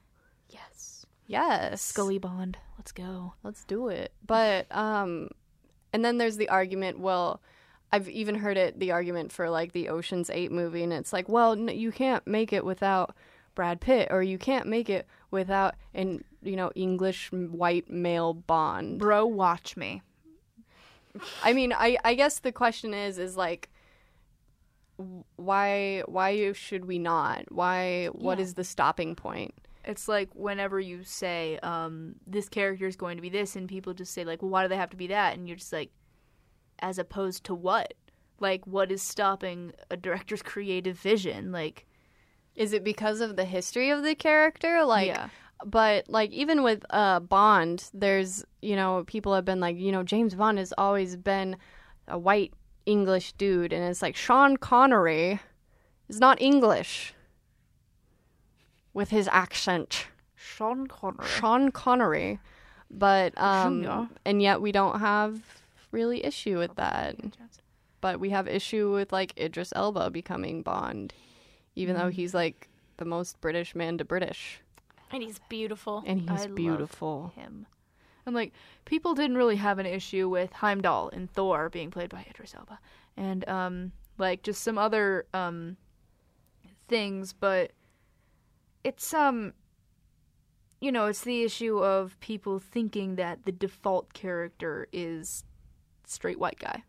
yes, 0.48 0.95
yes, 1.26 1.82
Scully 1.82 2.18
Bond, 2.18 2.58
let's 2.78 2.92
go. 2.92 3.34
let's 3.42 3.64
do 3.64 3.88
it. 3.88 4.12
But 4.26 4.66
um, 4.74 5.28
and 5.92 6.04
then 6.04 6.18
there's 6.18 6.36
the 6.36 6.48
argument. 6.48 6.98
Well, 6.98 7.40
I've 7.92 8.08
even 8.08 8.34
heard 8.36 8.56
it 8.56 8.78
the 8.78 8.92
argument 8.92 9.32
for 9.32 9.48
like 9.50 9.72
the 9.72 9.88
Ocean's 9.88 10.30
Eight 10.30 10.50
movie, 10.52 10.82
and 10.82 10.92
it's 10.92 11.12
like, 11.12 11.28
well, 11.28 11.52
n- 11.52 11.68
you 11.68 11.92
can't 11.92 12.26
make 12.26 12.52
it 12.52 12.64
without 12.64 13.14
Brad 13.54 13.80
Pitt, 13.80 14.08
or 14.10 14.22
you 14.22 14.38
can't 14.38 14.66
make 14.66 14.88
it 14.90 15.06
without 15.30 15.74
an 15.94 16.24
you 16.42 16.56
know 16.56 16.70
English 16.74 17.30
white 17.32 17.88
male 17.90 18.34
Bond. 18.34 18.98
Bro, 18.98 19.26
watch 19.26 19.76
me. 19.76 20.02
I 21.42 21.52
mean, 21.54 21.72
I 21.72 21.96
I 22.04 22.14
guess 22.14 22.38
the 22.40 22.52
question 22.52 22.92
is 22.94 23.18
is 23.18 23.36
like. 23.36 23.70
Why? 25.36 26.02
Why 26.06 26.52
should 26.54 26.86
we 26.86 26.98
not? 26.98 27.52
Why? 27.52 28.06
What 28.06 28.38
Yeah. 28.38 28.44
is 28.44 28.54
the 28.54 28.64
stopping 28.64 29.14
point? 29.14 29.54
It's 29.86 30.08
like 30.08 30.28
whenever 30.34 30.80
you 30.80 31.04
say, 31.04 31.58
um, 31.62 32.16
this 32.26 32.48
character 32.48 32.86
is 32.86 32.96
going 32.96 33.16
to 33.16 33.22
be 33.22 33.28
this, 33.28 33.54
and 33.56 33.68
people 33.68 33.94
just 33.94 34.12
say, 34.12 34.24
like, 34.24 34.42
well, 34.42 34.50
why 34.50 34.62
do 34.62 34.68
they 34.68 34.76
have 34.76 34.90
to 34.90 34.96
be 34.96 35.06
that? 35.08 35.34
And 35.34 35.46
you're 35.46 35.56
just 35.56 35.72
like, 35.72 35.90
as 36.80 36.98
opposed 36.98 37.44
to 37.44 37.54
what? 37.54 37.94
Like, 38.40 38.66
what 38.66 38.90
is 38.90 39.00
stopping 39.02 39.72
a 39.90 39.96
director's 39.96 40.42
creative 40.52 40.98
vision? 40.98 41.52
Like, 41.52 41.86
Is 42.54 42.72
it 42.72 42.84
because 42.84 43.20
of 43.20 43.36
the 43.36 43.44
history 43.44 43.90
of 43.90 44.02
the 44.02 44.14
character? 44.14 44.84
Like, 44.84 45.08
yeah. 45.08 45.28
but 45.64 46.08
like 46.08 46.32
even 46.32 46.62
with 46.62 46.84
uh 46.90 47.20
Bond, 47.20 47.88
there's 47.94 48.44
you 48.62 48.76
know 48.76 49.04
people 49.06 49.34
have 49.34 49.44
been 49.44 49.60
like 49.60 49.76
you 49.78 49.92
know 49.92 50.02
James 50.02 50.34
Bond 50.34 50.58
has 50.58 50.72
always 50.76 51.16
been 51.16 51.56
a 52.08 52.18
white 52.18 52.52
English 52.86 53.32
dude, 53.34 53.72
and 53.72 53.84
it's 53.84 54.02
like 54.02 54.16
Sean 54.16 54.56
Connery 54.56 55.40
is 56.08 56.20
not 56.20 56.40
English 56.40 57.14
with 58.96 59.10
his 59.10 59.28
accent. 59.30 60.06
Sean 60.34 60.86
Connery. 60.86 61.26
Sean 61.28 61.70
Connery, 61.70 62.38
but 62.90 63.32
um, 63.36 63.82
Junior. 63.82 64.08
and 64.24 64.40
yet 64.42 64.60
we 64.62 64.72
don't 64.72 65.00
have 65.00 65.40
really 65.92 66.24
issue 66.24 66.58
with 66.58 66.74
that. 66.76 67.16
But 68.00 68.20
we 68.20 68.30
have 68.30 68.46
issue 68.48 68.92
with 68.92 69.12
like 69.12 69.38
Idris 69.38 69.72
Elba 69.76 70.10
becoming 70.10 70.62
Bond, 70.62 71.12
even 71.74 71.96
though 71.96 72.08
he's 72.10 72.32
like 72.34 72.68
the 72.96 73.04
most 73.04 73.40
British 73.40 73.74
man 73.74 73.98
to 73.98 74.04
British, 74.04 74.60
And 75.10 75.22
he's 75.22 75.40
beautiful. 75.48 76.02
and 76.06 76.28
I 76.30 76.32
he's 76.34 76.46
love 76.46 76.54
beautiful. 76.54 77.32
him. 77.34 77.66
And 78.24 78.34
like 78.34 78.52
people 78.84 79.14
didn't 79.14 79.36
really 79.36 79.56
have 79.56 79.78
an 79.78 79.86
issue 79.86 80.28
with 80.28 80.52
Heimdall 80.52 81.08
in 81.10 81.26
Thor 81.28 81.68
being 81.68 81.90
played 81.90 82.10
by 82.10 82.24
Idris 82.30 82.54
Elba, 82.54 82.78
and 83.16 83.48
um 83.48 83.92
like 84.18 84.42
just 84.42 84.62
some 84.62 84.78
other 84.78 85.26
um 85.34 85.76
things, 86.88 87.32
but 87.32 87.72
it's 88.86 89.12
um 89.14 89.52
you 90.80 90.92
know 90.92 91.06
it's 91.06 91.22
the 91.22 91.42
issue 91.42 91.82
of 91.82 92.18
people 92.20 92.58
thinking 92.58 93.16
that 93.16 93.44
the 93.44 93.52
default 93.52 94.12
character 94.12 94.86
is 94.92 95.44
straight 96.06 96.38
white 96.38 96.58
guy. 96.58 96.82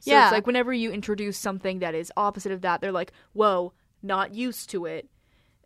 So 0.00 0.10
Yeah. 0.10 0.24
it's 0.26 0.32
like 0.32 0.46
whenever 0.46 0.72
you 0.72 0.90
introduce 0.90 1.36
something 1.38 1.80
that 1.80 1.94
is 1.94 2.10
opposite 2.16 2.52
of 2.52 2.62
that, 2.62 2.80
they're 2.80 2.92
like, 2.92 3.12
"Whoa, 3.32 3.72
not 4.02 4.34
used 4.34 4.70
to 4.70 4.86
it," 4.86 5.08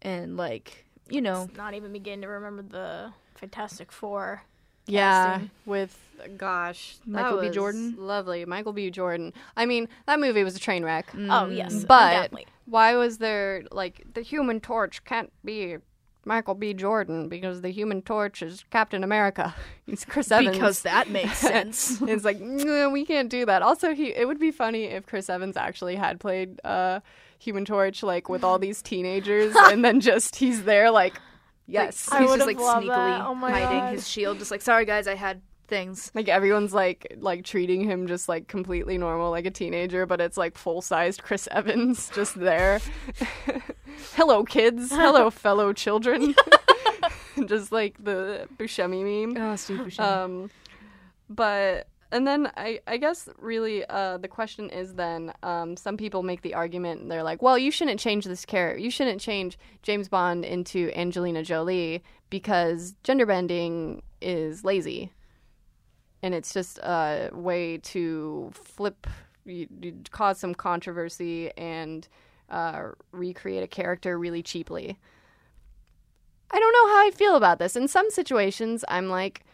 and 0.03 0.37
like 0.37 0.85
you 1.11 1.23
know, 1.23 1.43
Let's 1.43 1.57
not 1.57 1.73
even 1.75 1.93
begin 1.93 2.21
to 2.23 2.29
remember 2.29 2.63
the 2.63 3.13
Fantastic 3.37 3.91
Four. 3.93 4.43
Yeah, 4.87 5.33
casting. 5.33 5.51
with 5.67 5.99
gosh, 6.37 6.97
that 6.99 7.09
Michael 7.09 7.41
B. 7.41 7.47
was 7.49 7.55
Jordan? 7.55 7.95
lovely. 7.99 8.45
Michael 8.45 8.73
B. 8.73 8.91
Jordan. 8.91 9.33
I 9.57 9.65
mean, 9.67 9.89
that 10.07 10.19
movie 10.21 10.45
was 10.45 10.57
a 10.57 10.59
train 10.59 10.85
wreck. 10.85 11.07
Oh 11.15 11.47
yes, 11.49 11.85
But- 11.85 12.13
undoubtedly. 12.15 12.47
Why 12.69 12.95
was 12.97 13.19
there 13.19 13.65
like 13.73 14.05
the 14.15 14.23
Human 14.23 14.61
Torch 14.61 15.05
can't 15.05 15.33
be 15.45 15.77
Michael 16.25 16.55
B. 16.55 16.75
Jordan 16.75 17.29
because 17.29 17.63
the 17.63 17.71
Human 17.71 18.03
Torch 18.03 18.43
is 18.43 18.65
Captain 18.71 19.03
America. 19.03 19.55
He's 19.87 20.05
Chris 20.05 20.31
Evans. 20.31 20.57
because 20.57 20.83
that 20.83 21.09
makes 21.09 21.39
sense. 21.53 22.01
it's 22.03 22.25
like 22.25 22.39
"Nah, 22.41 22.91
we 22.91 23.05
can't 23.07 23.31
do 23.31 23.47
that. 23.47 23.63
Also, 23.63 23.95
he 23.95 24.09
it 24.15 24.27
would 24.29 24.39
be 24.39 24.51
funny 24.51 24.85
if 24.85 25.07
Chris 25.07 25.31
Evans 25.31 25.57
actually 25.57 25.97
had 25.97 26.21
played 26.21 26.61
uh, 26.65 27.01
Human 27.39 27.65
Torch 27.65 28.03
like 28.03 28.29
with 28.29 28.45
all 28.45 28.59
these 28.59 28.83
teenagers, 28.83 29.55
and 29.59 29.83
then 29.85 30.01
just 30.01 30.37
he's 30.37 30.65
there 30.65 30.91
like, 30.91 31.19
yes, 31.67 32.09
I 32.13 32.19
he's 32.21 32.31
would've 32.31 32.47
just 32.47 32.47
like 32.47 32.59
loved 32.59 32.87
sneakily 32.87 33.19
that. 33.19 33.27
Oh 33.27 33.35
my 33.35 33.51
hiding 33.51 33.79
God. 33.81 33.93
his 33.95 34.07
shield, 34.07 34.39
just 34.39 34.51
like, 34.51 34.63
sorry 34.63 34.85
guys, 34.85 35.07
I 35.09 35.15
had 35.15 35.41
things. 35.69 36.11
like 36.15 36.29
everyone's 36.29 36.75
like 36.75 37.15
like 37.21 37.45
treating 37.45 37.83
him 37.85 38.07
just 38.07 38.29
like 38.29 38.49
completely 38.49 38.99
normal 38.99 39.31
like 39.31 39.47
a 39.47 39.51
teenager 39.51 40.07
but 40.07 40.21
it's 40.21 40.37
like 40.37 40.57
full-sized 40.57 41.23
chris 41.23 41.47
evans 41.53 42.11
just 42.15 42.35
there. 42.39 42.81
Hello 44.15 44.45
kids. 44.45 44.91
Hello 44.91 45.31
fellow 45.45 45.73
children. 45.73 46.35
Just 47.47 47.71
like 47.71 48.03
the 48.03 48.49
buscemi 48.57 49.03
meme. 49.05 49.41
Oh, 49.41 49.55
Steve 49.57 49.99
um 50.01 50.51
but 51.31 51.87
and 52.11 52.27
then 52.27 52.51
i 52.57 52.81
i 52.87 52.97
guess 52.97 53.29
really 53.39 53.85
uh 53.87 54.17
the 54.17 54.29
question 54.29 54.71
is 54.71 54.95
then 54.95 55.33
um 55.43 55.77
some 55.77 55.97
people 55.97 56.23
make 56.23 56.41
the 56.43 56.55
argument 56.55 57.01
and 57.03 57.11
they're 57.11 57.23
like 57.23 57.43
well 57.43 57.59
you 57.59 57.71
shouldn't 57.71 58.01
change 58.01 58.25
this 58.25 58.47
character 58.47 58.79
you 58.79 58.91
shouldn't 58.91 59.21
change 59.21 59.59
james 59.83 60.09
bond 60.09 60.45
into 60.45 60.91
angelina 60.95 61.43
jolie 61.43 62.03
because 62.31 62.95
gender 63.05 63.27
bending 63.27 64.03
is 64.23 64.65
lazy 64.65 65.13
and 66.23 66.35
it's 66.35 66.53
just 66.53 66.79
a 66.79 67.31
way 67.33 67.79
to 67.79 68.51
flip 68.53 69.07
you, 69.45 69.67
you 69.81 69.95
cause 70.11 70.39
some 70.39 70.55
controversy 70.55 71.51
and 71.57 72.09
uh, 72.51 72.89
recreate 73.13 73.63
a 73.63 73.67
character 73.67 74.19
really 74.19 74.43
cheaply 74.43 74.99
I 76.51 76.59
don't 76.59 76.73
know 76.73 76.89
how 76.95 77.07
I 77.07 77.11
feel 77.11 77.37
about 77.37 77.59
this. 77.59 77.77
In 77.77 77.89
some 77.89 78.11
situations, 78.11 78.85
I'm 78.89 79.09
like, 79.09 79.45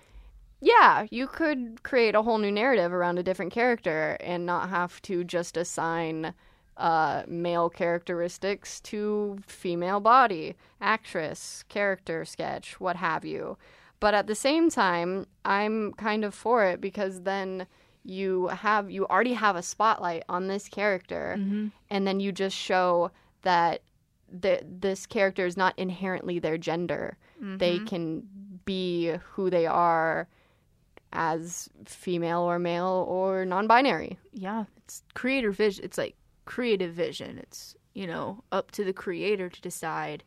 yeah, 0.60 1.06
you 1.10 1.26
could 1.26 1.82
create 1.82 2.14
a 2.14 2.22
whole 2.22 2.38
new 2.38 2.52
narrative 2.52 2.92
around 2.92 3.18
a 3.18 3.22
different 3.22 3.52
character 3.52 4.16
and 4.20 4.46
not 4.46 4.70
have 4.70 5.02
to 5.02 5.24
just 5.24 5.56
assign 5.56 6.34
uh, 6.76 7.24
male 7.26 7.68
characteristics 7.68 8.80
to 8.80 9.38
female 9.46 10.00
body, 10.00 10.54
actress, 10.80 11.64
character 11.68 12.24
sketch, 12.24 12.80
what 12.80 12.96
have 12.96 13.24
you. 13.24 13.58
But 14.00 14.14
at 14.14 14.26
the 14.26 14.34
same 14.34 14.70
time, 14.70 15.26
I'm 15.44 15.92
kind 15.94 16.24
of 16.24 16.34
for 16.34 16.64
it 16.64 16.80
because 16.80 17.22
then 17.22 17.66
you 18.04 18.48
have 18.48 18.90
you 18.90 19.06
already 19.06 19.32
have 19.32 19.56
a 19.56 19.62
spotlight 19.62 20.24
on 20.28 20.46
this 20.46 20.68
character 20.68 21.36
mm-hmm. 21.38 21.68
and 21.88 22.06
then 22.06 22.20
you 22.20 22.32
just 22.32 22.54
show 22.54 23.10
that 23.42 23.80
the, 24.30 24.60
this 24.68 25.06
character 25.06 25.46
is 25.46 25.56
not 25.56 25.78
inherently 25.78 26.38
their 26.38 26.58
gender. 26.58 27.16
They 27.40 27.76
mm-hmm. 27.76 27.86
can 27.86 28.28
be 28.64 29.14
who 29.32 29.50
they 29.50 29.66
are 29.66 30.28
as 31.12 31.68
female 31.84 32.40
or 32.40 32.58
male 32.58 33.06
or 33.08 33.44
non-binary. 33.44 34.18
yeah, 34.32 34.64
it's 34.78 35.02
creator 35.14 35.50
vision. 35.50 35.84
It's 35.84 35.98
like 35.98 36.16
creative 36.44 36.92
vision. 36.92 37.38
It's 37.38 37.76
you 37.94 38.06
know 38.06 38.42
up 38.50 38.70
to 38.72 38.84
the 38.84 38.92
creator 38.92 39.48
to 39.48 39.60
decide 39.60 40.24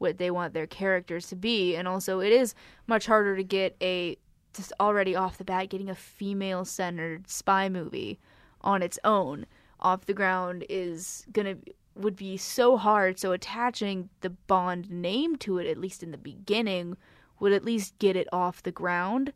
what 0.00 0.18
they 0.18 0.30
want 0.30 0.54
their 0.54 0.66
characters 0.66 1.28
to 1.28 1.36
be, 1.36 1.76
and 1.76 1.86
also 1.86 2.20
it 2.20 2.32
is 2.32 2.54
much 2.86 3.06
harder 3.06 3.36
to 3.36 3.44
get 3.44 3.76
a 3.80 4.16
just 4.52 4.72
already 4.80 5.14
off 5.14 5.38
the 5.38 5.44
bat 5.44 5.68
getting 5.68 5.88
a 5.88 5.94
female 5.94 6.64
centered 6.64 7.30
spy 7.30 7.68
movie 7.68 8.18
on 8.62 8.82
its 8.82 8.98
own 9.04 9.46
off 9.78 10.06
the 10.06 10.14
ground 10.14 10.64
is 10.68 11.24
gonna 11.32 11.54
would 11.94 12.16
be 12.16 12.36
so 12.36 12.76
hard. 12.76 13.18
So 13.18 13.32
attaching 13.32 14.08
the 14.20 14.30
Bond 14.30 14.90
name 14.90 15.36
to 15.36 15.58
it, 15.58 15.66
at 15.66 15.78
least 15.78 16.02
in 16.02 16.10
the 16.10 16.18
beginning, 16.18 16.96
would 17.38 17.52
at 17.52 17.64
least 17.64 17.98
get 17.98 18.16
it 18.16 18.28
off 18.32 18.62
the 18.62 18.72
ground, 18.72 19.32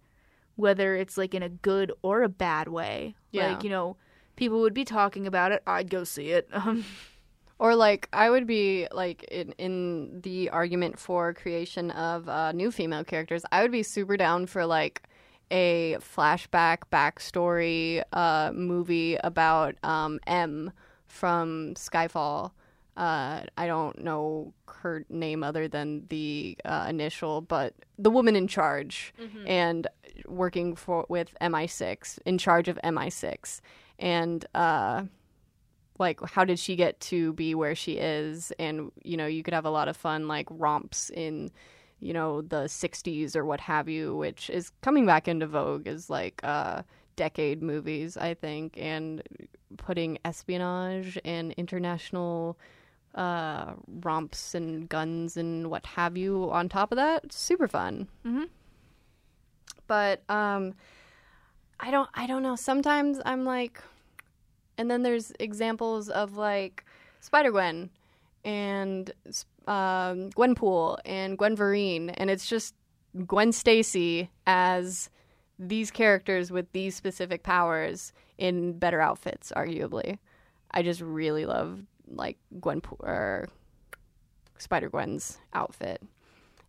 whether 0.57 0.95
it's 0.95 1.17
like 1.17 1.35
in 1.35 1.43
a 1.43 1.49
good 1.49 1.93
or 2.03 2.23
a 2.23 2.29
bad 2.29 2.69
way. 2.69 3.15
Yeah. 3.31 3.49
Like, 3.49 3.65
you 3.65 3.71
know, 3.71 3.97
people 4.37 4.61
would 4.61 4.75
be 4.75 4.85
talking 4.85 5.27
about 5.27 5.53
it. 5.53 5.63
I'd 5.67 5.91
go 5.91 6.05
see 6.05 6.31
it. 6.31 6.49
Um, 6.55 6.85
Or 7.59 7.75
like 7.77 8.09
I 8.13 8.31
would 8.31 8.47
be 8.47 8.89
like 8.93 9.23
in, 9.25 9.53
in 9.59 10.21
the 10.23 10.51
argument 10.51 10.99
for 10.99 11.33
creation 11.33 11.91
of 11.93 12.29
uh, 12.29 12.53
new 12.53 12.71
female 12.71 13.05
characters, 13.05 13.43
I 13.53 13.63
would 13.63 13.73
be 13.73 13.83
super 13.83 14.17
down 14.17 14.47
for 14.47 14.67
like 14.67 15.03
a 15.51 15.97
flashback 16.01 16.79
backstory 16.93 18.03
uh, 18.13 18.51
movie 18.53 19.17
about 19.17 19.77
um, 19.85 20.19
M 20.27 20.73
from 21.07 21.75
Skyfall. 21.75 22.51
uh, 22.97 23.43
I 23.57 23.67
don't 23.67 24.01
know 24.03 24.53
her 24.67 25.05
name 25.09 25.43
other 25.45 25.69
than 25.69 26.07
the 26.09 26.57
uh, 26.65 26.87
initial, 26.89 27.41
but 27.41 27.75
the 27.99 28.11
woman 28.11 28.35
in 28.37 28.49
charge 28.49 29.15
and 29.47 29.87
working 30.27 30.75
for 30.77 31.07
with 31.09 31.35
MI6, 31.41 32.19
in 32.25 32.39
charge 32.39 32.69
of 32.69 32.79
MI6, 32.83 33.61
and 33.99 34.45
uh, 34.55 35.05
like 35.99 36.21
how 36.29 36.45
did 36.45 36.59
she 36.59 36.77
get 36.77 36.99
to 37.01 37.33
be 37.35 37.55
where 37.55 37.75
she 37.75 37.99
is? 37.99 38.53
And 38.59 38.91
you 39.03 39.17
know, 39.17 39.27
you 39.27 39.43
could 39.43 39.55
have 39.55 39.65
a 39.65 39.71
lot 39.71 39.89
of 39.89 39.97
fun 39.97 40.29
like 40.29 40.47
romps 40.51 41.11
in 41.11 41.51
you 42.05 42.13
know 42.13 42.43
the 42.43 42.65
60s 42.65 43.35
or 43.35 43.45
what 43.45 43.61
have 43.61 43.89
you 43.89 44.15
which 44.15 44.51
is 44.51 44.71
coming 44.83 45.07
back 45.07 45.27
into 45.27 45.47
vogue 45.47 45.89
is 45.89 46.11
like 46.11 46.41
uh 46.45 46.83
decade 47.17 47.63
movies 47.63 48.17
i 48.17 48.35
think 48.35 48.77
and 48.77 49.23
putting 49.79 50.19
espionage 50.25 51.19
and 51.25 51.53
international 51.53 52.59
uh 53.15 53.73
romps 54.03 54.55
and 54.55 54.89
guns 54.89 55.37
and 55.37 55.71
what 55.71 55.87
have 55.87 56.17
you 56.17 56.51
on 56.51 56.69
top 56.69 56.93
of 56.93 56.97
that 56.97 57.33
super 57.33 57.69
fun 57.69 58.07
mm-hmm. 58.27 58.45
but 59.87 60.23
um 60.29 60.75
i 61.81 61.91
don't 61.91 62.11
i 62.15 62.27
don't 62.27 62.43
know 62.43 62.57
sometimes 62.57 63.21
i'm 63.25 63.45
like 63.45 63.81
and 64.79 64.91
then 64.91 65.03
there's 65.03 65.33
examples 65.39 66.09
of 66.09 66.37
like 66.37 66.85
spider 67.21 67.51
gwen 67.51 67.91
and 68.45 69.13
um, 69.67 70.31
Gwenpool 70.31 70.99
and 71.05 71.39
Gwen 71.39 72.11
and 72.11 72.31
it's 72.31 72.47
just 72.47 72.75
Gwen 73.27 73.53
Stacy 73.53 74.31
as 74.47 75.09
these 75.59 75.91
characters 75.91 76.51
with 76.51 76.71
these 76.73 76.95
specific 76.95 77.43
powers 77.43 78.13
in 78.39 78.79
better 78.79 79.01
outfits, 79.01 79.53
arguably. 79.57 80.19
I 80.71 80.83
just 80.83 81.01
really 81.01 81.47
love 81.47 81.81
like 82.09 82.37
Gwen 82.61 82.83
or 83.01 83.49
Spider 84.59 84.91
Gwen's 84.91 85.39
outfit, 85.53 86.03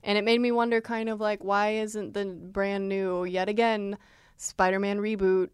and 0.03 0.17
it 0.17 0.23
made 0.23 0.39
me 0.39 0.51
wonder, 0.51 0.81
kind 0.81 1.09
of 1.09 1.19
like, 1.19 1.43
why 1.43 1.71
isn't 1.71 2.13
the 2.13 2.25
brand 2.25 2.87
new 2.87 3.25
yet 3.25 3.49
again 3.49 3.97
Spider-Man 4.37 4.99
reboot? 4.99 5.49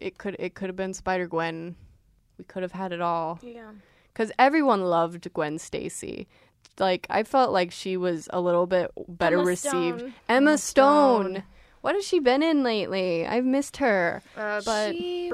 It 0.00 0.18
could 0.18 0.36
it 0.38 0.54
could 0.54 0.68
have 0.68 0.76
been 0.76 0.94
Spider 0.94 1.26
Gwen. 1.26 1.76
We 2.38 2.44
could 2.44 2.62
have 2.62 2.72
had 2.72 2.92
it 2.92 3.00
all 3.00 3.38
Yeah. 3.42 3.72
because 4.12 4.30
everyone 4.38 4.82
loved 4.84 5.32
Gwen 5.32 5.58
Stacy. 5.58 6.28
Like 6.78 7.06
I 7.10 7.22
felt 7.24 7.52
like 7.52 7.72
she 7.72 7.96
was 7.96 8.28
a 8.32 8.40
little 8.40 8.66
bit 8.66 8.90
better 9.08 9.36
Emma 9.38 9.44
received. 9.46 9.98
Stone. 10.00 10.14
Emma, 10.28 10.50
Emma 10.50 10.58
Stone. 10.58 11.30
Stone. 11.32 11.42
What 11.80 11.94
has 11.94 12.04
she 12.06 12.18
been 12.20 12.42
in 12.42 12.62
lately? 12.62 13.26
I've 13.26 13.44
missed 13.44 13.78
her. 13.78 14.22
Uh, 14.36 14.60
But 14.64 14.92
she, 14.94 15.30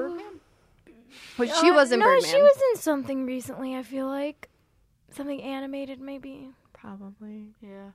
But 1.37 1.49
she 1.55 1.69
Uh, 1.69 1.73
was 1.73 1.91
in 1.91 1.99
no, 1.99 2.05
Birdman. 2.05 2.29
she 2.31 2.41
was 2.41 2.57
in 2.71 2.81
something 2.81 3.25
recently. 3.25 3.75
I 3.75 3.83
feel 3.83 4.07
like 4.07 4.49
something 5.11 5.41
animated, 5.41 5.99
maybe. 5.99 6.49
probably. 6.73 7.47
yeah. 7.61 7.91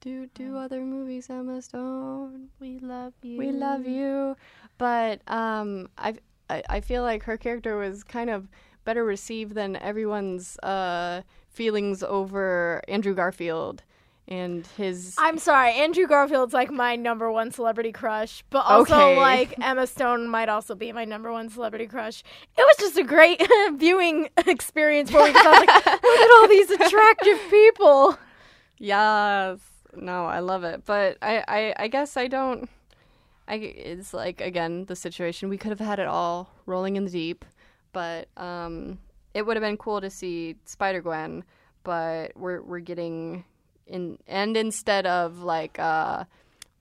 Do 0.00 0.26
do 0.34 0.56
other 0.56 0.80
movies, 0.80 1.28
Emma 1.30 1.60
Stone. 1.62 2.48
We 2.58 2.78
love 2.80 3.12
you. 3.22 3.38
We 3.38 3.52
love 3.52 3.86
you. 3.86 4.36
But 4.82 5.20
um, 5.28 5.90
I 5.96 6.14
I 6.50 6.64
I 6.68 6.80
feel 6.80 7.02
like 7.02 7.22
her 7.22 7.36
character 7.36 7.76
was 7.76 8.02
kind 8.02 8.28
of 8.28 8.48
better 8.84 9.04
received 9.04 9.54
than 9.54 9.76
everyone's 9.76 10.58
uh 10.58 11.22
feelings 11.48 12.02
over 12.02 12.82
Andrew 12.88 13.14
Garfield 13.14 13.84
and 14.26 14.66
his. 14.76 15.14
I'm 15.18 15.38
sorry, 15.38 15.70
Andrew 15.74 16.08
Garfield's 16.08 16.52
like 16.52 16.72
my 16.72 16.96
number 16.96 17.30
one 17.30 17.52
celebrity 17.52 17.92
crush, 17.92 18.42
but 18.50 18.66
also 18.66 18.96
Okay. 18.96 19.16
like 19.20 19.54
Emma 19.62 19.86
Stone 19.86 20.26
might 20.26 20.48
also 20.48 20.74
be 20.74 20.90
my 20.90 21.04
number 21.04 21.30
one 21.30 21.48
celebrity 21.48 21.86
crush. 21.86 22.24
It 22.58 22.62
was 22.62 22.76
just 22.80 22.98
a 22.98 23.04
great 23.04 23.40
viewing 23.76 24.30
experience 24.48 25.12
for 25.12 25.20
me 25.22 25.28
because 25.28 25.46
I 25.46 25.50
was 25.50 25.60
like, 25.60 25.86
look 26.02 26.20
at 26.20 26.40
all 26.40 26.48
these 26.48 26.70
attractive 26.72 27.38
people. 27.50 28.18
Yes. 28.78 29.60
No, 29.94 30.24
I 30.26 30.40
love 30.40 30.64
it. 30.64 30.84
But 30.84 31.18
I, 31.22 31.44
I, 31.46 31.74
I 31.84 31.86
guess 31.86 32.16
I 32.16 32.26
don't. 32.26 32.68
I, 33.48 33.54
it's 33.56 34.14
like, 34.14 34.40
again, 34.40 34.84
the 34.86 34.96
situation. 34.96 35.48
We 35.48 35.58
could 35.58 35.70
have 35.70 35.80
had 35.80 35.98
it 35.98 36.06
all 36.06 36.50
rolling 36.66 36.96
in 36.96 37.04
the 37.04 37.10
deep, 37.10 37.44
but 37.92 38.28
um, 38.36 38.98
it 39.34 39.42
would 39.46 39.56
have 39.56 39.62
been 39.62 39.76
cool 39.76 40.00
to 40.00 40.10
see 40.10 40.56
Spider 40.64 41.00
Gwen, 41.02 41.44
but 41.84 42.32
we're, 42.36 42.62
we're 42.62 42.80
getting. 42.80 43.44
in 43.86 44.18
And 44.26 44.56
instead 44.56 45.06
of 45.06 45.40
like 45.40 45.78
uh, 45.78 46.24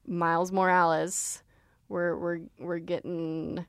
Miles 0.07 0.51
Morales, 0.51 1.41
we're, 1.89 2.15
we're, 2.15 2.39
we're 2.59 2.79
getting 2.79 3.65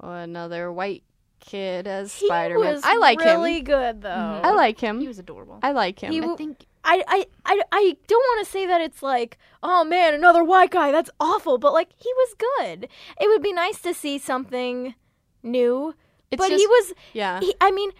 another 0.00 0.70
white 0.72 1.02
kid 1.40 1.86
as 1.86 2.14
He 2.14 2.26
Spider 2.26 2.58
Man. 2.58 2.74
was 2.74 2.82
I 2.84 2.96
like 2.96 3.18
really 3.18 3.30
him. 3.30 3.40
Really 3.40 3.60
good 3.62 4.02
though. 4.02 4.40
I 4.44 4.52
like 4.52 4.78
him. 4.78 5.00
He 5.00 5.08
was 5.08 5.18
adorable. 5.18 5.58
I 5.62 5.72
like 5.72 5.98
him. 6.00 6.12
He 6.12 6.18
I 6.18 6.20
w- 6.20 6.36
think 6.36 6.66
I, 6.84 7.04
I, 7.06 7.26
I, 7.44 7.62
I 7.72 7.96
don't 8.06 8.18
want 8.18 8.46
to 8.46 8.50
say 8.50 8.66
that 8.66 8.80
it's 8.80 9.02
like, 9.02 9.38
oh 9.62 9.84
man, 9.84 10.14
another 10.14 10.44
white 10.44 10.70
guy. 10.70 10.92
That's 10.92 11.10
awful. 11.20 11.58
But 11.58 11.72
like, 11.72 11.90
he 11.96 12.10
was 12.16 12.34
good. 12.38 12.88
It 13.20 13.28
would 13.28 13.42
be 13.42 13.52
nice 13.52 13.80
to 13.82 13.94
see 13.94 14.18
something 14.18 14.94
new. 15.42 15.94
It's 16.30 16.38
but 16.38 16.50
he 16.50 16.66
was. 16.66 16.92
yeah. 17.12 17.40
He, 17.40 17.54
I 17.60 17.70
mean, 17.70 17.90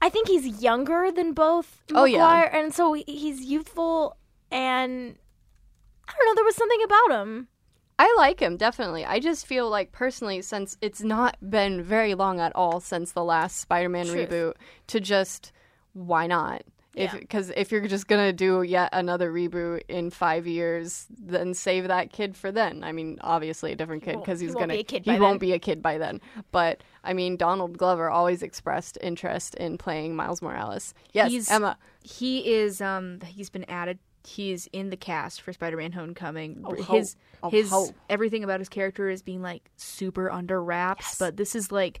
I 0.00 0.08
think 0.08 0.28
he's 0.28 0.62
younger 0.62 1.10
than 1.10 1.32
both. 1.32 1.82
Oh, 1.94 2.04
yeah. 2.04 2.48
And 2.52 2.74
so 2.74 2.92
he's 2.92 3.42
youthful, 3.42 4.16
and 4.50 5.16
I 6.08 6.12
don't 6.12 6.26
know. 6.26 6.34
There 6.34 6.44
was 6.44 6.56
something 6.56 6.82
about 6.84 7.20
him. 7.20 7.48
I 7.98 8.14
like 8.18 8.40
him 8.40 8.58
definitely. 8.58 9.06
I 9.06 9.20
just 9.20 9.46
feel 9.46 9.70
like 9.70 9.90
personally, 9.90 10.42
since 10.42 10.76
it's 10.82 11.00
not 11.00 11.38
been 11.48 11.82
very 11.82 12.14
long 12.14 12.40
at 12.40 12.54
all 12.54 12.80
since 12.80 13.12
the 13.12 13.24
last 13.24 13.58
Spider-Man 13.58 14.06
Truth. 14.06 14.28
reboot, 14.28 14.52
to 14.88 15.00
just 15.00 15.52
why 15.94 16.26
not? 16.26 16.62
If 16.96 17.12
Yeah. 17.12 17.18
because 17.20 17.52
if 17.54 17.70
you're 17.70 17.86
just 17.86 18.06
gonna 18.08 18.32
do 18.32 18.62
yet 18.62 18.88
another 18.92 19.30
reboot 19.30 19.82
in 19.86 20.08
five 20.10 20.46
years, 20.46 21.06
then 21.10 21.52
save 21.52 21.88
that 21.88 22.10
kid 22.10 22.34
for 22.34 22.50
then. 22.50 22.82
I 22.82 22.92
mean, 22.92 23.18
obviously 23.20 23.70
a 23.72 23.76
different 23.76 24.02
kid 24.02 24.18
because 24.18 24.40
he 24.40 24.46
he's 24.46 24.54
won't 24.54 24.62
gonna 24.68 24.74
be 24.74 24.80
a 24.80 24.84
kid 24.84 25.04
he 25.04 25.10
by 25.12 25.18
won't 25.20 25.38
be 25.40 25.52
a 25.52 25.58
kid 25.58 25.82
by 25.82 25.98
then. 25.98 26.22
But 26.52 26.82
I 27.04 27.12
mean, 27.12 27.36
Donald 27.36 27.76
Glover 27.76 28.08
always 28.08 28.42
expressed 28.42 28.96
interest 29.02 29.54
in 29.56 29.76
playing 29.76 30.16
Miles 30.16 30.40
Morales. 30.40 30.94
Yes, 31.12 31.30
He's- 31.30 31.50
Emma. 31.50 31.76
he 32.02 32.50
is. 32.54 32.80
Um, 32.80 33.20
he's 33.26 33.50
been 33.50 33.64
added. 33.68 33.98
He's 34.26 34.66
in 34.72 34.88
the 34.90 34.96
cast 34.96 35.42
for 35.42 35.52
Spider-Man: 35.52 35.92
Homecoming. 35.92 36.62
Oh, 36.64 36.72
his. 36.74 37.14
Oh, 37.42 37.50
his 37.50 37.68
ho. 37.70 37.90
everything 38.08 38.42
about 38.42 38.58
his 38.60 38.68
character 38.70 39.10
is 39.10 39.20
being 39.22 39.42
like 39.42 39.70
super 39.76 40.30
under 40.30 40.62
wraps. 40.64 41.18
But 41.18 41.36
this 41.36 41.54
is 41.54 41.70
like, 41.70 42.00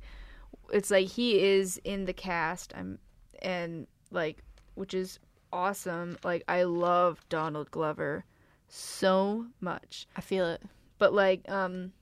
it's 0.72 0.90
like 0.90 1.06
he 1.08 1.38
is 1.38 1.78
in 1.84 2.06
the 2.06 2.14
cast. 2.14 2.72
I'm 2.74 2.98
and 3.42 3.86
like, 4.10 4.42
which 4.76 4.94
is 4.94 5.18
awesome. 5.52 6.16
Like 6.22 6.44
I 6.48 6.62
love 6.62 7.20
Donald 7.28 7.70
Glover 7.70 8.24
so 8.68 9.46
much. 9.60 10.06
I 10.16 10.20
feel 10.20 10.46
it. 10.46 10.62
But 10.98 11.12
like, 11.12 11.48
um, 11.50 11.92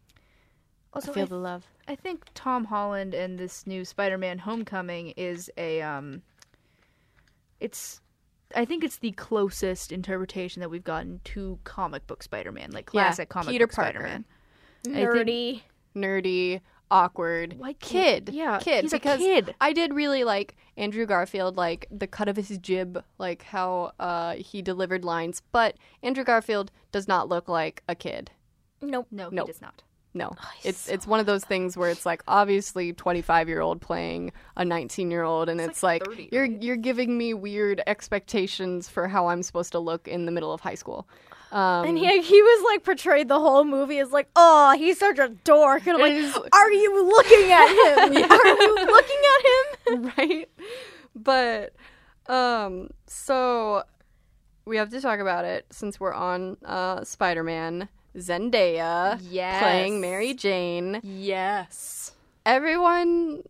also 0.92 1.10
I 1.10 1.14
feel 1.14 1.24
I 1.24 1.26
the 1.26 1.36
love. 1.36 1.66
I 1.88 1.94
think 1.94 2.24
Tom 2.34 2.64
Holland 2.66 3.14
and 3.14 3.38
this 3.38 3.66
new 3.66 3.84
Spider-Man: 3.84 4.38
Homecoming 4.38 5.08
is 5.16 5.50
a 5.56 5.82
um 5.82 6.22
it's 7.60 8.00
I 8.54 8.64
think 8.64 8.84
it's 8.84 8.98
the 8.98 9.10
closest 9.12 9.90
interpretation 9.90 10.60
that 10.60 10.68
we've 10.70 10.84
gotten 10.84 11.20
to 11.24 11.58
comic 11.64 12.06
book 12.06 12.22
Spider-Man, 12.22 12.70
like 12.70 12.90
Yeah, 12.92 13.04
classic 13.04 13.28
comic 13.28 13.48
Peter 13.50 13.66
book 13.66 13.74
Parker. 13.74 13.90
Spider-Man. 13.98 14.24
think- 14.84 15.62
Nerdy. 15.96 16.60
Nerdy, 16.90 16.96
awkward 16.96 17.58
White 17.58 17.80
kid. 17.80 18.30
Yeah, 18.32 18.58
kid. 18.58 18.84
he's 18.84 18.92
a 18.92 18.96
because 18.96 19.18
kid. 19.18 19.54
I 19.60 19.72
did 19.72 19.94
really 19.94 20.24
like 20.24 20.56
Andrew 20.76 21.06
Garfield, 21.06 21.56
like 21.56 21.86
the 21.90 22.06
cut 22.06 22.28
of 22.28 22.36
his 22.36 22.58
jib, 22.58 23.02
like 23.18 23.42
how 23.42 23.92
uh, 23.98 24.34
he 24.34 24.62
delivered 24.62 25.04
lines. 25.04 25.42
But 25.52 25.76
Andrew 26.02 26.24
Garfield 26.24 26.70
does 26.92 27.08
not 27.08 27.28
look 27.28 27.48
like 27.48 27.82
a 27.88 27.94
kid. 27.94 28.30
Nope. 28.80 29.06
No, 29.10 29.28
Nope. 29.30 29.46
he 29.46 29.52
does 29.52 29.62
not. 29.62 29.82
No, 30.16 30.30
he's 30.58 30.66
it's 30.70 30.88
it's 30.88 31.06
one 31.08 31.18
of 31.18 31.26
those 31.26 31.44
things 31.44 31.76
where 31.76 31.90
it's 31.90 32.06
like 32.06 32.22
obviously 32.28 32.92
twenty 32.92 33.20
five 33.20 33.48
year 33.48 33.60
old 33.60 33.80
playing 33.80 34.30
a 34.56 34.64
nineteen 34.64 35.10
year 35.10 35.24
old, 35.24 35.48
and 35.48 35.60
it's, 35.60 35.82
like 35.82 36.06
like, 36.06 36.16
30, 36.16 36.28
you're 36.30 36.42
right? 36.42 36.62
you're 36.62 36.76
giving 36.76 37.18
me 37.18 37.34
weird 37.34 37.82
expectations 37.88 38.88
for 38.88 39.08
how 39.08 39.26
I'm 39.26 39.42
supposed 39.42 39.72
to 39.72 39.80
look 39.80 40.06
in 40.06 40.24
the 40.24 40.30
middle 40.30 40.52
of 40.52 40.60
high 40.60 40.76
school. 40.76 41.08
Um, 41.54 41.86
And 41.86 41.96
he, 41.96 42.20
he 42.20 42.42
was 42.42 42.64
like 42.72 42.82
portrayed 42.82 43.28
the 43.28 43.38
whole 43.38 43.62
movie 43.64 43.98
as 44.00 44.10
like, 44.10 44.28
oh, 44.34 44.74
he's 44.76 44.98
such 44.98 45.18
a 45.20 45.28
dork. 45.28 45.86
And 45.86 45.96
I'm 45.96 46.00
like, 46.02 46.52
are 46.52 46.72
you 46.72 47.06
looking 47.06 47.52
at 47.52 47.68
him? 47.68 48.24
Are 48.30 48.46
you 48.46 48.74
looking 48.86 49.22
at 49.34 49.46
him? 49.46 50.12
right? 50.18 50.48
But 51.14 51.72
um 52.26 52.90
so 53.06 53.84
we 54.64 54.78
have 54.78 54.90
to 54.90 55.00
talk 55.00 55.20
about 55.20 55.44
it 55.44 55.66
since 55.70 56.00
we're 56.00 56.12
on 56.12 56.56
uh 56.64 57.04
Spider-Man. 57.04 57.88
Zendaya 58.16 59.18
Yes. 59.28 59.60
playing 59.60 60.00
Mary 60.00 60.34
Jane. 60.34 61.00
Yes. 61.02 62.12
Everyone 62.46 63.42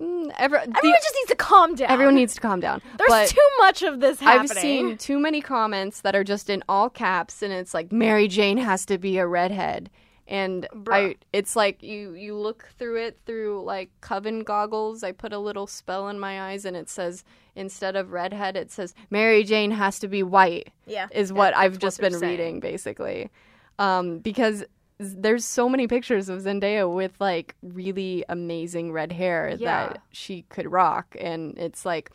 mm, 0.00 0.30
every, 0.38 0.58
the- 0.58 0.76
Everyone 0.76 0.98
just 1.02 1.14
needs 1.16 1.30
to 1.30 1.36
calm 1.36 1.74
down. 1.74 1.90
everyone 1.90 2.14
needs 2.14 2.34
to 2.34 2.40
calm 2.40 2.60
down. 2.60 2.80
There's 2.98 3.08
but 3.08 3.28
too 3.28 3.48
much 3.58 3.82
of 3.82 4.00
this 4.00 4.20
happening. 4.20 4.50
I've 4.50 4.58
seen 4.58 4.96
too 4.98 5.18
many 5.18 5.40
comments 5.40 6.00
that 6.02 6.14
are 6.16 6.24
just 6.24 6.50
in 6.50 6.62
all 6.68 6.90
caps 6.90 7.42
and 7.42 7.52
it's 7.52 7.74
like 7.74 7.92
Mary 7.92 8.28
Jane 8.28 8.58
has 8.58 8.84
to 8.86 8.98
be 8.98 9.18
a 9.18 9.26
redhead. 9.26 9.90
and 10.26 10.66
Bruh. 10.74 10.92
I 11.12 11.14
it's 11.32 11.56
like 11.56 11.82
you 11.82 12.12
you 12.12 12.36
look 12.36 12.68
through 12.78 12.96
it 13.06 13.18
through 13.24 13.62
like 13.64 13.88
coven 14.02 14.40
goggles. 14.40 15.02
I 15.02 15.12
put 15.12 15.32
a 15.32 15.38
little 15.38 15.66
spell 15.66 16.08
in 16.08 16.20
my 16.20 16.50
eyes 16.50 16.64
and 16.66 16.76
it 16.76 16.90
says 16.90 17.24
instead 17.56 17.96
of 17.96 18.12
redhead 18.12 18.54
it 18.56 18.70
says 18.70 18.94
Mary 19.10 19.42
Jane 19.42 19.70
has 19.70 19.98
to 20.00 20.06
be 20.08 20.22
white 20.22 20.68
Yeah. 20.86 21.08
is 21.10 21.32
what 21.32 21.56
I've 21.56 21.78
just 21.78 21.98
they're 21.98 22.10
been 22.10 22.18
saying. 22.20 22.30
reading 22.38 22.60
basically. 22.60 23.30
Um 23.78 24.18
because 24.18 24.64
there's 24.98 25.44
so 25.44 25.68
many 25.68 25.86
pictures 25.86 26.28
of 26.28 26.40
Zendaya 26.42 26.92
with 26.92 27.12
like 27.20 27.54
really 27.62 28.24
amazing 28.28 28.92
red 28.92 29.12
hair 29.12 29.56
Yeah. 29.58 29.88
that 29.88 30.02
she 30.12 30.42
could 30.48 30.70
rock 30.70 31.16
and 31.20 31.56
it's 31.56 31.84
like 31.86 32.10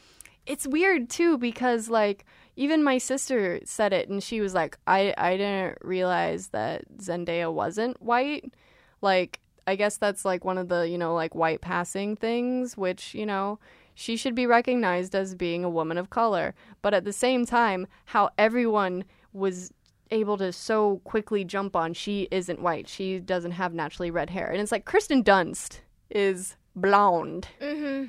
it's 0.45 0.67
weird 0.67 1.09
too 1.09 1.37
because 1.37 1.89
like 1.89 2.25
even 2.57 2.83
my 2.83 2.97
sister 2.97 3.61
said 3.63 3.93
it 3.93 4.09
and 4.09 4.21
she 4.21 4.41
was 4.41 4.53
like 4.53 4.77
I 4.85 5.13
I 5.17 5.37
didn't 5.37 5.77
realize 5.81 6.49
that 6.49 6.83
Zendaya 6.97 7.51
wasn't 7.51 8.01
white 8.01 8.53
like 9.01 9.39
I 9.65 9.77
guess 9.77 9.95
that's 9.95 10.25
like 10.25 10.43
one 10.43 10.57
of 10.57 10.67
the 10.67 10.81
you 10.89 10.97
know 10.97 11.13
like 11.15 11.33
white 11.35 11.61
passing 11.61 12.17
things 12.17 12.75
which 12.75 13.13
you 13.13 13.25
know 13.25 13.59
she 13.95 14.17
should 14.17 14.35
be 14.35 14.45
recognized 14.45 15.15
as 15.15 15.35
being 15.35 15.63
a 15.63 15.69
woman 15.69 15.97
of 15.97 16.09
color 16.09 16.53
but 16.81 16.93
at 16.93 17.05
the 17.05 17.13
same 17.13 17.45
time 17.45 17.87
how 18.05 18.29
everyone 18.37 19.05
was 19.31 19.71
able 20.13 20.37
to 20.37 20.51
so 20.53 21.01
quickly 21.03 21.43
jump 21.43 21.75
on 21.75 21.93
she 21.93 22.27
isn't 22.31 22.61
white 22.61 22.87
she 22.87 23.19
doesn't 23.19 23.51
have 23.51 23.73
naturally 23.73 24.11
red 24.11 24.29
hair 24.29 24.49
and 24.51 24.61
it's 24.61 24.71
like 24.71 24.85
Kristen 24.85 25.23
Dunst 25.23 25.79
is 26.09 26.55
blonde 26.75 27.47
Mm-hmm. 27.59 28.05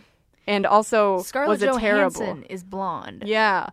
and 0.46 0.66
also 0.66 1.22
Scarlett 1.22 1.48
was 1.48 1.62
a 1.62 1.78
terrible 1.78 2.20
Johansson 2.20 2.42
is 2.44 2.62
blonde. 2.62 3.24
yeah 3.26 3.70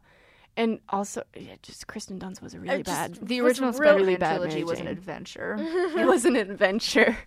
and 0.58 0.80
also 0.90 1.24
yeah, 1.36 1.56
just 1.62 1.88
Kristen 1.88 2.20
Dunst 2.20 2.42
was 2.42 2.54
a 2.54 2.60
really 2.60 2.84
just- 2.84 3.20
bad 3.20 3.28
The 3.28 3.40
original 3.42 3.72
really 3.74 4.16
bad 4.18 4.36
trilogy 4.38 4.64
was 4.64 4.80
an 4.80 4.88
adventure. 4.88 5.56
it 5.60 6.06
was 6.06 6.26
an 6.26 6.36
adventure 6.36 7.18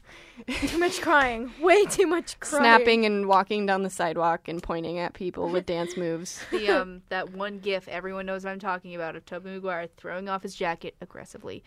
Too 0.67 0.79
much 0.79 1.01
crying. 1.01 1.51
Way 1.61 1.85
too 1.87 2.07
much 2.07 2.39
crying. 2.41 2.63
snapping 2.63 3.07
and 3.07 3.27
walking 3.27 3.67
down 3.67 3.83
the 3.83 3.91
sidewalk 3.91 4.47
and 4.49 4.63
pointing 4.63 4.99
at 4.99 5.15
people 5.15 5.49
with 5.49 5.65
dance 5.67 5.97
moves 5.97 6.41
the 6.51 6.69
um 6.69 7.03
that 7.09 7.33
one 7.33 7.59
gif 7.61 7.89
everyone 7.89 8.27
knows 8.27 8.45
what 8.45 8.51
I'm 8.51 8.59
talking 8.61 8.95
about 8.95 9.17
of 9.17 9.25
Tobey 9.25 9.51
Maguire 9.51 9.89
throwing 9.97 10.29
off 10.29 10.43
his 10.43 10.55
jacket 10.55 10.95
aggressively. 11.01 11.63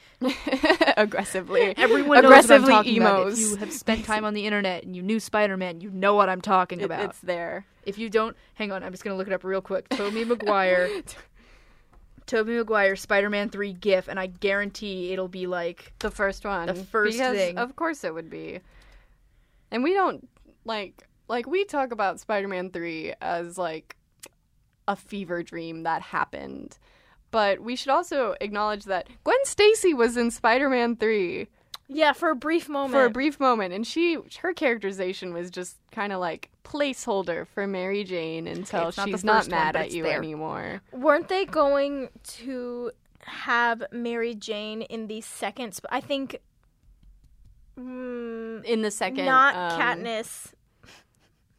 aggressively 0.97 1.73
Everyone 1.77 2.17
aggressively 2.23 2.57
knows 2.59 2.61
what 2.69 2.71
I'm 2.71 2.83
talking 2.83 3.01
about. 3.01 3.31
If 3.31 3.39
you 3.39 3.55
have 3.57 3.73
spent 3.73 4.05
time 4.05 4.25
on 4.25 4.33
the 4.33 4.45
internet 4.45 4.83
and 4.83 4.95
you 4.95 5.01
knew 5.01 5.19
Spider-Man, 5.19 5.81
you 5.81 5.89
know 5.89 6.15
what 6.15 6.29
I'm 6.29 6.41
talking 6.41 6.81
It- 6.81 6.85
about. 6.85 7.03
it's 7.05 7.19
there 7.19 7.65
If 7.85 7.97
you 7.97 8.09
don't, 8.09 8.35
hang 8.55 8.71
on, 8.71 8.83
I'm 8.83 8.91
just 8.91 9.03
gonna 9.03 9.15
look 9.15 9.27
it 9.27 9.33
up 9.33 9.43
real 9.43 9.61
quick. 9.61 9.87
Tobey 9.89 10.25
Maguire, 10.25 10.89
Tobey 12.27 12.57
Maguire, 12.57 12.95
Spider-Man 12.95 13.49
Three 13.49 13.73
GIF, 13.73 14.07
and 14.07 14.19
I 14.19 14.27
guarantee 14.27 15.11
it'll 15.13 15.27
be 15.27 15.47
like 15.47 15.93
the 15.99 16.11
first 16.11 16.45
one. 16.45 16.67
The 16.67 16.75
first 16.75 17.13
because 17.13 17.35
thing. 17.35 17.57
of 17.57 17.75
course 17.75 18.03
it 18.03 18.13
would 18.13 18.29
be. 18.29 18.59
And 19.71 19.83
we 19.83 19.93
don't 19.93 20.27
like 20.65 21.07
like 21.27 21.47
we 21.47 21.65
talk 21.65 21.91
about 21.91 22.19
spider-man 22.19 22.69
3 22.71 23.13
as 23.21 23.57
like 23.57 23.95
a 24.87 24.95
fever 24.95 25.41
dream 25.43 25.83
that 25.83 26.01
happened. 26.01 26.77
But 27.31 27.59
we 27.59 27.75
should 27.75 27.89
also 27.89 28.35
acknowledge 28.39 28.85
that 28.85 29.07
gwen 29.23 29.43
stacy 29.43 29.93
was 29.93 30.15
in 30.15 30.31
spider-man 30.31 30.97
3 30.97 31.47
Yeah, 31.89 32.13
for 32.13 32.29
a 32.29 32.35
brief 32.35 32.67
moment. 32.69 32.93
for 32.93 33.05
a 33.05 33.09
brief 33.09 33.39
moment 33.39 33.73
and 33.73 33.87
she 33.87 34.17
her 34.41 34.53
characterization 34.53 35.33
was 35.33 35.49
just 35.49 35.77
kind 35.91 36.11
of 36.11 36.19
like 36.19 36.49
placeholder 36.65 37.47
for 37.47 37.65
mary 37.65 38.03
jane 38.03 38.45
until 38.45 38.89
it's 38.89 38.97
not 38.97 39.07
she's 39.07 39.23
not 39.23 39.37
first 39.37 39.51
one, 39.51 39.59
mad 39.59 39.75
at 39.77 39.91
you 39.91 40.03
there. 40.03 40.17
anymore 40.17 40.81
Weren't 40.91 41.29
they 41.29 41.45
going 41.45 42.09
to 42.39 42.91
have 43.27 43.83
Mary 43.91 44.33
Jane 44.35 44.81
in 44.83 45.07
the 45.07 45.19
second? 45.21 45.73
Sp- 45.75 45.91
I 45.91 45.99
think. 45.99 46.39
Mm, 47.77 48.63
in 48.63 48.81
the 48.81 48.89
second 48.89 49.25
not 49.25 49.55
um, 49.55 49.79
Katniss. 49.79 50.53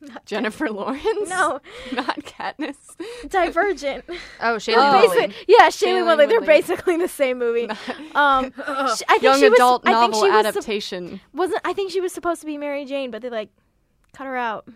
jennifer 0.26 0.68
lawrence 0.70 1.28
No, 1.28 1.60
not 1.92 2.18
katniss 2.20 2.76
Divergent. 3.28 4.04
oh 4.40 4.56
Shailene 4.56 4.74
Oh. 4.76 5.08
Woodley. 5.08 5.34
Yeah, 5.48 5.68
Shailene 5.68 6.06
Woodley. 6.06 6.26
They're 6.26 6.40
basically 6.40 6.96
the 6.96 7.08
same 7.08 7.38
movie. 7.38 7.68
Um, 8.14 8.52
sh- 8.52 9.02
I 9.08 9.18
think 9.18 9.22
young 9.22 9.38
she 9.40 9.48
was, 9.48 9.58
adult 9.58 9.82
I 9.86 9.90
think 9.92 10.12
novel 10.12 10.22
she 10.24 10.30
was 10.30 10.46
adaptation. 10.46 11.20
wasn't. 11.32 11.60
I 11.64 11.72
think 11.72 11.90
she 11.90 12.00
was 12.00 12.12
supposed 12.12 12.40
to 12.40 12.46
be 12.46 12.56
Mary 12.58 12.84
Jane, 12.84 13.10
but 13.10 13.22
they 13.22 13.30
like 13.30 13.50
cut 14.12 14.26
her 14.26 14.36
out. 14.36 14.68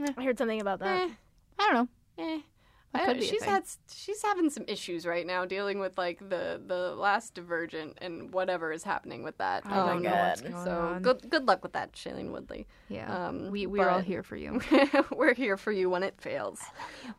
Eh. 0.00 0.12
I 0.16 0.24
heard 0.24 0.38
something 0.38 0.60
about 0.60 0.80
that. 0.80 1.00
Eh, 1.08 1.10
I 1.58 1.72
don't 1.72 1.74
know. 2.18 2.24
eh. 2.24 2.38
That 2.94 3.02
I- 3.02 3.04
could 3.06 3.18
be 3.20 3.26
she's 3.26 3.42
had 3.42 3.64
she's 3.92 4.22
having 4.22 4.48
some 4.48 4.64
issues 4.66 5.04
right 5.06 5.26
now 5.26 5.44
dealing 5.44 5.78
with 5.78 5.98
like 5.98 6.18
the 6.20 6.60
the 6.64 6.94
last 6.94 7.34
Divergent 7.34 7.98
and 8.00 8.32
whatever 8.32 8.72
is 8.72 8.82
happening 8.82 9.22
with 9.22 9.36
that. 9.38 9.64
I 9.66 9.76
don't 9.86 10.02
know 10.02 10.10
what's 10.10 10.40
God. 10.40 10.52
going 10.52 10.64
So 10.64 10.70
on. 10.70 11.02
good 11.02 11.28
good 11.30 11.46
luck 11.46 11.62
with 11.62 11.74
that, 11.74 11.92
Shailene 11.92 12.30
Woodley. 12.30 12.66
Yeah, 12.88 13.26
Um, 13.28 13.50
we 13.50 13.66
we're 13.66 13.88
all 13.90 14.00
here 14.00 14.22
for 14.22 14.36
you. 14.36 14.60
We're 15.14 15.34
here 15.34 15.56
for 15.58 15.70
you 15.70 15.90
when 15.90 16.02
it 16.02 16.18
fails. 16.20 16.60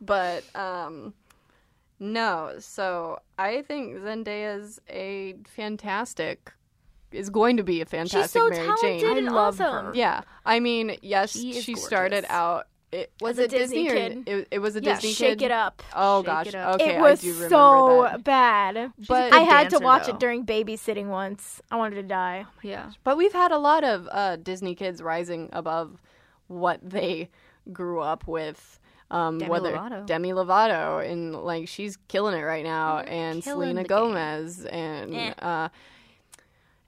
But 0.00 0.42
um 0.56 1.14
no, 2.00 2.54
so 2.58 3.20
I 3.38 3.62
think 3.62 3.96
Zendaya's 3.98 4.80
a 4.88 5.34
fantastic 5.46 6.52
is 7.12 7.28
going 7.28 7.56
to 7.58 7.62
be 7.64 7.80
a 7.80 7.84
fantastic 7.86 8.22
She's 8.22 8.30
so 8.30 8.48
Mary 8.48 8.66
talented 8.66 9.00
Jane. 9.00 9.18
and 9.18 9.28
I 9.28 9.32
love 9.32 9.60
awesome. 9.60 9.86
her. 9.86 9.92
Yeah, 9.94 10.22
I 10.46 10.60
mean, 10.60 10.96
yes, 11.02 11.32
She 11.32 11.60
she, 11.60 11.74
started 11.74 12.24
out. 12.28 12.68
It, 12.92 13.12
was 13.20 13.38
a 13.38 13.44
it 13.44 13.50
Disney 13.50 13.84
Disney, 13.84 14.00
kid. 14.00 14.22
it, 14.28 14.48
it 14.50 14.58
was 14.58 14.74
a 14.74 14.82
Yeah, 14.82 14.94
Disney 14.94 15.12
Shake 15.12 15.38
kid? 15.38 15.46
it 15.46 15.50
up. 15.52 15.82
Oh 15.94 16.20
Shake 16.22 16.26
gosh, 16.26 16.46
It 16.48 16.54
Up. 16.56 16.74
okay, 16.80 16.96
it 16.96 17.00
was 17.00 17.20
I 17.20 17.22
do 17.22 17.32
remember 17.34 17.48
so 17.48 18.08
that. 18.10 18.24
bad. 18.24 18.92
But- 19.08 19.32
I 19.32 19.40
had 19.40 19.70
to 19.70 19.78
watch 19.78 20.06
though. 20.06 20.14
it 20.14 20.18
during 20.20 20.44
babysitting 20.44 21.06
once. 21.06 21.60
I 21.70 21.76
wanted 21.76 21.96
to 21.96 22.02
die. 22.02 22.46
Yeah, 22.62 22.90
But 23.04 23.16
we've 23.16 23.32
had 23.32 23.52
a 23.52 23.58
lot 23.58 23.84
of 23.84 24.08
uh, 24.10 24.36
Disney 24.36 24.74
kids 24.74 25.00
rising 25.02 25.50
above 25.52 26.00
what 26.48 26.80
they 26.82 27.30
grew 27.72 28.00
up 28.00 28.26
with. 28.26 28.78
Um, 29.12 29.38
Demi 29.38 29.50
whether 29.50 29.72
Lovato. 29.72 30.06
Demi 30.06 30.30
Lovato 30.32 31.04
and 31.08 31.34
like 31.34 31.66
she's 31.68 31.96
killing 32.08 32.36
it 32.38 32.42
right 32.42 32.62
now, 32.64 32.98
and 32.98 33.42
Selena 33.42 33.82
the 33.82 33.88
game. 33.88 33.98
Gomez, 33.98 34.64
and 34.66 35.14
Eh. 35.14 35.32
uh, 35.42 35.68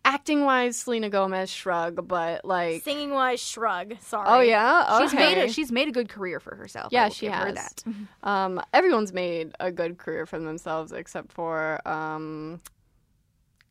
acting 0.04 0.44
wise, 0.44 0.76
Selena 0.76 1.08
Gomez 1.10 1.50
shrug, 1.50 2.06
but 2.08 2.44
like, 2.44 2.82
Singing 2.82 3.10
wise, 3.12 3.40
shrug. 3.40 3.94
Sorry. 4.00 4.26
oh 4.28 4.40
yeah, 4.40 5.00
she's 5.00 5.14
made 5.14 5.38
a, 5.38 5.48
she's 5.52 5.72
made 5.72 5.88
a 5.88 5.92
good 5.92 6.08
career 6.08 6.40
for 6.40 6.54
herself. 6.54 6.86
I 6.86 6.88
Yeah, 6.96 7.04
will 7.04 7.10
she 7.14 7.26
give 7.26 7.34
her 7.34 7.46
has. 7.46 7.54
that. 7.54 7.84
Um, 8.28 8.60
everyone's 8.72 9.12
made 9.12 9.52
a 9.60 9.70
good 9.72 9.98
career 9.98 10.26
for 10.26 10.38
themselves 10.38 10.92
except 10.92 11.32
for 11.32 11.80
um, 11.88 12.60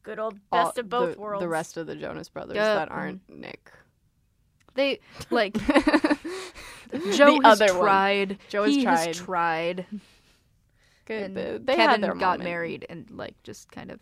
Good 0.04 0.20
old 0.20 0.40
all- 0.52 0.66
best 0.66 0.78
of 0.78 0.90
both 0.90 1.16
the, 1.16 1.22
worlds. 1.22 1.42
the 1.44 1.48
rest 1.50 1.78
of 1.78 1.86
the 1.88 1.96
Jonas 1.96 2.30
Brothers 2.30 2.56
Yeah. 2.56 2.76
that 2.76 2.92
aren't 2.92 3.22
Nick. 3.30 3.72
They 4.74 5.00
like 5.30 5.54
Joe 5.54 6.16
Joe 7.12 7.40
the 7.40 7.40
has 7.44 7.62
other 7.62 7.74
one. 7.74 7.82
tried. 7.84 8.38
Joe 8.50 8.64
has 8.64 8.74
he 8.74 8.84
tried. 8.84 9.08
has 9.08 9.18
tried. 9.18 9.86
Good. 11.06 11.24
And 11.24 11.36
They, 11.38 11.58
they 11.62 11.76
had 11.76 11.88
Kevin 11.88 12.02
their 12.02 12.14
got 12.16 12.40
moment. 12.40 12.44
married 12.44 12.86
and 12.90 13.06
like 13.12 13.36
just 13.44 13.70
kind 13.72 13.92
of 13.92 14.00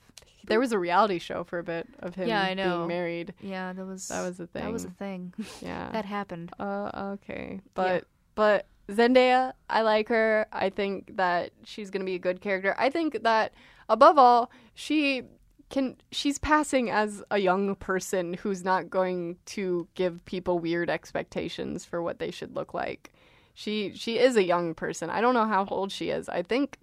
There 0.47 0.59
was 0.59 0.71
a 0.71 0.79
reality 0.79 1.19
show 1.19 1.43
for 1.43 1.59
a 1.59 1.63
bit 1.63 1.87
of 1.99 2.15
him 2.15 2.27
Yeah, 2.27 2.41
I 2.41 2.53
know. 2.53 2.77
being 2.79 2.87
married. 2.87 3.33
yeah. 3.41 3.73
That 3.73 3.85
was 3.85 4.07
That 4.07 4.21
was 4.21 4.39
a 4.39 4.47
thing. 4.47 4.63
That 4.63 4.71
was 4.73 4.85
a 4.85 4.89
thing. 4.91 5.33
Yeah. 5.61 5.89
that 5.91 6.05
happened. 6.05 6.51
Uh, 6.59 6.89
okay, 7.21 7.59
but 7.75 8.05
but 8.35 8.65
Zendaya, 8.89 9.53
I 9.69 9.81
like 9.81 10.07
her. 10.09 10.47
I 10.51 10.69
think 10.69 11.17
that 11.17 11.51
she's 11.63 11.89
gonna 11.91 12.05
be 12.05 12.15
a 12.15 12.19
good 12.19 12.41
character. 12.41 12.73
I 12.77 12.89
think 12.89 13.21
that 13.23 13.53
above 13.87 14.17
all, 14.17 14.49
she 14.73 15.23
can. 15.69 15.97
She's 16.11 16.39
passing 16.39 16.89
as 16.89 17.21
a 17.29 17.37
young 17.37 17.75
person 17.75 18.33
who's 18.33 18.63
not 18.63 18.89
going 18.89 19.37
to 19.47 19.87
give 19.93 20.23
people 20.25 20.57
weird 20.57 20.89
expectations 20.89 21.85
for 21.85 22.01
what 22.01 22.17
they 22.17 22.31
should 22.31 22.55
look 22.55 22.73
like. 22.73 23.11
She 23.53 23.91
she 23.93 24.17
is 24.17 24.35
a 24.37 24.43
young 24.43 24.73
person. 24.73 25.09
I 25.11 25.21
don't 25.21 25.33
know 25.35 25.45
how 25.45 25.65
old 25.65 25.91
she 25.91 26.09
is. 26.09 26.27
I 26.29 26.41
think 26.41 26.79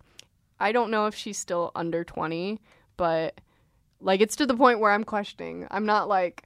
I 0.61 0.71
don't 0.71 0.91
know 0.93 1.07
if 1.07 1.15
she's 1.17 1.39
still 1.39 1.73
under 1.75 2.05
twenty, 2.05 2.61
but 2.97 3.41
like 4.01 4.21
it's 4.21 4.37
to 4.37 4.47
the 4.47 4.57
point 4.57 4.81
where 4.81 4.93
I'm 4.93 5.05
questioning. 5.05 5.67
I'm 5.71 5.87
not 5.87 6.09
like 6.09 6.45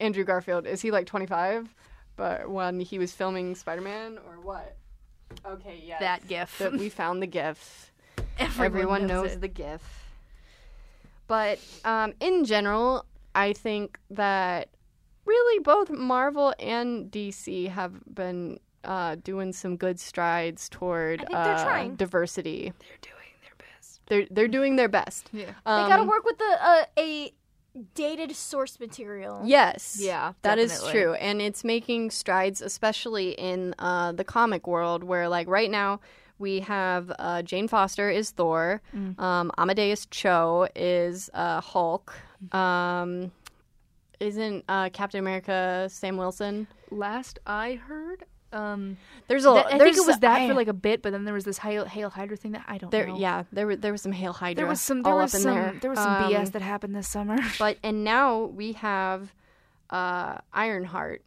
Andrew 0.00 0.24
Garfield. 0.24 0.66
Is 0.66 0.80
he 0.82 0.90
like 0.90 1.06
twenty 1.06 1.26
five? 1.26 1.74
But 2.16 2.50
when 2.50 2.80
he 2.80 2.98
was 2.98 3.12
filming 3.12 3.54
Spider 3.54 3.80
Man 3.80 4.18
or 4.26 4.40
what? 4.40 4.76
Okay, 5.46 5.82
yeah. 5.84 5.98
That 5.98 6.28
gif. 6.28 6.58
That 6.58 6.72
we 6.72 6.88
found 6.88 7.22
the 7.22 7.26
GIF. 7.26 7.92
Everyone, 8.38 8.66
Everyone 8.66 9.06
knows 9.06 9.32
it. 9.32 9.40
the 9.40 9.48
GIF. 9.48 9.82
But 11.26 11.58
um, 11.84 12.12
in 12.20 12.44
general, 12.44 13.06
I 13.34 13.54
think 13.54 13.98
that 14.10 14.68
really 15.24 15.60
both 15.60 15.88
Marvel 15.90 16.54
and 16.58 17.10
DC 17.10 17.68
have 17.68 17.94
been 18.12 18.58
uh, 18.84 19.16
doing 19.22 19.52
some 19.52 19.76
good 19.76 19.98
strides 19.98 20.68
toward 20.68 21.24
I 21.32 21.74
think 21.78 21.92
uh, 21.92 21.96
diversity. 21.96 22.72
They're 22.78 22.98
doing. 23.00 23.21
They're 24.12 24.26
they're 24.34 24.48
doing 24.58 24.76
their 24.76 24.88
best. 25.00 25.30
Yeah. 25.32 25.46
they 25.46 25.88
gotta 25.92 26.02
Um, 26.02 26.08
work 26.08 26.24
with 26.30 26.36
the 26.36 26.52
uh, 26.70 26.84
a 26.98 27.32
dated 27.94 28.36
source 28.36 28.78
material. 28.78 29.40
Yes. 29.44 29.96
Yeah, 29.98 30.34
that 30.42 30.58
is 30.58 30.70
definitely. 30.72 30.92
true. 30.92 31.12
And 31.14 31.40
it's 31.40 31.64
making 31.64 32.10
strides, 32.10 32.60
especially 32.60 33.30
in 33.32 33.74
uh, 33.78 34.12
the 34.12 34.24
comic 34.24 34.66
world, 34.66 35.02
where, 35.02 35.26
like, 35.36 35.48
right 35.48 35.70
now 35.70 36.00
we 36.38 36.60
have 36.60 37.10
uh, 37.18 37.40
Jane 37.40 37.68
Foster 37.68 38.10
is 38.10 38.30
Thor, 38.30 38.82
um, 39.18 39.50
Amadeus 39.56 40.04
Cho 40.10 40.68
is 40.76 41.30
uh, 41.32 41.60
Hulk, 41.62 42.12
um, 42.52 43.32
isn't 44.20 44.64
uh, 44.68 44.90
Captain 44.90 45.20
America 45.20 45.88
Sam 45.90 46.18
Wilson? 46.18 46.66
Last 46.90 47.38
I 47.46 47.74
heard, 47.88 48.24
um, 48.52 48.96
There's 49.28 49.44
a. 49.44 49.50
that- 49.50 49.66
I 49.66 49.78
there's 49.78 49.96
think 49.96 50.06
it 50.06 50.10
was 50.10 50.18
that 50.20 50.40
I- 50.42 50.48
for 50.48 50.54
like 50.54 50.68
a 50.68 50.72
bit, 50.72 51.02
but 51.02 51.12
then 51.12 51.24
there 51.24 51.34
was 51.34 51.44
this 51.44 51.58
Hail, 51.58 51.84
Hail 51.84 52.10
Hydra 52.10 52.36
thing 52.36 52.52
that 52.52 52.64
I 52.68 52.78
don't 52.78 52.90
There, 52.90 53.06
know. 53.08 53.16
yeah, 53.18 53.44
there 53.52 53.66
were 53.66 53.76
there 53.76 53.92
was 53.92 54.02
some 54.02 54.12
Hail 54.12 54.32
Hydra. 54.32 54.56
there 54.62 54.66
was 54.68 54.80
some 54.80 55.02
there 55.02 55.12
all 55.12 55.18
was 55.18 55.34
up 55.34 55.38
in 55.38 55.42
some 55.42 55.54
there. 55.54 55.78
there 55.80 55.90
was 55.90 55.98
some 55.98 56.24
Um, 56.24 56.32
BS 56.32 56.52
that 56.52 56.62
happened 56.62 56.94
this 56.94 57.08
summer. 57.08 57.38
But 57.58 57.78
and 57.82 58.04
now 58.04 58.44
we 58.44 58.72
have 58.72 59.32
uh, 59.90 60.38
Ironheart, 60.52 61.22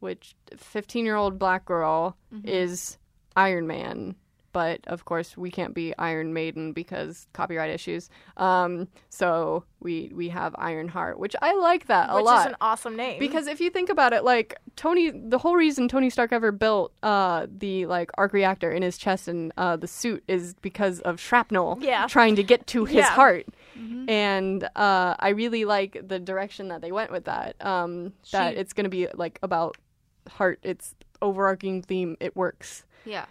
which 0.00 0.34
15 0.56 1.04
year 1.04 1.16
old 1.16 1.38
black 1.38 1.64
girl 1.64 2.16
Mm-hmm. 2.34 2.48
is 2.48 2.98
Iron 3.36 3.66
Man. 3.66 4.14
But 4.56 4.80
of 4.86 5.04
course, 5.04 5.36
we 5.36 5.50
can't 5.50 5.74
be 5.74 5.92
Iron 5.98 6.32
Maiden 6.32 6.72
because 6.72 7.26
copyright 7.34 7.68
issues. 7.68 8.08
Um, 8.38 8.88
so 9.10 9.64
we 9.80 10.10
we 10.14 10.30
have 10.30 10.54
Ironheart, 10.56 11.18
which 11.18 11.36
I 11.42 11.52
like 11.56 11.88
that 11.88 12.08
a 12.08 12.14
Which 12.16 12.24
lot 12.24 12.40
is 12.40 12.46
an 12.52 12.56
awesome 12.62 12.96
name. 12.96 13.18
because 13.18 13.48
if 13.48 13.60
you 13.60 13.68
think 13.68 13.90
about 13.90 14.14
it, 14.14 14.24
like 14.24 14.56
Tony, 14.74 15.10
the 15.10 15.36
whole 15.36 15.56
reason 15.56 15.88
Tony 15.88 16.08
Stark 16.08 16.32
ever 16.32 16.52
built 16.52 16.94
uh, 17.02 17.46
the 17.64 17.84
like 17.84 18.10
arc 18.16 18.32
reactor 18.32 18.72
in 18.72 18.82
his 18.82 18.96
chest 18.96 19.28
and 19.28 19.52
uh, 19.58 19.76
the 19.76 19.86
suit 19.86 20.24
is 20.26 20.54
because 20.62 21.00
of 21.00 21.20
shrapnel 21.20 21.76
Yeah. 21.82 22.06
trying 22.06 22.36
to 22.36 22.42
get 22.42 22.66
to 22.68 22.86
his 22.86 22.96
Yeah. 22.96 23.10
heart. 23.10 23.44
And 24.08 24.64
uh, 24.74 25.16
I 25.18 25.28
really 25.36 25.66
like 25.66 26.00
the 26.08 26.18
direction 26.18 26.68
that 26.68 26.80
they 26.80 26.92
went 26.92 27.12
with 27.12 27.24
that. 27.26 27.62
Um, 27.62 28.14
that 28.32 28.54
She- 28.54 28.60
it's 28.60 28.72
going 28.72 28.84
to 28.84 28.90
be 28.90 29.06
like 29.12 29.38
about 29.42 29.76
heart. 30.30 30.60
It's 30.62 30.94
overarching 31.20 31.82
theme. 31.82 32.16
It 32.20 32.34
works. 32.36 32.84
yeah, 33.04 33.26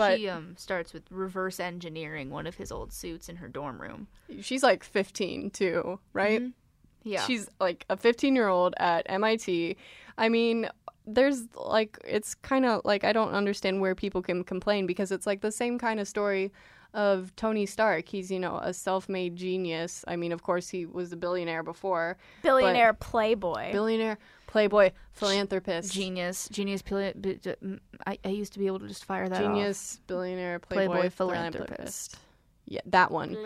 But 0.00 0.18
she 0.18 0.28
um 0.28 0.54
starts 0.56 0.92
with 0.92 1.02
reverse 1.10 1.60
engineering 1.60 2.30
one 2.30 2.46
of 2.46 2.56
his 2.56 2.72
old 2.72 2.92
suits 2.92 3.28
in 3.28 3.36
her 3.36 3.48
dorm 3.48 3.80
room. 3.80 4.08
she's 4.40 4.62
like 4.62 4.82
15 4.84 5.50
too, 5.50 5.98
right? 6.12 6.42
Yeah, 7.02 7.22
She's 7.26 7.48
like 7.60 7.86
a 7.88 7.96
15 7.96 8.34
year 8.36 8.48
old 8.48 8.74
at 8.78 9.06
MIT. 9.08 9.76
I 10.18 10.28
mean, 10.28 10.68
there's 11.06 11.44
like, 11.54 11.98
it's 12.04 12.34
kind 12.34 12.66
of 12.66 12.82
like, 12.84 13.04
I 13.04 13.12
don't 13.12 13.32
understand 13.32 13.80
where 13.80 13.94
people 13.94 14.20
can 14.20 14.44
complain 14.44 14.86
because 14.86 15.10
it's 15.10 15.26
like 15.26 15.40
the 15.40 15.50
same 15.50 15.78
kind 15.78 15.98
of 15.98 16.06
story 16.06 16.52
of 16.94 17.34
Tony 17.36 17.66
Stark. 17.66 18.08
He's, 18.08 18.30
you 18.30 18.38
know, 18.38 18.58
a 18.58 18.72
self 18.74 19.08
made 19.08 19.36
genius. 19.36 20.04
I 20.08 20.16
mean, 20.16 20.32
of 20.32 20.42
course, 20.42 20.68
he 20.68 20.86
was 20.86 21.12
a 21.12 21.16
billionaire 21.16 21.62
before. 21.62 22.16
Billionaire 22.42 22.92
playboy. 22.94 23.72
Billionaire, 23.72 24.18
playboy, 24.46 24.90
philanthropist. 25.12 25.92
genius, 25.92 26.48
genius. 26.50 26.82
pili- 26.82 27.20
bi- 27.20 27.38
j- 27.40 27.56
I, 28.06 28.18
I 28.24 28.28
used 28.28 28.52
to 28.54 28.58
be 28.58 28.66
able 28.66 28.80
to 28.80 28.88
just 28.88 29.04
fire 29.04 29.28
that 29.28 29.42
off. 29.44 29.52
Genius, 29.54 30.00
billionaire, 30.06 30.58
playboy, 30.58 30.92
Playboy, 30.92 31.10
philanthropist. 31.10 31.68
philanthropist. 31.68 32.16
Yeah, 32.66 32.80
that 32.86 33.10
one. 33.10 33.36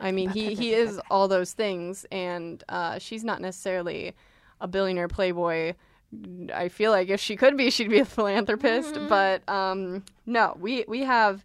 I 0.00 0.10
mean, 0.10 0.30
he, 0.30 0.54
he 0.54 0.72
is 0.74 1.00
all 1.10 1.28
those 1.28 1.52
things, 1.52 2.06
and 2.10 2.62
uh, 2.68 2.98
she's 2.98 3.22
not 3.24 3.40
necessarily 3.40 4.14
a 4.60 4.66
billionaire 4.68 5.08
playboy. 5.08 5.74
I 6.52 6.68
feel 6.68 6.90
like 6.92 7.08
if 7.08 7.20
she 7.20 7.34
could 7.36 7.56
be, 7.56 7.70
she'd 7.70 7.90
be 7.90 7.98
a 7.98 8.04
philanthropist. 8.04 8.98
But 9.08 9.48
um, 9.48 10.04
no, 10.26 10.56
we 10.60 10.84
we 10.88 11.00
have 11.02 11.44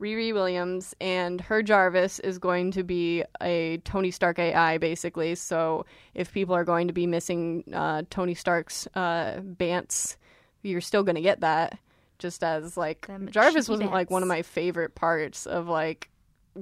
Riri 0.00 0.32
Williams, 0.32 0.94
and 1.00 1.40
her 1.40 1.62
Jarvis 1.62 2.20
is 2.20 2.38
going 2.38 2.70
to 2.72 2.84
be 2.84 3.24
a 3.42 3.78
Tony 3.78 4.10
Stark 4.10 4.38
AI, 4.38 4.78
basically. 4.78 5.34
So 5.34 5.86
if 6.14 6.32
people 6.32 6.54
are 6.54 6.64
going 6.64 6.86
to 6.86 6.92
be 6.92 7.06
missing 7.06 7.64
uh, 7.72 8.02
Tony 8.08 8.34
Stark's 8.34 8.86
uh, 8.94 9.40
bants, 9.40 10.16
you're 10.62 10.80
still 10.80 11.02
going 11.02 11.16
to 11.16 11.20
get 11.22 11.40
that. 11.40 11.78
Just 12.18 12.42
as 12.42 12.76
like 12.76 13.06
Them 13.06 13.28
Jarvis 13.30 13.68
wasn't 13.68 13.92
like 13.92 14.10
one 14.10 14.22
of 14.22 14.28
my 14.28 14.42
favorite 14.42 14.96
parts 14.96 15.46
of 15.46 15.68
like 15.68 16.10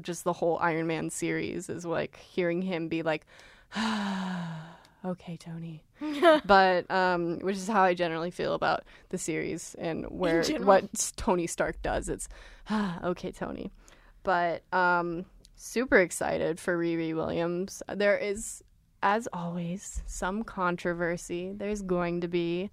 just 0.03 0.25
the 0.25 0.35
whole 0.35 0.59
Iron 0.61 0.87
Man 0.87 1.09
series 1.09 1.71
is 1.71 1.87
like 1.87 2.17
hearing 2.17 2.61
him 2.63 2.89
be 2.89 3.03
like, 3.03 3.27
okay, 5.05 5.37
Tony. 5.37 5.83
but 6.47 6.91
um, 6.91 7.39
which 7.39 7.57
is 7.57 7.69
how 7.69 7.83
I 7.83 7.95
generally 7.95 8.31
feel 8.31 8.55
about 8.55 8.85
the 9.09 9.19
series 9.19 9.75
and 9.79 10.05
where 10.07 10.45
what 10.59 11.13
Tony 11.17 11.47
Stark 11.47 11.81
does. 11.83 12.09
It's 12.09 12.29
okay, 13.05 13.33
Tony. 13.33 13.71
But 14.23 14.63
um, 14.73 15.25
super 15.55 15.99
excited 15.99 16.59
for 16.59 16.77
Riri 16.77 17.15
Williams. 17.15 17.83
There 17.95 18.17
is, 18.17 18.63
as 19.03 19.29
always, 19.33 20.03
some 20.07 20.43
controversy. 20.43 21.53
There's 21.55 21.83
going 21.83 22.21
to 22.23 22.29
be. 22.29 22.71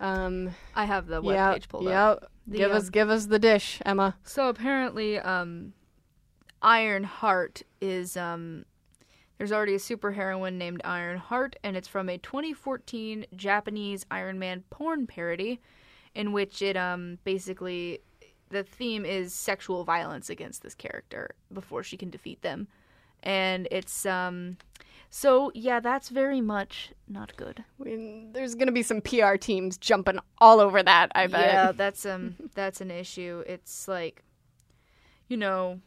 Um, 0.00 0.50
I 0.74 0.86
have 0.86 1.06
the 1.06 1.22
webpage 1.22 1.68
pulled 1.68 1.84
yeah. 1.84 2.10
up. 2.10 2.32
The, 2.48 2.58
give 2.58 2.72
um, 2.72 2.76
us, 2.76 2.90
give 2.90 3.10
us 3.10 3.26
the 3.26 3.38
dish, 3.38 3.80
Emma. 3.86 4.16
So 4.24 4.48
apparently, 4.48 5.20
um, 5.20 5.72
Iron 6.60 7.04
Heart 7.04 7.62
is 7.80 8.16
um, 8.16 8.64
there's 9.42 9.50
already 9.50 9.74
a 9.74 9.78
superheroine 9.78 10.54
named 10.54 10.80
Iron 10.84 11.18
Heart, 11.18 11.56
and 11.64 11.76
it's 11.76 11.88
from 11.88 12.08
a 12.08 12.16
2014 12.16 13.26
Japanese 13.34 14.06
Iron 14.08 14.38
Man 14.38 14.62
porn 14.70 15.08
parody, 15.08 15.60
in 16.14 16.30
which 16.30 16.62
it 16.62 16.76
um 16.76 17.18
basically 17.24 17.98
the 18.50 18.62
theme 18.62 19.04
is 19.04 19.34
sexual 19.34 19.82
violence 19.82 20.30
against 20.30 20.62
this 20.62 20.76
character 20.76 21.34
before 21.52 21.82
she 21.82 21.96
can 21.96 22.08
defeat 22.08 22.42
them, 22.42 22.68
and 23.24 23.66
it's 23.72 24.06
um. 24.06 24.58
So 25.10 25.50
yeah, 25.56 25.80
that's 25.80 26.08
very 26.08 26.40
much 26.40 26.92
not 27.08 27.36
good. 27.36 27.64
I 27.80 27.82
mean, 27.82 28.32
there's 28.32 28.54
going 28.54 28.68
to 28.68 28.72
be 28.72 28.84
some 28.84 29.00
PR 29.00 29.34
teams 29.34 29.76
jumping 29.76 30.20
all 30.38 30.60
over 30.60 30.84
that, 30.84 31.10
I 31.16 31.26
bet. 31.26 31.52
Yeah, 31.52 31.72
that's 31.76 32.06
um 32.06 32.36
that's 32.54 32.80
an 32.80 32.92
issue. 32.92 33.42
It's 33.48 33.88
like 33.88 34.22
you 35.26 35.36
know, 35.36 35.80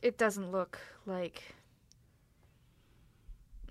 it 0.00 0.16
doesn't 0.16 0.52
look 0.52 0.78
like 1.06 1.56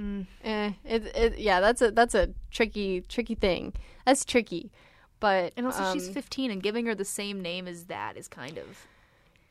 mm, 0.02 0.26
Eh, 0.44 0.72
it, 0.86 1.06
it, 1.16 1.38
yeah, 1.38 1.60
that's 1.60 1.82
a 1.82 1.92
that's 1.92 2.16
a 2.16 2.30
tricky 2.50 3.02
tricky 3.02 3.36
thing. 3.36 3.74
That's 4.06 4.26
tricky, 4.26 4.72
but 5.20 5.54
and 5.56 5.66
also 5.66 5.94
she's 5.94 6.08
um, 6.08 6.14
15 6.14 6.52
and 6.52 6.64
giving 6.64 6.86
her 6.88 6.96
the 6.96 7.06
same 7.06 7.42
name 7.42 7.68
as 7.68 7.86
that 7.86 8.18
is 8.18 8.28
kind 8.28 8.58
of 8.58 8.88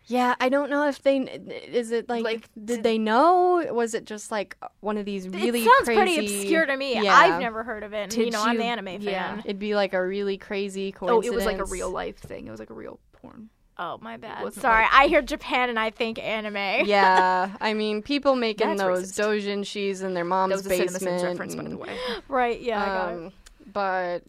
yeah. 0.07 0.35
I 0.41 0.49
don't 0.49 0.71
know 0.71 0.89
if 0.89 1.01
they 1.03 1.19
is 1.19 1.93
it 1.93 2.09
like, 2.09 2.25
Like, 2.25 2.49
did 2.55 2.67
did- 2.67 2.83
they 2.83 2.99
know? 2.99 3.65
Was 3.73 3.95
it 3.95 4.07
just 4.07 4.33
like 4.33 4.57
one 4.81 4.97
of 4.97 5.05
these 5.05 5.29
really 5.29 5.63
it 5.63 5.67
sounds 5.67 5.85
crazy, 5.85 6.01
pretty 6.17 6.41
obscure 6.43 6.67
to 6.67 6.77
me. 6.77 6.95
Yeah. 7.01 7.15
I've 7.15 7.41
never 7.41 7.63
heard 7.63 7.85
of 7.85 7.93
it. 7.93 8.13
and, 8.13 8.17
you 8.17 8.31
know, 8.33 8.43
I'm 8.43 8.57
the 8.57 8.65
you- 8.65 8.71
anime 8.71 8.87
fan. 8.87 9.03
yeah. 9.03 9.41
It'd 9.45 9.61
be 9.61 9.77
like 9.77 9.93
a 9.93 10.05
really 10.05 10.37
crazy 10.37 10.91
coincidence. 10.91 11.27
oh, 11.29 11.33
it 11.33 11.35
was 11.35 11.45
like 11.47 11.59
a 11.59 11.65
real 11.65 11.91
life 11.91 12.19
thing. 12.19 12.49
It 12.49 12.51
was 12.51 12.59
like 12.59 12.71
a 12.71 12.75
real 12.75 12.99
porn. 13.13 13.51
Oh, 13.83 13.99
my 14.03 14.19
bad. 14.19 14.53
Sorry, 14.53 14.83
like- 14.83 14.93
I 14.93 15.07
hear 15.07 15.23
Japan 15.23 15.71
and 15.71 15.79
I 15.79 15.89
think 15.89 16.19
anime. 16.19 16.55
yeah, 16.87 17.57
I 17.63 17.73
mean, 17.73 18.03
people 18.03 18.37
making 18.37 18.77
That's 18.77 18.81
those 18.83 19.13
racist. 19.13 19.65
doujinshis 19.65 20.03
in 20.05 20.13
their 20.13 20.25
mom's 20.27 20.51
That 20.51 20.57
was 20.57 20.67
a 20.67 20.77
Cinema 20.77 20.99
Sins 20.99 21.05
basement. 21.23 21.23
reference, 21.41 21.55
by 21.55 21.63
the 21.65 21.77
way. 21.79 21.97
right. 22.29 22.61
Yeah, 22.61 22.83
I 22.83 22.87
got 22.87 23.13
it. 23.15 23.27
um, 23.27 23.33
but 23.73 24.23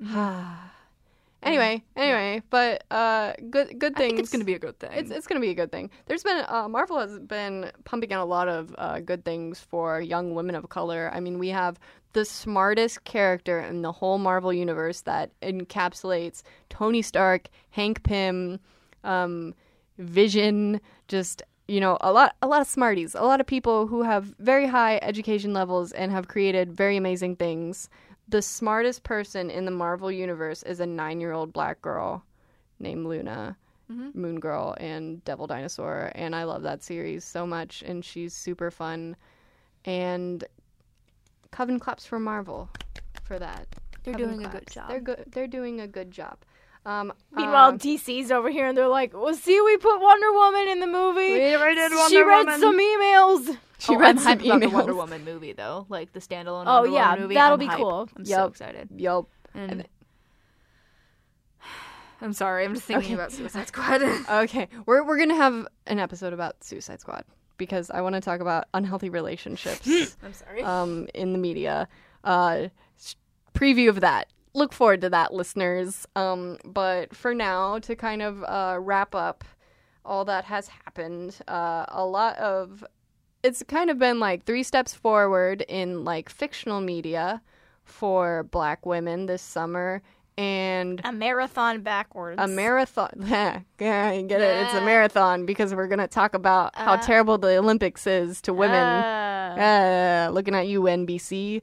anyway, 1.42 1.82
anyway, 1.96 2.42
but 2.50 2.84
uh, 2.90 3.32
good 3.50 3.78
good 3.78 3.94
I 3.96 3.98
things. 3.98 4.12
think 4.12 4.20
it's 4.20 4.30
gonna 4.32 4.44
be 4.44 4.54
a 4.54 4.58
good 4.58 4.78
thing. 4.78 4.90
It's 4.92 5.10
it's 5.10 5.26
gonna 5.26 5.40
be 5.40 5.50
a 5.50 5.54
good 5.54 5.70
thing. 5.70 5.90
There's 6.06 6.22
been 6.22 6.44
uh, 6.48 6.68
Marvel 6.68 6.98
has 6.98 7.18
been 7.18 7.70
pumping 7.84 8.12
out 8.12 8.22
a 8.22 8.28
lot 8.28 8.48
of 8.48 8.74
uh, 8.78 9.00
good 9.00 9.24
things 9.24 9.60
for 9.60 10.00
young 10.00 10.34
women 10.34 10.54
of 10.54 10.68
color. 10.68 11.10
I 11.12 11.20
mean, 11.20 11.38
we 11.38 11.48
have 11.48 11.78
the 12.12 12.24
smartest 12.24 13.04
character 13.04 13.60
in 13.60 13.82
the 13.82 13.92
whole 13.92 14.18
Marvel 14.18 14.52
universe 14.52 15.00
that 15.02 15.30
encapsulates 15.40 16.42
Tony 16.68 17.02
Stark, 17.02 17.48
Hank 17.70 18.02
Pym, 18.02 18.60
um, 19.04 19.54
Vision, 19.98 20.80
just 21.08 21.42
you 21.68 21.80
know 21.80 21.96
a 22.00 22.12
lot 22.12 22.34
a 22.42 22.46
lot 22.46 22.60
of 22.60 22.66
smarties, 22.66 23.14
a 23.14 23.22
lot 23.22 23.40
of 23.40 23.46
people 23.46 23.86
who 23.86 24.02
have 24.02 24.34
very 24.38 24.66
high 24.66 24.98
education 25.02 25.52
levels 25.52 25.92
and 25.92 26.12
have 26.12 26.28
created 26.28 26.72
very 26.72 26.96
amazing 26.96 27.36
things. 27.36 27.88
The 28.32 28.40
smartest 28.40 29.02
person 29.02 29.50
in 29.50 29.66
the 29.66 29.70
Marvel 29.70 30.10
universe 30.10 30.62
is 30.62 30.80
a 30.80 30.86
nine 30.86 31.20
year 31.20 31.32
old 31.32 31.52
black 31.52 31.82
girl 31.82 32.24
named 32.80 33.06
Luna. 33.06 33.56
Mm-hmm. 33.90 34.18
Moon 34.18 34.40
Girl 34.40 34.74
and 34.80 35.22
Devil 35.26 35.46
Dinosaur, 35.46 36.12
and 36.14 36.34
I 36.34 36.44
love 36.44 36.62
that 36.62 36.82
series 36.82 37.24
so 37.24 37.46
much, 37.46 37.82
and 37.82 38.02
she's 38.02 38.32
super 38.32 38.70
fun. 38.70 39.16
And 39.84 40.44
Coven 41.50 41.78
claps 41.78 42.06
for 42.06 42.18
Marvel 42.18 42.70
for 43.24 43.38
that. 43.38 43.66
They're 44.02 44.14
Coven 44.14 44.30
doing 44.30 44.46
a 44.46 44.48
good 44.48 44.66
job. 44.70 44.88
They're 44.88 45.00
good. 45.00 45.24
They're 45.30 45.46
doing 45.46 45.80
a 45.80 45.86
good 45.86 46.10
job. 46.10 46.38
Um, 46.84 47.12
Meanwhile, 47.30 47.68
um, 47.70 47.78
DC's 47.78 48.32
over 48.32 48.50
here 48.50 48.66
and 48.66 48.76
they're 48.76 48.88
like, 48.88 49.12
"Well, 49.14 49.34
see, 49.34 49.60
we 49.60 49.76
put 49.76 50.00
Wonder 50.00 50.32
Woman 50.32 50.68
in 50.68 50.80
the 50.80 50.86
movie. 50.88 51.32
We 51.34 51.54
already 51.54 51.76
did 51.76 51.90
she 51.92 51.96
Wonder 51.96 52.24
read 52.26 52.38
Woman." 52.46 52.60
some 52.60 52.78
emails." 52.78 53.58
she 53.78 53.94
oh, 53.94 53.98
read 53.98 54.10
I'm 54.10 54.18
some 54.18 54.38
hyped 54.38 54.44
about 54.46 54.60
the 54.60 54.66
emails. 54.66 54.72
Wonder 54.72 54.94
Woman 54.94 55.24
movie 55.24 55.52
though, 55.52 55.86
like 55.88 56.12
the 56.12 56.20
standalone. 56.20 56.64
Oh, 56.66 56.80
Wonder 56.82 56.90
yeah, 56.90 57.10
Woman 57.10 57.22
movie. 57.22 57.34
that'll 57.34 57.52
I'm 57.54 57.58
be 57.60 57.66
hyped. 57.68 57.76
cool. 57.76 58.08
I'm 58.16 58.24
so 58.24 58.46
excited. 58.46 58.88
Yup. 58.96 59.26
And 59.54 59.86
I'm 62.20 62.32
sorry, 62.32 62.64
I'm 62.64 62.74
just 62.74 62.86
thinking 62.86 63.06
Okay. 63.06 63.14
about 63.14 63.32
Suicide 63.32 63.68
Squad. 63.68 64.02
Okay, 64.44 64.68
we're 64.86 65.04
we're 65.04 65.18
gonna 65.18 65.34
have 65.34 65.66
an 65.86 65.98
episode 65.98 66.32
about 66.32 66.62
Suicide 66.64 67.00
Squad 67.00 67.24
because 67.58 67.90
I 67.90 68.00
want 68.00 68.14
to 68.14 68.20
talk 68.20 68.40
about 68.40 68.64
unhealthy 68.74 69.08
relationships. 69.10 70.16
I'm 70.22 70.32
sorry. 70.32 70.62
um, 70.62 71.06
in 71.14 71.32
the 71.32 71.38
media. 71.38 71.88
Uh, 72.24 72.68
preview 73.54 73.88
of 73.88 74.00
that. 74.00 74.28
Look 74.54 74.72
forward 74.72 75.00
to 75.02 75.10
that, 75.10 75.32
listeners. 75.32 76.06
Um, 76.14 76.58
but 76.64 77.14
for 77.16 77.34
now, 77.34 77.78
to 77.80 77.96
kind 77.96 78.20
of 78.22 78.42
uh, 78.44 78.78
wrap 78.80 79.14
up 79.14 79.44
all 80.04 80.24
that 80.26 80.44
has 80.44 80.68
happened, 80.68 81.38
uh, 81.48 81.86
a 81.88 82.04
lot 82.04 82.36
of 82.38 82.84
it's 83.42 83.62
kind 83.66 83.90
of 83.90 83.98
been 83.98 84.20
like 84.20 84.44
three 84.44 84.62
steps 84.62 84.94
forward 84.94 85.62
in 85.68 86.04
like 86.04 86.28
fictional 86.28 86.80
media 86.80 87.40
for 87.84 88.44
black 88.44 88.84
women 88.86 89.26
this 89.26 89.42
summer 89.42 90.00
and 90.38 91.00
A 91.04 91.12
marathon 91.12 91.80
backwards. 91.82 92.40
a 92.40 92.46
marathon. 92.46 93.10
yeah, 93.78 94.12
you 94.12 94.22
get 94.22 94.40
it. 94.40 94.62
It's 94.64 94.74
a 94.74 94.80
marathon 94.80 95.44
because 95.44 95.74
we're 95.74 95.88
gonna 95.88 96.08
talk 96.08 96.34
about 96.34 96.74
how 96.76 96.92
Uh. 96.94 96.96
terrible 97.02 97.36
the 97.38 97.56
Olympics 97.58 98.06
is 98.06 98.40
to 98.42 98.52
women. 98.54 98.76
Uh, 98.76 99.28
Uh, 99.58 100.30
looking 100.32 100.54
at 100.54 100.66
you, 100.68 100.82
NBC. 100.82 101.60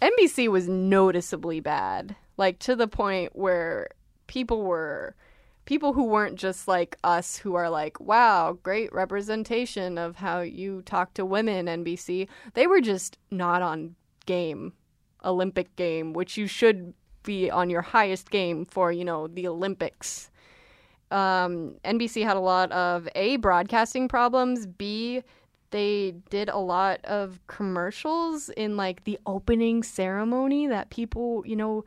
NBC 0.00 0.48
was 0.48 0.68
noticeably 0.68 1.60
bad, 1.60 2.16
like 2.36 2.58
to 2.60 2.74
the 2.74 2.88
point 2.88 3.36
where 3.36 3.88
people 4.26 4.62
were 4.62 5.14
people 5.66 5.92
who 5.92 6.04
weren't 6.04 6.36
just 6.36 6.66
like 6.66 6.96
us 7.04 7.36
who 7.36 7.54
are 7.54 7.70
like, 7.70 8.00
wow, 8.00 8.58
great 8.62 8.92
representation 8.92 9.98
of 9.98 10.16
how 10.16 10.40
you 10.40 10.82
talk 10.82 11.14
to 11.14 11.24
women, 11.24 11.66
NBC. 11.66 12.26
They 12.54 12.66
were 12.66 12.80
just 12.80 13.18
not 13.30 13.62
on 13.62 13.94
game, 14.26 14.72
Olympic 15.24 15.76
game, 15.76 16.12
which 16.12 16.36
you 16.36 16.46
should 16.46 16.94
be 17.22 17.50
on 17.50 17.70
your 17.70 17.82
highest 17.82 18.30
game 18.30 18.64
for, 18.64 18.90
you 18.90 19.04
know, 19.04 19.28
the 19.28 19.46
Olympics. 19.46 20.30
Um, 21.10 21.76
NBC 21.84 22.24
had 22.24 22.36
a 22.36 22.40
lot 22.40 22.72
of 22.72 23.08
A, 23.14 23.36
broadcasting 23.36 24.08
problems, 24.08 24.66
B, 24.66 25.22
they 25.70 26.14
did 26.30 26.48
a 26.48 26.58
lot 26.58 27.04
of 27.04 27.38
commercials 27.46 28.48
in 28.50 28.76
like 28.76 29.04
the 29.04 29.18
opening 29.26 29.82
ceremony 29.82 30.66
that 30.66 30.90
people, 30.90 31.42
you 31.46 31.56
know, 31.56 31.84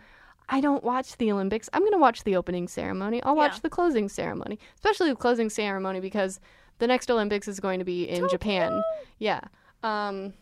I 0.49 0.61
don't 0.61 0.84
watch 0.84 1.17
the 1.17 1.31
Olympics. 1.31 1.69
I'm 1.73 1.81
going 1.81 1.93
to 1.93 1.97
watch 1.97 2.23
the 2.23 2.36
opening 2.36 2.67
ceremony. 2.67 3.21
I'll 3.23 3.36
watch 3.36 3.53
Yeah. 3.55 3.59
the 3.63 3.69
closing 3.69 4.09
ceremony, 4.09 4.59
especially 4.75 5.09
the 5.09 5.15
closing 5.15 5.49
ceremony 5.49 5.99
because 5.99 6.39
the 6.79 6.88
next 6.88 7.09
Olympics 7.09 7.47
is 7.47 7.59
going 7.59 7.79
to 7.79 7.86
be 7.86 8.03
in 8.09 8.27
Japan. 8.29 8.81
Yeah. 9.19 9.41
Um, 9.84 10.34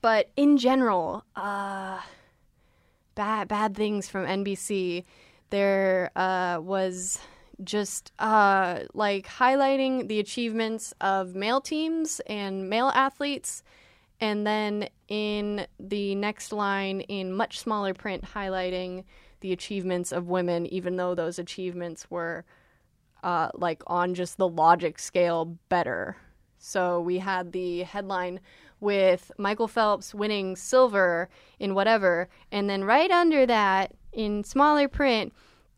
but 0.00 0.30
in 0.36 0.56
general, 0.58 1.24
uh, 1.36 2.00
bad 3.14 3.48
bad 3.48 3.74
things 3.74 4.08
from 4.08 4.26
NBC. 4.26 5.04
There 5.50 6.10
uh, 6.16 6.58
was 6.60 7.18
just 7.64 8.12
uh, 8.18 8.80
like 8.94 9.26
highlighting 9.26 10.08
the 10.08 10.20
achievements 10.20 10.94
of 11.00 11.34
male 11.34 11.60
teams 11.60 12.20
and 12.26 12.68
male 12.68 12.90
athletes, 12.94 13.62
and 14.20 14.46
then 14.46 14.88
in 15.08 15.66
the 15.80 16.14
next 16.14 16.52
line, 16.52 17.00
in 17.02 17.32
much 17.32 17.58
smaller 17.58 17.94
print, 17.94 18.24
highlighting 18.34 19.04
the 19.40 19.52
achievements 19.52 20.12
of 20.12 20.28
women, 20.28 20.66
even 20.66 20.96
though 20.96 21.14
those 21.14 21.38
achievements 21.38 22.10
were 22.10 22.44
uh, 23.22 23.48
like 23.54 23.82
on 23.86 24.14
just 24.14 24.36
the 24.36 24.48
logic 24.48 24.98
scale 24.98 25.58
better. 25.68 26.16
So 26.58 27.00
we 27.00 27.18
had 27.18 27.52
the 27.52 27.82
headline 27.82 28.40
with 28.78 29.32
Michael 29.38 29.68
Phelps 29.68 30.14
winning 30.14 30.56
silver 30.56 31.28
in 31.58 31.74
whatever, 31.74 32.28
and 32.50 32.70
then 32.70 32.84
right 32.84 33.10
under 33.10 33.46
that, 33.46 33.92
in 34.12 34.44
smaller 34.44 34.88
print, 34.88 35.32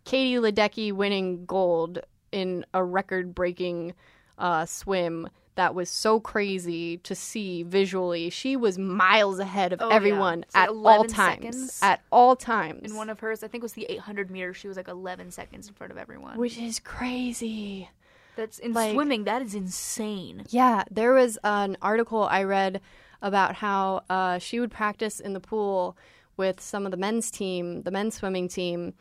Katie 0.05 0.37
Ledecky 0.37 0.93
winning 0.93 1.47
gold 1.47 2.01
in 2.33 2.65
a 2.75 2.83
record-breaking 2.85 3.95
uh, 4.39 4.67
swim 4.67 5.29
that 5.57 5.75
was 5.75 5.89
so 5.89 6.19
crazy 6.19 6.97
to 6.99 7.15
see 7.15 7.63
visually. 7.63 8.29
She 8.29 8.57
was 8.57 8.77
miles 8.77 9.39
ahead 9.39 9.73
of 9.73 9.81
Oh, 9.81 9.89
yeah. 9.89 9.95
everyone 9.95 10.45
like 10.53 10.65
at 10.65 10.69
all 10.69 11.05
times. 11.05 11.13
seconds. 11.43 11.79
At 11.81 12.01
all 12.11 12.35
times. 12.35 12.91
In 12.91 12.97
one 12.97 13.09
of 13.09 13.21
hers, 13.21 13.45
I 13.45 13.49
think 13.49 13.63
it 13.63 13.65
was 13.65 13.75
the 13.75 13.87
800 13.89 14.31
meters, 14.33 14.57
she 14.57 14.67
was 14.67 14.77
like 14.77 14.89
11 14.89 15.31
seconds 15.31 15.69
in 15.69 15.75
front 15.75 15.93
of 15.93 15.99
everyone. 15.99 16.37
which 16.39 16.59
is 16.59 16.81
crazy. 16.81 17.89
That's 18.37 18.59
in 18.59 18.73
like- 18.73 18.93
swimming. 18.95 19.25
That 19.25 19.43
is 19.43 19.55
insane. 19.55 20.45
Yeah, 20.51 20.83
there 20.91 21.13
was 21.13 21.39
an 21.45 21.77
article 21.81 22.25
I 22.25 22.43
read 22.43 22.81
about 23.23 23.55
how 23.55 24.03
uh, 24.11 24.39
she 24.39 24.59
would 24.59 24.73
practice 24.73 25.21
in 25.21 25.35
the 25.35 25.41
pool 25.41 25.97
with 26.37 26.61
some 26.61 26.85
of 26.85 26.91
the 26.91 26.97
men's 26.97 27.31
team, 27.31 27.83
the 27.83 27.93
men's 27.93 28.17
swimming 28.17 28.49
team, 28.49 28.93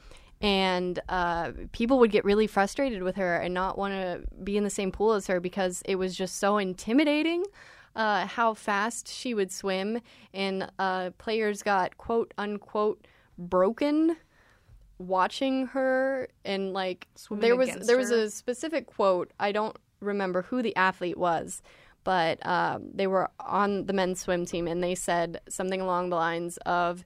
and 0.44 1.00
uh, 1.08 1.52
people 1.72 2.00
would 2.00 2.12
get 2.12 2.26
really 2.26 2.48
frustrated 2.48 3.02
with 3.02 3.16
her 3.16 3.38
and 3.38 3.54
not 3.54 3.78
want 3.78 3.94
to 3.94 4.22
be 4.44 4.58
in 4.58 4.66
the 4.66 4.70
same 4.70 4.92
pool 4.92 5.14
as 5.14 5.26
her 5.28 5.40
because 5.40 5.82
it 5.86 5.96
was 5.96 6.16
just 6.16 6.36
so 6.36 6.58
intimidating. 6.58 7.44
Uh, 7.96 8.26
how 8.26 8.56
fast 8.56 9.08
she 9.08 9.36
would 9.36 9.52
swim, 9.52 10.02
and 10.34 10.70
uh, 10.80 11.12
players 11.20 11.62
got 11.62 11.96
quote 11.98 12.34
unquote 12.38 13.08
broken 13.38 14.18
watching 14.98 15.68
her 15.68 16.28
and 16.46 16.74
like 16.74 17.08
Swimming 17.16 17.42
there 17.42 17.56
was 17.56 17.88
there 17.88 17.98
was 17.98 18.12
a 18.12 18.30
specific 18.30 18.86
quote 18.86 19.32
i 19.40 19.52
don't 19.52 19.76
remember 20.00 20.44
who 20.44 20.62
the 20.62 20.74
athlete 20.76 21.18
was 21.18 21.62
but 22.04 22.46
um, 22.46 22.90
they 22.94 23.08
were 23.08 23.30
on 23.40 23.86
the 23.88 23.94
men's 23.94 24.20
swim 24.20 24.46
team 24.46 24.68
and 24.68 24.84
they 24.84 24.94
said 24.94 25.42
something 25.50 25.82
along 25.82 26.10
the 26.10 26.16
lines 26.16 26.58
of 26.58 27.04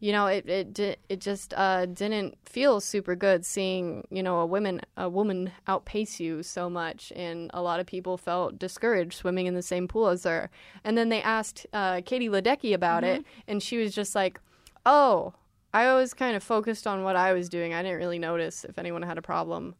you 0.00 0.12
know 0.12 0.26
it 0.26 0.48
it 0.48 1.00
it 1.08 1.20
just 1.20 1.52
uh, 1.54 1.86
didn't 1.86 2.38
feel 2.44 2.80
super 2.80 3.16
good 3.16 3.44
seeing 3.44 4.06
you 4.10 4.22
know 4.22 4.40
a 4.40 4.46
woman 4.46 4.80
a 4.96 5.08
woman 5.08 5.50
outpace 5.66 6.20
you 6.20 6.42
so 6.42 6.70
much. 6.70 7.12
And 7.16 7.50
a 7.52 7.60
lot 7.62 7.80
of 7.80 7.86
people 7.86 8.16
felt 8.16 8.58
discouraged 8.58 9.14
swimming 9.14 9.46
in 9.46 9.54
the 9.54 9.62
same 9.62 9.88
pool 9.88 10.08
as 10.08 10.24
her. 10.24 10.50
And 10.84 10.96
then 10.96 11.08
they 11.08 11.20
asked 11.22 11.66
uh, 11.72 12.00
Katie 12.04 12.28
Ledecky 12.28 12.72
about 12.74 13.02
it. 13.04 13.24
And 13.48 13.62
she 13.62 13.76
was 13.78 13.94
just 13.94 14.14
like 14.14 14.40
oh 14.86 15.34
I 15.74 15.92
was 15.94 16.14
kind 16.14 16.34
of 16.36 16.42
focused 16.42 16.86
on 16.86 17.02
what 17.02 17.14
I 17.16 17.32
was 17.34 17.48
doing. 17.48 17.74
I 17.74 17.82
didn't 17.82 17.98
really 17.98 18.18
notice 18.18 18.64
if 18.64 18.78
anyone 18.78 19.02
had 19.02 19.18
a 19.18 19.22
problem. 19.22 19.74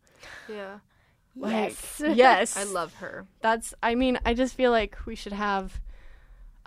Yeah. 0.48 0.80
like, 1.36 1.52
Yes. 1.52 2.02
yes. 2.14 2.56
I 2.56 2.64
love 2.64 2.94
her. 2.94 3.26
that's 3.40 3.72
i 3.82 3.94
mean 3.94 4.18
i 4.24 4.34
just 4.34 4.54
feel 4.56 4.72
like 4.72 4.96
we 5.06 5.14
should 5.14 5.32
have 5.32 5.80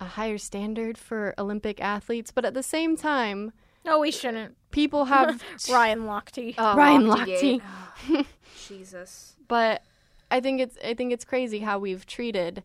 a 0.02 0.06
higher 0.06 0.38
standard 0.38 0.98
for 0.98 1.34
olympic 1.38 1.80
athletes 1.80 2.32
but 2.32 2.44
at 2.44 2.54
the 2.54 2.64
same 2.64 2.98
time 2.98 3.54
no, 3.86 3.98
we 4.00 4.12
shouldn't. 4.12 4.56
people 4.70 5.06
have 5.06 5.42
Ryan 5.72 6.02
Lochte. 6.02 6.54
Oh, 6.58 6.76
Ryan 6.76 7.04
Lochte 7.04 7.62
Lochte. 8.08 8.26
Jesus. 8.68 9.36
but 9.48 9.82
i 10.30 10.40
think 10.40 10.60
it's 10.62 10.78
i 10.86 10.94
think 10.94 11.12
it's 11.14 11.26
crazy 11.26 11.60
how 11.60 11.80
we've 11.80 12.06
treated 12.06 12.64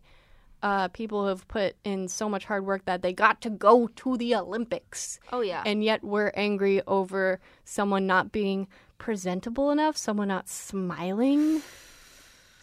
uh, 0.63 0.87
people 0.87 1.21
who 1.21 1.27
have 1.27 1.47
put 1.47 1.75
in 1.83 2.07
so 2.07 2.27
much 2.27 2.45
hard 2.45 2.65
work 2.65 2.83
that 2.85 3.03
they 3.03 3.13
got 3.13 3.41
to 3.41 3.49
go 3.49 3.87
to 3.95 4.17
the 4.17 4.33
olympics 4.35 5.19
Oh 5.31 5.41
yeah. 5.41 5.61
and 5.65 5.83
yet 5.83 6.03
we're 6.03 6.31
angry 6.35 6.81
over 6.87 7.39
someone 7.63 8.07
not 8.07 8.31
being 8.31 8.67
presentable 8.97 9.69
enough 9.71 9.95
someone 9.97 10.27
not 10.29 10.49
smiling 10.49 11.61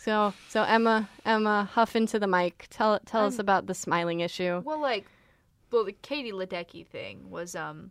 so 0.04 0.32
so 0.48 0.62
emma 0.62 1.08
emma 1.24 1.68
huff 1.72 1.96
into 1.96 2.18
the 2.18 2.26
mic 2.26 2.66
tell 2.70 3.00
tell 3.06 3.24
us 3.24 3.38
about 3.38 3.66
the 3.66 3.74
smiling 3.74 4.20
issue 4.20 4.60
Well, 4.64 4.80
like, 4.80 5.06
well, 5.70 5.84
the 5.84 5.92
Katie 5.92 6.32
Ledecky 6.32 6.86
thing 6.86 7.30
was, 7.30 7.56
um, 7.56 7.90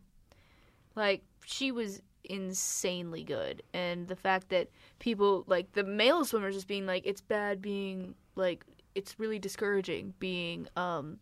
like, 0.95 1.21
she 1.45 1.71
was 1.71 2.01
insanely 2.23 3.23
good, 3.23 3.61
and 3.73 4.07
the 4.07 4.15
fact 4.15 4.49
that 4.49 4.69
people, 4.99 5.43
like, 5.47 5.73
the 5.73 5.83
male 5.83 6.23
swimmers, 6.23 6.55
just 6.55 6.67
being 6.67 6.85
like, 6.85 7.05
it's 7.05 7.19
bad 7.19 7.61
being, 7.61 8.15
like, 8.35 8.63
it's 8.95 9.19
really 9.19 9.39
discouraging 9.39 10.13
being, 10.19 10.67
um, 10.77 11.17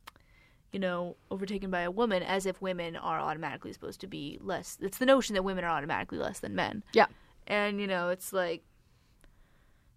you 0.71 0.79
know, 0.79 1.15
overtaken 1.31 1.71
by 1.71 1.81
a 1.81 1.91
woman, 1.91 2.21
as 2.21 2.45
if 2.45 2.61
women 2.61 2.95
are 2.95 3.19
automatically 3.19 3.73
supposed 3.73 3.99
to 4.01 4.07
be 4.07 4.37
less. 4.41 4.77
It's 4.81 4.99
the 4.99 5.05
notion 5.05 5.33
that 5.33 5.43
women 5.43 5.63
are 5.63 5.71
automatically 5.71 6.19
less 6.19 6.39
than 6.39 6.53
men. 6.53 6.83
Yeah. 6.93 7.07
And, 7.47 7.81
you 7.81 7.87
know, 7.87 8.09
it's 8.09 8.31
like, 8.31 8.63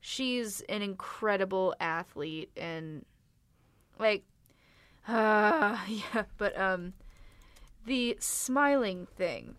she's 0.07 0.61
an 0.69 0.83
incredible 0.83 1.75
athlete, 1.81 2.51
and, 2.59 3.07
like, 3.99 4.23
uh, 5.09 5.79
yeah, 5.89 6.25
but 6.37 6.59
um, 6.59 6.93
the 7.87 8.15
smiling 8.21 9.07
thing. 9.17 9.57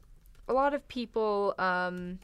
A 0.48 0.54
lot 0.54 0.76
of 0.76 0.88
people 0.88 1.56
um 1.58 2.20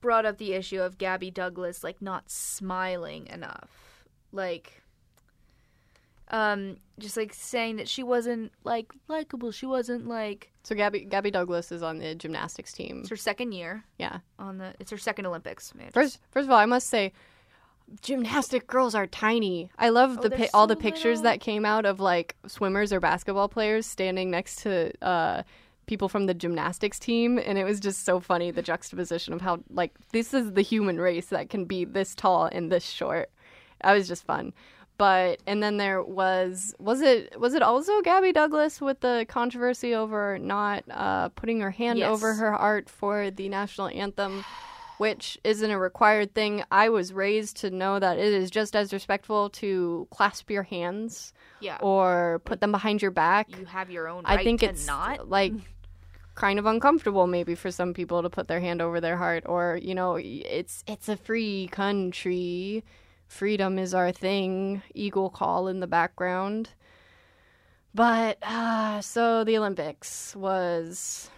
brought 0.00 0.24
up 0.24 0.38
the 0.38 0.54
issue 0.54 0.80
of 0.80 0.96
Gabby 0.96 1.30
Douglas 1.30 1.84
like 1.84 2.00
not 2.00 2.30
smiling 2.30 3.26
enough, 3.26 4.06
like 4.32 4.79
um 6.30 6.76
just 6.98 7.16
like 7.16 7.32
saying 7.34 7.76
that 7.76 7.88
she 7.88 8.02
wasn't 8.02 8.52
like 8.64 8.92
likable. 9.08 9.50
She 9.52 9.66
wasn't 9.66 10.06
like 10.06 10.50
So 10.62 10.74
Gabby 10.74 11.00
Gabby 11.04 11.30
Douglas 11.30 11.72
is 11.72 11.82
on 11.82 11.98
the 11.98 12.14
gymnastics 12.14 12.72
team. 12.72 13.00
it's 13.00 13.10
her 13.10 13.16
second 13.16 13.52
year 13.52 13.84
Yeah. 13.98 14.18
on 14.38 14.58
the. 14.58 14.74
It's 14.78 14.90
her 14.90 14.98
second 14.98 15.26
Olympics. 15.26 15.74
man. 15.74 15.90
First 15.92 16.18
first 16.30 16.44
of 16.46 16.50
all, 16.50 16.58
I 16.58 16.66
must 16.66 16.88
say 16.88 17.12
gymnastic 18.02 18.66
girls 18.66 18.94
are 18.94 19.06
tiny. 19.06 19.70
I 19.78 19.88
love 19.88 20.18
Oh, 20.18 20.22
the 20.22 20.30
pi- 20.30 20.50
all 20.54 20.66
the 20.66 20.76
pictures 20.76 21.18
little. 21.18 21.32
that 21.32 21.40
came 21.40 21.64
out 21.64 21.84
of 21.86 21.98
like 22.00 22.36
swimmers 22.46 22.92
or 22.92 23.00
basketball 23.00 23.48
players 23.48 23.86
standing 23.86 24.30
next 24.30 24.62
to 24.62 24.92
uh 25.04 25.42
people 25.86 26.08
from 26.08 26.26
the 26.26 26.34
gymnastics 26.34 27.00
team 27.00 27.36
and 27.44 27.58
it 27.58 27.64
was 27.64 27.80
just 27.80 28.04
so 28.04 28.20
funny 28.20 28.52
the 28.52 28.62
juxtaposition 28.62 29.34
of 29.34 29.40
how 29.40 29.58
like 29.70 29.92
this 30.12 30.32
is 30.32 30.52
the 30.52 30.62
human 30.62 31.00
race 31.00 31.26
that 31.26 31.50
can 31.50 31.64
be 31.64 31.84
this 31.84 32.14
tall 32.14 32.44
and 32.44 32.70
this 32.70 32.84
short. 32.84 33.28
That 33.82 33.94
was 33.94 34.06
just 34.06 34.24
fun. 34.24 34.52
But 35.00 35.40
and 35.46 35.62
then 35.62 35.78
there 35.78 36.02
was 36.02 36.74
was 36.78 37.00
it 37.00 37.40
was 37.40 37.54
it 37.54 37.62
also 37.62 38.02
Gabby 38.02 38.32
Douglas 38.32 38.82
with 38.82 39.00
the 39.00 39.24
controversy 39.28 39.94
over 39.94 40.38
not 40.38 40.84
uh, 40.90 41.30
putting 41.30 41.60
her 41.60 41.70
hand 41.70 41.98
Yes. 41.98 42.10
over 42.10 42.34
her 42.34 42.52
heart 42.52 42.90
for 42.90 43.30
the 43.30 43.48
national 43.48 43.88
anthem? 43.88 44.44
which 44.98 45.38
isn't 45.44 45.70
a 45.70 45.78
required 45.78 46.34
thing. 46.34 46.62
I 46.70 46.90
was 46.90 47.14
raised 47.14 47.56
to 47.62 47.70
know 47.70 47.98
that 47.98 48.18
it 48.18 48.34
is 48.34 48.50
just 48.50 48.76
as 48.76 48.92
respectful 48.92 49.48
to 49.48 50.06
clasp 50.10 50.50
your 50.50 50.64
hands 50.64 51.32
Yeah. 51.60 51.78
or 51.80 52.42
put 52.44 52.60
them 52.60 52.70
behind 52.70 53.00
your 53.00 53.10
back. 53.10 53.48
you 53.56 53.64
have 53.64 53.90
your 53.90 54.06
own 54.08 54.24
right 54.24 54.40
I 54.40 54.44
think 54.44 54.62
it's 54.62 54.86
not. 54.86 55.26
like 55.38 55.54
kind 56.34 56.58
of 56.58 56.66
uncomfortable 56.66 57.26
maybe 57.26 57.54
for 57.54 57.70
some 57.70 57.94
people 57.94 58.20
to 58.20 58.28
put 58.28 58.46
their 58.48 58.60
hand 58.60 58.82
over 58.82 59.00
their 59.00 59.16
heart 59.16 59.44
or 59.46 59.78
you 59.82 59.94
know 59.94 60.16
it's 60.20 60.84
it's 60.86 61.08
a 61.08 61.16
free 61.16 61.68
country 61.72 62.84
freedom 63.30 63.78
is 63.78 63.94
our 63.94 64.10
thing 64.10 64.82
eagle 64.94 65.30
call 65.30 65.68
in 65.68 65.78
the 65.80 65.86
background 65.86 66.68
but 67.94 68.36
uh, 68.42 69.00
so 69.00 69.44
the 69.44 69.56
olympics 69.56 70.34
was 70.34 71.30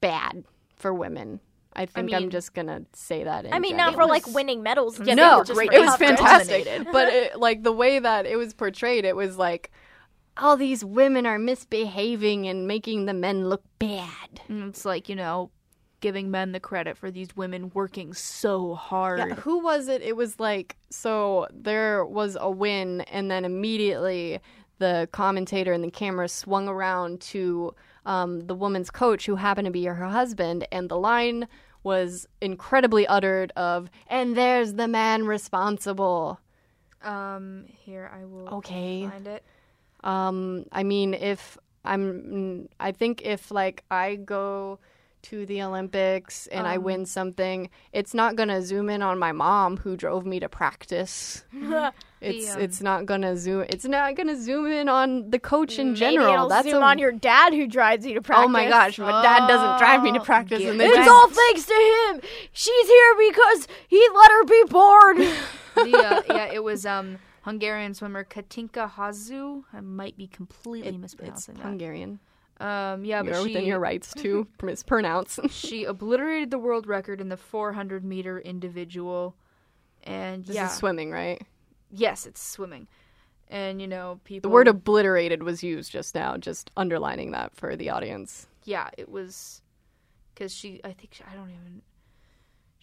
bad 0.00 0.44
for 0.76 0.92
women 0.92 1.38
i 1.74 1.86
think 1.86 2.06
mean- 2.06 2.14
i'm 2.16 2.30
just 2.30 2.52
gonna 2.52 2.82
say 2.92 3.22
that 3.24 3.44
in 3.44 3.52
I 3.54 3.58
mean, 3.60 3.76
general. 3.76 3.92
not 3.92 4.00
for 4.02 4.06
like 4.08 4.26
winning 4.34 4.62
medals. 4.62 4.98
And 4.98 5.06
Yeah, 5.06 5.14
stuff, 5.14 5.38
no, 5.38 5.44
just 5.44 5.72
it 5.72 5.80
was 5.80 5.96
fantastic. 5.96 6.86
but 6.92 7.08
it, 7.08 7.38
like 7.38 7.62
the 7.62 7.72
way 7.72 7.98
that 7.98 8.26
it 8.26 8.36
was 8.36 8.52
portrayed, 8.54 9.04
it 9.04 9.14
was 9.16 9.36
like 9.38 9.70
all 10.36 10.56
these 10.56 10.84
women 10.84 11.26
are 11.26 11.38
misbehaving 11.38 12.46
and 12.48 12.66
making 12.66 13.06
the 13.06 13.14
men 13.14 13.48
look 13.48 13.62
bad. 13.78 14.40
And 14.48 14.64
it's 14.68 14.84
like 14.84 15.08
you 15.08 15.16
know, 15.16 15.50
giving 16.04 16.30
men 16.30 16.52
the 16.52 16.60
credit 16.60 16.98
for 16.98 17.10
these 17.10 17.34
women 17.34 17.70
working 17.72 18.12
so 18.12 18.74
hard. 18.74 19.18
Yeah, 19.30 19.34
who 19.36 19.64
was 19.64 19.88
it? 19.88 20.02
It 20.02 20.16
was 20.16 20.38
like 20.38 20.76
so 20.90 21.48
there 21.50 22.04
was 22.04 22.36
a 22.38 22.50
win, 22.50 23.00
and 23.02 23.30
then 23.30 23.46
immediately 23.46 24.38
the 24.80 25.08
commentator 25.12 25.72
and 25.72 25.82
the 25.82 25.90
camera 25.90 26.28
swung 26.28 26.68
around 26.68 27.22
to 27.22 27.74
um, 28.04 28.46
the 28.48 28.54
woman's 28.54 28.90
coach, 28.90 29.24
who 29.24 29.36
happened 29.36 29.64
to 29.64 29.70
be 29.72 29.86
her 29.86 29.94
husband, 29.94 30.66
and 30.70 30.90
the 30.90 30.98
line 30.98 31.48
was 31.82 32.28
incredibly 32.42 33.06
uttered 33.06 33.50
of 33.56 33.88
"and 34.06 34.36
there's 34.36 34.74
the 34.74 34.86
man 34.86 35.26
responsible." 35.26 36.38
Um, 37.02 37.64
here 37.66 38.10
I 38.14 38.26
will 38.26 38.48
Okay. 38.58 39.08
find 39.08 39.26
it. 39.26 39.42
Um, 40.02 40.66
I 40.70 40.82
mean, 40.82 41.14
if 41.14 41.56
I'm, 41.82 42.68
I 42.78 42.92
think 42.92 43.22
if 43.22 43.50
like 43.50 43.84
I 43.90 44.16
go 44.16 44.80
to 45.24 45.46
the 45.46 45.62
Olympics 45.62 46.46
and 46.48 46.66
I 46.66 46.78
win 46.78 47.06
something, 47.06 47.70
it's 47.92 48.14
not 48.14 48.36
gonna 48.36 48.60
zoom 48.62 48.88
in 48.90 49.02
on 49.02 49.18
my 49.18 49.32
mom 49.32 49.78
who 49.78 49.96
drove 49.96 50.24
me 50.26 50.40
to 50.40 50.48
practice. 50.48 51.44
It's 52.24 52.54
um, 52.54 52.60
it's 52.62 52.80
not 52.80 53.04
gonna 53.04 53.36
zoom. 53.36 53.66
It's 53.68 53.84
not 53.84 54.14
gonna 54.16 54.40
zoom 54.40 54.64
in 54.72 54.88
on 54.88 55.28
the 55.28 55.38
coach 55.38 55.78
in 55.78 55.88
Maybe 55.88 55.98
general. 56.00 56.32
it'll 56.32 56.48
That's 56.48 56.66
zoom 56.70 56.82
a, 56.82 56.86
on 56.86 56.98
your 56.98 57.12
dad 57.12 57.52
who 57.52 57.66
drives 57.66 58.06
you 58.06 58.14
to 58.14 58.22
practice. 58.22 58.46
Oh 58.46 58.48
my 58.48 58.66
gosh, 58.66 58.98
my 58.98 59.20
dad 59.22 59.46
doesn't 59.46 59.78
drive 59.78 60.02
me 60.02 60.10
to 60.12 60.20
Oh, 60.20 60.24
practice, 60.24 60.62
and 60.64 60.80
It's 60.80 60.96
guy- 60.96 61.06
all 61.06 61.28
thanks 61.28 61.66
to 61.66 61.74
him. 61.74 62.22
She's 62.52 62.88
here 62.88 63.14
because 63.28 63.68
he 63.88 64.00
let 64.14 64.30
her 64.30 64.44
be 64.46 64.62
born. 64.70 65.16
the, 65.74 65.98
uh, 65.98 66.22
yeah, 66.34 66.50
it 66.50 66.64
was 66.64 66.86
um 66.86 67.18
Hungarian 67.42 67.92
swimmer 67.92 68.24
Katinka 68.24 68.90
Hosszú. 68.96 69.64
I 69.74 69.80
might 69.82 70.16
be 70.16 70.26
completely 70.26 70.94
It- 70.96 71.18
it's 71.28 71.44
that. 71.46 71.58
Hungarian. 71.58 72.20
Um, 72.60 73.04
yeah, 73.04 73.22
You're 73.22 73.32
but 73.34 73.38
she 73.42 73.48
within 73.48 73.64
your 73.66 73.80
rights 73.80 74.12
to 74.14 74.46
mispronounce. 74.62 75.40
she 75.50 75.84
obliterated 75.84 76.50
the 76.50 76.58
world 76.58 76.86
record 76.86 77.20
in 77.20 77.28
the 77.28 77.36
400 77.36 78.04
meter 78.04 78.38
individual, 78.38 79.34
and 80.04 80.44
This 80.46 80.54
yeah, 80.56 80.66
is 80.66 80.72
swimming, 80.76 81.10
right? 81.10 81.42
yes, 81.90 82.26
it's 82.26 82.42
swimming, 82.42 82.86
and 83.48 83.80
you 83.80 83.88
know 83.88 84.20
people. 84.24 84.48
The 84.48 84.52
word 84.54 84.68
obliterated 84.68 85.42
was 85.42 85.62
used 85.64 85.90
just 85.92 86.14
now, 86.14 86.36
just 86.36 86.70
underlining 86.76 87.32
that 87.32 87.54
for 87.56 87.74
the 87.76 87.90
audience. 87.90 88.46
yeah, 88.64 88.88
it 88.96 89.08
was 89.08 89.60
because 90.34 90.52
she. 90.54 90.80
I 90.84 90.92
think 90.92 91.14
she, 91.14 91.24
I 91.30 91.34
don't 91.34 91.50
even. 91.50 91.82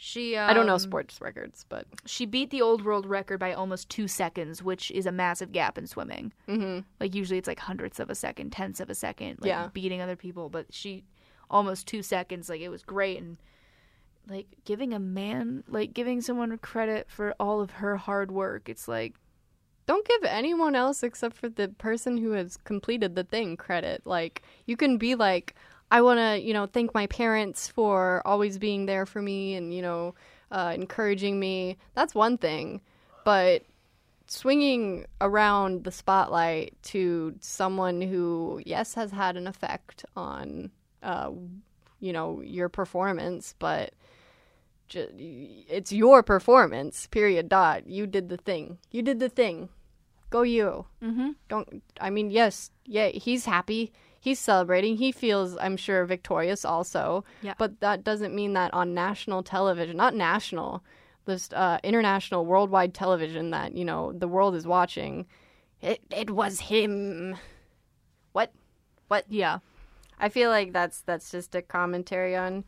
She. 0.04 0.36
Um, 0.36 0.50
I 0.50 0.54
don't 0.56 0.66
know 0.66 0.80
sports 0.80 1.22
records, 1.22 1.64
but 1.70 1.86
She 2.08 2.26
beat 2.26 2.50
the 2.50 2.60
old 2.64 2.84
world 2.84 3.06
record 3.06 3.40
by 3.40 3.54
almost 3.54 3.88
two 3.88 4.08
seconds, 4.08 4.64
which 4.64 4.90
is 4.90 5.06
a 5.06 5.12
massive 5.12 5.52
gap 5.52 5.78
in 5.78 5.86
swimming. 5.86 6.34
hmm 6.48 6.80
Like 7.00 7.14
usually 7.14 7.38
it's 7.38 7.48
like 7.48 7.60
hundredths 7.60 8.00
of 8.00 8.10
a 8.10 8.16
second, 8.16 8.50
tenths 8.52 8.80
of 8.80 8.90
a 8.90 8.96
second, 8.96 9.38
like 9.42 9.50
Yeah. 9.50 9.70
beating 9.72 10.02
other 10.02 10.16
people. 10.16 10.50
But 10.50 10.74
she 10.74 11.04
almost 11.52 11.86
two 11.86 12.02
seconds, 12.02 12.50
like 12.50 12.62
it 12.62 12.70
was 12.70 12.82
great 12.82 13.20
and 13.22 13.38
like 14.28 14.48
giving 14.66 14.92
a 14.92 14.98
man 15.00 15.64
like 15.68 15.94
giving 15.94 16.20
someone 16.20 16.58
credit 16.58 17.08
for 17.08 17.36
all 17.40 17.62
of 17.62 17.70
her 17.74 17.98
hard 17.98 18.32
work. 18.32 18.70
It's 18.70 18.88
like 18.88 19.14
don't 19.86 20.08
give 20.08 20.24
anyone 20.24 20.74
else 20.74 21.04
except 21.04 21.36
for 21.36 21.48
the 21.48 21.68
person 21.68 22.18
who 22.18 22.32
has 22.32 22.58
completed 22.58 23.14
the 23.16 23.24
thing 23.24 23.56
credit. 23.56 24.02
Like 24.06 24.42
you 24.66 24.76
can 24.76 24.98
be 24.98 25.14
like, 25.14 25.54
I 25.92 26.02
want 26.02 26.20
to, 26.20 26.42
you 26.42 26.54
know, 26.54 26.66
thank 26.66 26.94
my 26.94 27.08
parents 27.08 27.68
for 27.68 28.22
always 28.26 28.58
being 28.58 28.86
there 28.86 29.06
for 29.06 29.22
me 29.22 29.56
and 29.56 29.74
you 29.74 29.82
know, 29.82 30.16
uh, 30.52 30.72
encouraging 30.74 31.40
me. 31.40 31.78
That's 31.94 32.16
one 32.16 32.38
thing, 32.38 32.82
but 33.26 33.64
swinging 34.28 35.06
around 35.20 35.84
the 35.84 35.92
spotlight 35.92 36.82
to 36.84 37.36
someone 37.42 38.02
who, 38.02 38.62
yes, 38.66 38.94
has 38.94 39.12
had 39.12 39.36
an 39.36 39.46
effect 39.46 40.06
on, 40.16 40.72
uh, 41.04 41.32
you 42.00 42.14
know, 42.14 42.42
your 42.42 42.70
performance, 42.70 43.54
but 43.60 43.94
it's 44.94 45.92
your 45.92 46.24
performance. 46.24 47.08
Period. 47.08 47.50
Dot. 47.50 47.88
You 47.88 48.08
did 48.08 48.30
the 48.30 48.38
thing. 48.38 48.78
You 48.92 49.02
did 49.02 49.20
the 49.20 49.30
thing. 49.30 49.70
Go 50.30 50.44
you. 50.44 50.86
mm-hmm. 51.04 51.32
Don't. 51.50 51.84
I 52.00 52.10
mean, 52.10 52.32
yes, 52.32 52.72
yeah. 52.86 53.08
He's 53.08 53.46
happy. 53.46 53.92
He's 54.24 54.40
celebrating. 54.40 54.98
He 54.98 55.12
feels, 55.12 55.58
I'm 55.58 55.76
sure, 55.76 56.06
victorious 56.06 56.64
also. 56.64 57.26
Yeah. 57.42 57.56
But 57.58 57.80
that 57.80 58.04
doesn't 58.04 58.36
mean 58.36 58.54
that 58.54 58.72
on 58.72 58.94
national 58.94 59.42
television, 59.42 59.98
not 59.98 60.14
national, 60.14 60.84
just 61.28 61.56
uh, 61.56 61.80
international, 61.84 62.46
worldwide 62.46 62.94
television 62.94 63.50
that 63.50 63.76
you 63.76 63.84
know 63.84 64.12
the 64.14 64.28
world 64.28 64.54
is 64.54 64.68
watching. 64.68 65.26
It 65.82 66.02
it 66.12 66.30
was 66.30 66.60
him. 66.60 67.36
What? 68.32 68.54
What? 69.08 69.26
yeah. 69.28 69.58
I 70.20 70.30
feel 70.30 70.52
like 70.52 70.72
that's 70.72 71.02
that's 71.02 71.32
just 71.32 71.56
a 71.56 71.64
commentary 71.64 72.36
on, 72.36 72.64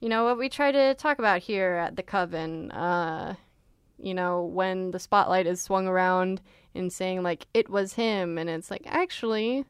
you 0.00 0.08
know, 0.08 0.24
what 0.24 0.36
we 0.36 0.48
try 0.48 0.72
to 0.72 0.94
talk 0.94 1.20
about 1.20 1.42
here 1.42 1.74
at 1.74 1.94
the 1.94 2.02
Coven. 2.02 2.72
Uh, 2.72 3.36
you 4.00 4.14
know, 4.14 4.42
when 4.42 4.90
the 4.90 4.98
spotlight 4.98 5.46
is 5.46 5.60
swung 5.60 5.86
around 5.86 6.40
and 6.74 6.92
saying 6.92 7.22
like 7.22 7.46
it 7.54 7.68
was 7.70 7.92
him, 7.92 8.36
and 8.36 8.50
it's 8.50 8.68
like 8.68 8.82
actually, 8.86 9.64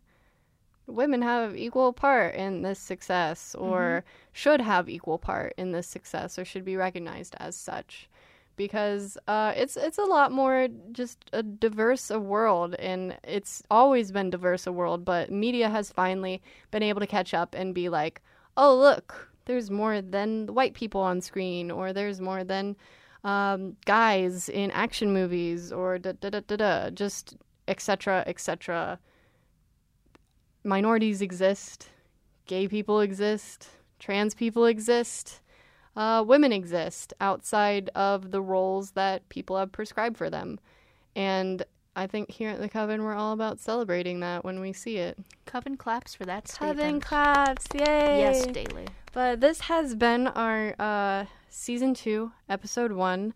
women 0.88 1.22
have 1.22 1.56
equal 1.56 1.92
part 1.92 2.34
in 2.34 2.62
this 2.62 2.78
success, 2.78 3.54
or 3.54 4.04
should 4.32 4.60
have 4.60 4.88
equal 4.88 5.18
part 5.18 5.54
in 5.56 5.72
this 5.72 5.86
success, 5.86 6.38
or 6.38 6.44
should 6.44 6.64
be 6.64 6.76
recognized 6.76 7.34
as 7.38 7.54
such. 7.54 8.08
Because 8.56 9.16
uh, 9.28 9.52
it's 9.56 9.76
it's 9.76 9.98
a 9.98 10.04
lot 10.04 10.32
more 10.32 10.66
just 10.90 11.18
a 11.32 11.42
diverse 11.42 12.10
a 12.10 12.18
world, 12.18 12.74
and 12.74 13.16
it's 13.22 13.62
always 13.70 14.10
been 14.10 14.30
diverse 14.30 14.66
a 14.66 14.72
world. 14.72 15.04
But 15.04 15.30
media 15.30 15.68
has 15.68 15.92
finally 15.92 16.42
been 16.70 16.82
able 16.82 17.00
to 17.00 17.06
catch 17.06 17.34
up 17.34 17.54
and 17.54 17.74
be 17.74 17.88
like, 17.88 18.20
oh 18.56 18.76
look, 18.76 19.30
there's 19.44 19.70
more 19.70 20.00
than 20.00 20.48
white 20.54 20.74
people 20.74 21.00
on 21.00 21.20
screen, 21.20 21.70
or 21.70 21.92
there's 21.92 22.20
more 22.20 22.42
than 22.42 22.74
um, 23.22 23.76
guys 23.86 24.48
in 24.48 24.70
action 24.72 25.12
movies, 25.12 25.70
or 25.70 25.98
da 25.98 26.12
da 26.12 26.30
da 26.30 26.40
da 26.40 26.56
da, 26.56 26.90
just 26.90 27.36
etc. 27.68 28.24
etc. 28.26 28.98
Minorities 30.68 31.22
exist, 31.22 31.88
gay 32.44 32.68
people 32.68 33.00
exist, 33.00 33.70
trans 33.98 34.34
people 34.34 34.66
exist, 34.66 35.40
uh, 35.96 36.22
women 36.26 36.52
exist 36.52 37.14
outside 37.22 37.88
of 37.94 38.32
the 38.32 38.42
roles 38.42 38.90
that 38.90 39.26
people 39.30 39.56
have 39.56 39.72
prescribed 39.72 40.18
for 40.18 40.28
them, 40.28 40.60
and 41.16 41.64
I 41.96 42.06
think 42.06 42.30
here 42.30 42.50
at 42.50 42.60
the 42.60 42.68
Coven 42.68 43.02
we're 43.02 43.14
all 43.14 43.32
about 43.32 43.58
celebrating 43.58 44.20
that 44.20 44.44
when 44.44 44.60
we 44.60 44.74
see 44.74 44.98
it. 44.98 45.18
Coven 45.46 45.78
claps 45.78 46.14
for 46.14 46.26
that 46.26 46.44
Coven 46.44 46.76
statement. 46.76 47.02
claps, 47.02 47.66
yay! 47.74 48.20
Yes, 48.20 48.46
daily. 48.48 48.88
But 49.12 49.40
this 49.40 49.60
has 49.60 49.94
been 49.94 50.26
our 50.28 50.74
uh, 50.78 51.24
season 51.48 51.94
two, 51.94 52.32
episode 52.46 52.92
one. 52.92 53.32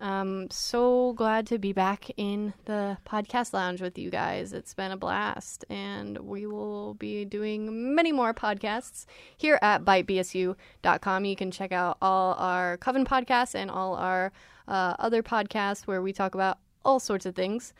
Um, 0.00 0.48
so 0.50 1.12
glad 1.14 1.46
to 1.48 1.58
be 1.58 1.72
back 1.72 2.06
in 2.16 2.54
the 2.66 2.98
podcast 3.04 3.52
lounge 3.52 3.82
with 3.82 3.98
you 3.98 4.10
guys. 4.10 4.52
It's 4.52 4.72
been 4.72 4.92
a 4.92 4.96
blast, 4.96 5.64
and 5.68 6.18
we 6.18 6.46
will 6.46 6.94
be 6.94 7.24
doing 7.24 7.94
many 7.94 8.12
more 8.12 8.32
podcasts 8.32 9.06
here 9.36 9.58
at 9.60 9.84
bytebsu.com. 9.84 11.24
You 11.24 11.36
can 11.36 11.50
check 11.50 11.72
out 11.72 11.98
all 12.00 12.34
our 12.34 12.76
Coven 12.76 13.04
podcasts 13.04 13.56
and 13.56 13.70
all 13.70 13.96
our 13.96 14.30
uh, 14.68 14.94
other 14.98 15.22
podcasts 15.22 15.86
where 15.86 16.00
we 16.00 16.12
talk 16.12 16.34
about 16.34 16.58
all 16.84 17.00
sorts 17.00 17.26
of 17.26 17.34
things. 17.34 17.74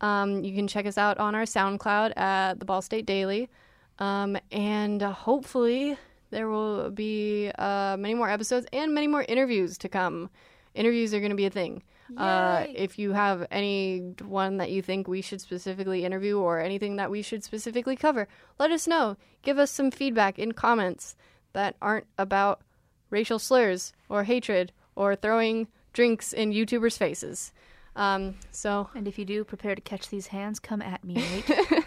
Um, 0.00 0.44
you 0.44 0.54
can 0.54 0.68
check 0.68 0.86
us 0.86 0.96
out 0.96 1.18
on 1.18 1.34
our 1.34 1.42
SoundCloud 1.42 2.16
at 2.16 2.60
the 2.60 2.64
Ball 2.64 2.80
State 2.80 3.04
Daily. 3.04 3.50
Um, 3.98 4.38
and 4.52 5.02
hopefully 5.02 5.98
there 6.30 6.48
will 6.48 6.90
be 6.90 7.50
uh, 7.58 7.96
many 7.98 8.14
more 8.14 8.30
episodes 8.30 8.66
and 8.72 8.94
many 8.94 9.06
more 9.06 9.24
interviews 9.28 9.76
to 9.78 9.88
come. 9.88 10.30
Interviews 10.74 11.14
are 11.14 11.20
going 11.20 11.30
to 11.30 11.36
be 11.36 11.46
a 11.46 11.50
thing. 11.50 11.82
Uh, 12.16 12.64
if 12.74 12.98
you 12.98 13.12
have 13.12 13.46
any 13.50 14.14
one 14.22 14.56
that 14.56 14.70
you 14.70 14.80
think 14.80 15.06
we 15.06 15.20
should 15.20 15.40
specifically 15.42 16.04
interview 16.06 16.38
or 16.38 16.58
anything 16.58 16.96
that 16.96 17.10
we 17.10 17.20
should 17.20 17.44
specifically 17.44 17.96
cover, 17.96 18.26
let 18.58 18.70
us 18.70 18.86
know. 18.86 19.16
Give 19.42 19.58
us 19.58 19.70
some 19.70 19.90
feedback 19.90 20.38
in 20.38 20.52
comments 20.52 21.16
that 21.52 21.76
aren't 21.82 22.06
about 22.16 22.62
racial 23.10 23.38
slurs 23.38 23.92
or 24.08 24.24
hatred 24.24 24.72
or 24.96 25.16
throwing 25.16 25.68
drinks 25.92 26.32
in 26.32 26.50
YouTubers' 26.50 26.96
faces. 26.96 27.52
Um, 27.94 28.36
so 28.52 28.88
And 28.94 29.06
if 29.06 29.18
you 29.18 29.24
do, 29.24 29.44
prepare 29.44 29.74
to 29.74 29.80
catch 29.80 30.08
these 30.08 30.28
hands. 30.28 30.58
Come 30.60 30.80
at 30.80 31.04
me, 31.04 31.14
Nate. 31.48 31.84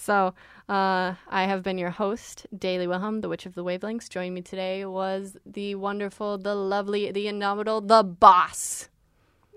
So, 0.00 0.32
uh, 0.66 1.14
I 1.28 1.44
have 1.44 1.62
been 1.62 1.76
your 1.76 1.90
host, 1.90 2.46
Daily 2.56 2.86
Wilhelm, 2.86 3.20
the 3.20 3.28
Witch 3.28 3.44
of 3.44 3.54
the 3.54 3.62
Wavelengths. 3.62 4.08
Joining 4.08 4.32
me 4.32 4.40
today 4.40 4.86
was 4.86 5.36
the 5.44 5.74
wonderful, 5.74 6.38
the 6.38 6.54
lovely, 6.54 7.12
the 7.12 7.28
indomitable, 7.28 7.82
the 7.82 8.02
boss. 8.02 8.88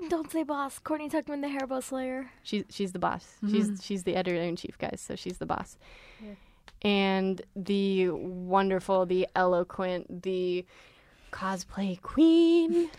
Don't 0.10 0.30
say 0.30 0.44
boss. 0.44 0.80
Courtney 0.80 1.10
Tuckman, 1.10 1.40
the 1.40 1.48
Hairbow 1.48 1.82
Slayer. 1.82 2.30
She's 2.44 2.66
she's 2.70 2.92
the 2.92 3.00
boss. 3.00 3.38
She's 3.50 3.80
she's 3.82 4.04
the 4.04 4.18
editor 4.18 4.42
in 4.42 4.58
chief, 4.58 4.78
guys. 4.78 5.00
So 5.00 5.16
she's 5.16 5.38
the 5.38 5.46
boss. 5.46 5.78
And 6.82 7.42
the 7.56 8.10
wonderful, 8.10 9.06
the 9.06 9.30
eloquent, 9.38 10.24
the 10.24 10.66
cosplay 11.32 12.02
queen. 12.02 12.90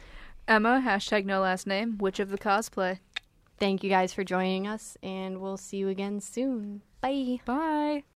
Emma, 0.48 0.82
hashtag 0.82 1.26
no 1.26 1.42
last 1.42 1.66
name, 1.66 1.98
witch 1.98 2.20
of 2.20 2.30
the 2.30 2.38
cosplay. 2.38 3.00
Thank 3.58 3.84
you 3.84 3.90
guys 3.90 4.14
for 4.14 4.24
joining 4.24 4.66
us, 4.66 4.96
and 5.02 5.42
we'll 5.42 5.58
see 5.58 5.76
you 5.76 5.88
again 5.90 6.22
soon. 6.22 6.80
Bye. 7.04 7.40
Bye. 7.44 8.04